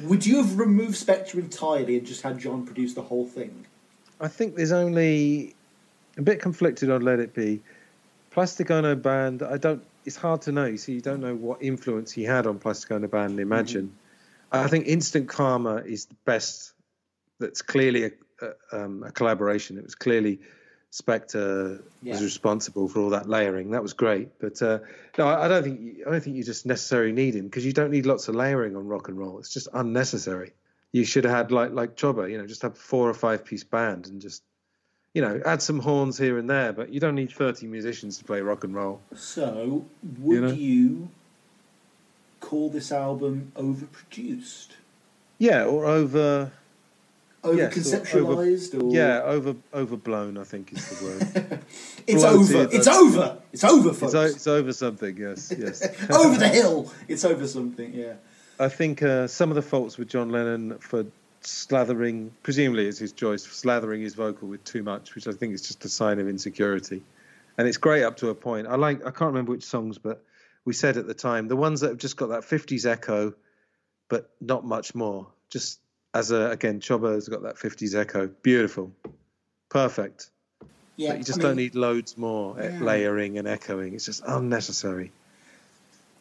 [0.01, 3.67] Would you have removed Spector entirely and just had John produce the whole thing?
[4.21, 5.55] I think there's only
[6.17, 7.61] a bit conflicted on Let It Be.
[8.37, 9.83] Plastic Ono Band, I don't.
[10.05, 10.67] It's hard to know.
[10.67, 13.97] You see, you don't know what influence he had on Plastic Ono Band and Imagine.
[14.53, 16.75] I think Instant Karma is the best.
[17.41, 18.11] That's clearly a,
[18.43, 19.79] a, um, a collaboration.
[19.79, 20.41] It was clearly
[20.93, 23.71] Spector was responsible for all that layering.
[23.71, 24.39] That was great.
[24.39, 24.81] But uh,
[25.17, 27.65] no, I, I don't think you, I don't think you just necessarily need him because
[27.65, 29.39] you don't need lots of layering on rock and roll.
[29.39, 30.53] It's just unnecessary.
[30.93, 33.65] You should have had like like Choba, you know, just have four or five piece
[33.65, 34.43] band and just
[35.17, 36.75] you know add some horns here and there.
[36.75, 39.01] But you don't need thirty musicians to play rock and roll.
[39.15, 39.87] So,
[40.19, 40.51] would know?
[40.51, 41.09] you
[42.41, 44.69] call this album overproduced?
[45.39, 46.53] Yeah, or over
[47.45, 50.37] Yes, or Over-conceptualized or, Yeah, over overblown.
[50.37, 51.61] I think is the word.
[52.07, 52.77] It's bloated, over.
[52.77, 53.39] It's over.
[53.53, 54.03] It's over, folks.
[54.03, 55.17] it's, o- it's over something.
[55.17, 55.83] Yes, yes.
[56.11, 56.93] over the hill.
[57.09, 57.93] It's over something.
[57.93, 58.15] Yeah.
[58.61, 61.07] I think uh, some of the faults with John Lennon for
[61.47, 65.63] slathering, presumably it's his choice, slathering his vocal with too much, which I think is
[65.63, 67.03] just a sign of insecurity.
[67.59, 68.67] And it's great up to a point.
[68.67, 70.23] I like, I can't remember which songs, but
[70.65, 73.33] we said at the time, the ones that have just got that 50s echo,
[74.09, 75.29] but not much more.
[75.49, 75.81] Just
[76.13, 78.27] as a, again, Choba has got that 50s echo.
[78.43, 78.93] Beautiful.
[79.69, 80.31] Perfect.
[80.97, 82.85] Yeah, but you just I don't need loads more eh, Yeah.
[82.85, 83.95] layering and echoing.
[83.95, 85.13] It's just unnecessary.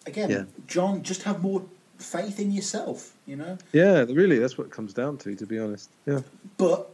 [0.06, 0.44] Again, Yeah.
[0.68, 1.64] John, just have more
[1.98, 3.58] faith in yourself, you know?
[3.72, 5.90] Yeah, really, that's what it comes down to, to be honest.
[6.06, 6.22] Yeah.
[6.58, 6.90] But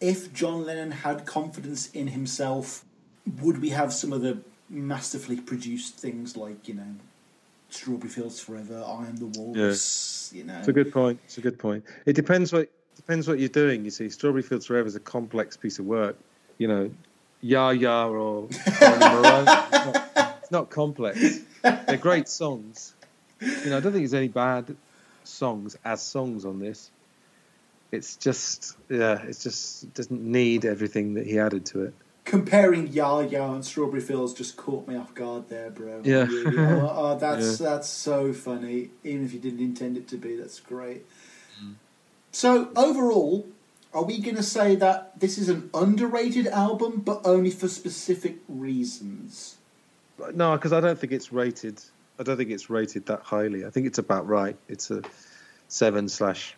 [0.00, 2.84] if John Lennon had confidence in himself,
[3.40, 6.96] would we have some of the masterfully produced things like, you know,
[7.70, 10.38] Strawberry Fields Forever, I Am the Walrus, yeah.
[10.38, 10.58] you know?
[10.58, 11.20] It's a good point.
[11.24, 11.84] It's a good point.
[12.04, 13.84] It depends what depends what you're doing.
[13.84, 16.16] You see, Strawberry Fields Forever is a complex piece of work.
[16.58, 16.90] You know,
[17.40, 18.48] Ya Ya or
[18.80, 19.46] Boney Maroney.
[19.48, 21.40] It's not, it's not complex.
[21.62, 22.94] They're great songs.
[23.64, 24.76] You know, I don't think there's any bad
[25.24, 26.90] songs as songs on this.
[27.90, 31.94] It's just, yeah, it's just it doesn't need everything that he added to it.
[32.24, 36.00] Comparing Ya Ya and Strawberry Fields just caught me off guard there, bro.
[36.04, 36.24] Yeah.
[36.24, 36.56] Really.
[36.80, 37.70] Oh, oh, that's Yeah.
[37.70, 38.90] that's so funny.
[39.04, 41.04] Even if you didn't intend it to be, that's great.
[41.62, 41.74] Mm.
[42.30, 43.46] So overall,
[43.92, 48.36] are we going to say that this is an underrated album, but only for specific
[48.48, 49.56] reasons?
[50.34, 51.82] No, because I don't think it's rated.
[52.18, 53.64] I don't think it's rated that highly.
[53.64, 54.56] I think it's about right.
[54.68, 55.02] It's a
[55.68, 56.54] seven slash.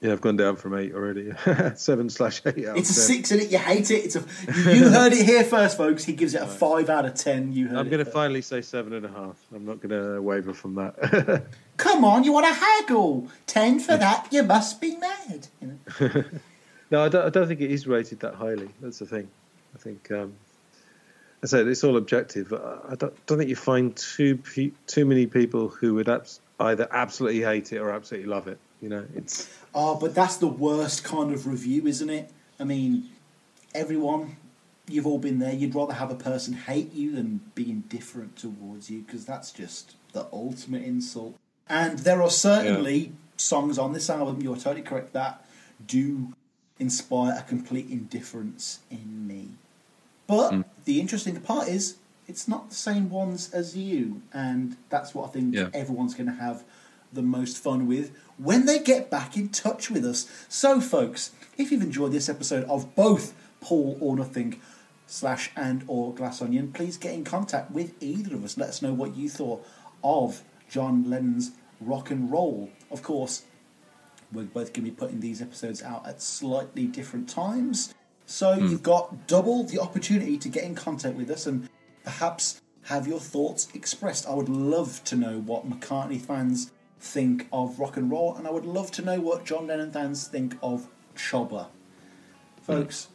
[0.00, 1.32] Yeah, I've gone down from eight already.
[1.76, 2.66] seven slash eight.
[2.66, 3.16] Out It's a 10.
[3.16, 3.50] six in it.
[3.50, 4.04] You hate it.
[4.04, 4.24] It's a.
[4.70, 6.04] You heard it here first, folks.
[6.04, 7.52] He gives it a five out of ten.
[7.54, 7.78] You heard.
[7.78, 9.36] I'm going to finally say seven and a half.
[9.54, 11.44] I'm not going to waver from that.
[11.78, 13.28] Come on, you want to haggle?
[13.46, 14.28] Ten for that?
[14.30, 15.48] You must be mad.
[15.62, 16.24] You know?
[16.90, 18.68] no, I don't, I don't think it is rated that highly.
[18.80, 19.28] That's the thing.
[19.74, 20.34] I think, um,
[21.44, 22.54] I said it's all objective.
[22.54, 24.38] I don't, don't think you find too
[24.86, 28.58] too many people who would abs- either absolutely hate it or absolutely love it.
[28.80, 32.30] You know, it's Oh, but that's the worst kind of review, isn't it?
[32.58, 33.10] I mean,
[33.74, 34.36] everyone,
[34.88, 35.52] you've all been there.
[35.52, 39.96] You'd rather have a person hate you than be indifferent towards you because that's just
[40.14, 41.36] the ultimate insult.
[41.68, 45.44] And there are certainly songs on this album, you're totally correct, that
[45.86, 46.32] do
[46.78, 49.48] inspire a complete indifference in me.
[50.26, 50.60] But hmm.
[50.84, 51.96] the interesting part is,
[52.26, 55.68] it's not the same ones as you, and that's what I think Yeah.
[55.74, 56.64] everyone's going to have
[57.12, 60.26] the most fun with when they get back in touch with us.
[60.48, 64.60] So, folks, if you've enjoyed this episode of both Paul or Nothing
[65.06, 68.56] slash and or Glass Onion, please get in contact with either of us.
[68.56, 69.64] Let us know what you thought
[70.02, 72.70] of John Lennon's rock and roll.
[72.90, 73.44] Of course,
[74.32, 77.94] we're both going to be putting these episodes out at slightly different times.
[78.26, 81.68] So you've got double the opportunity to get in contact with us and
[82.04, 84.26] perhaps have your thoughts expressed.
[84.26, 86.70] I would love to know what McCartney fans
[87.00, 90.26] think of rock and roll, and I would love to know what John Lennon fans
[90.26, 91.68] think of Choba.
[92.62, 93.08] Folks,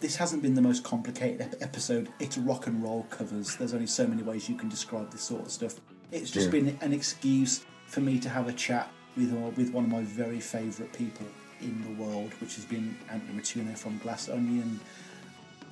[0.00, 2.08] this hasn't been the most complicated ep- episode.
[2.20, 3.56] It's rock and roll covers.
[3.56, 5.74] There's only so many ways you can describe this sort of stuff.
[6.12, 9.84] It's just been an excuse for me to have a chat with uh, with one
[9.84, 11.26] of my very favourite people
[11.60, 14.80] in the world, which has been Anthony Ratuno from Glass Onion.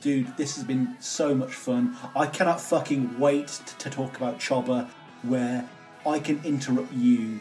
[0.00, 1.96] Dude, this has been so much fun.
[2.14, 4.88] I cannot fucking wait t- to talk about Choba,
[5.22, 5.68] where
[6.06, 7.40] I can interrupt you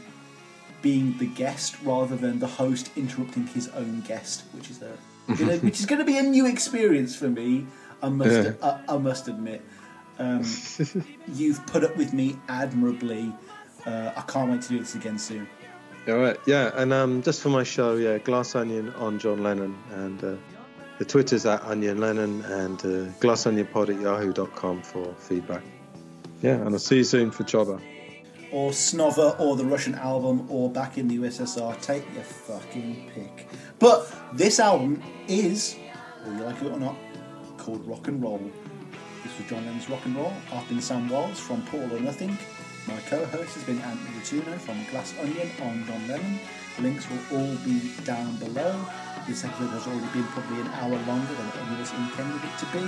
[0.81, 4.91] being the guest rather than the host interrupting his own guest, which is a
[5.38, 7.65] gonna, which is going to be a new experience for me.
[8.01, 8.53] I must Yeah.
[8.61, 9.61] I, I must admit.
[10.19, 10.45] Um,
[11.33, 13.33] you've put up with me admirably.
[13.85, 15.47] Uh, I can't wait to do this again soon.
[16.07, 16.38] All right.
[16.45, 20.35] Yeah, and um, just for my show, yeah, Glass Onion on John Lennon, and uh,
[20.99, 25.64] the Twitter's at Onion Lennon, and uh, pod at yahoo.com for feedback.
[26.41, 27.82] Yeah, and I'll see you soon for Choba.
[28.51, 31.82] Or Snova, or the Russian album, or back in the USSR.
[31.82, 33.48] Take your fucking pick.
[33.80, 35.77] But this album is,
[36.23, 36.98] whether you like it or not,
[37.57, 38.51] called Rock and Roll.
[39.23, 40.33] This was John Lennon's Rock and Roll.
[40.51, 42.38] I've been Sam Wells from Paul or Nothing.
[42.87, 46.39] My co-host has been Anthony Ratuno from Glass Onion on John Lennon.
[46.79, 48.85] Links will all be down below.
[49.25, 52.57] This episode has already been probably an hour longer than any of us intended it
[52.59, 52.83] to be.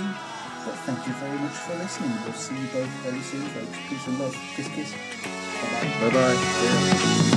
[0.66, 2.12] But thank you very much for listening.
[2.24, 3.78] We'll see you both very soon, folks.
[3.88, 4.36] Peace and love.
[4.54, 4.92] Kiss, kiss.
[4.92, 6.08] Bye-bye.
[6.08, 6.34] Bye bye.
[6.34, 7.35] Yeah.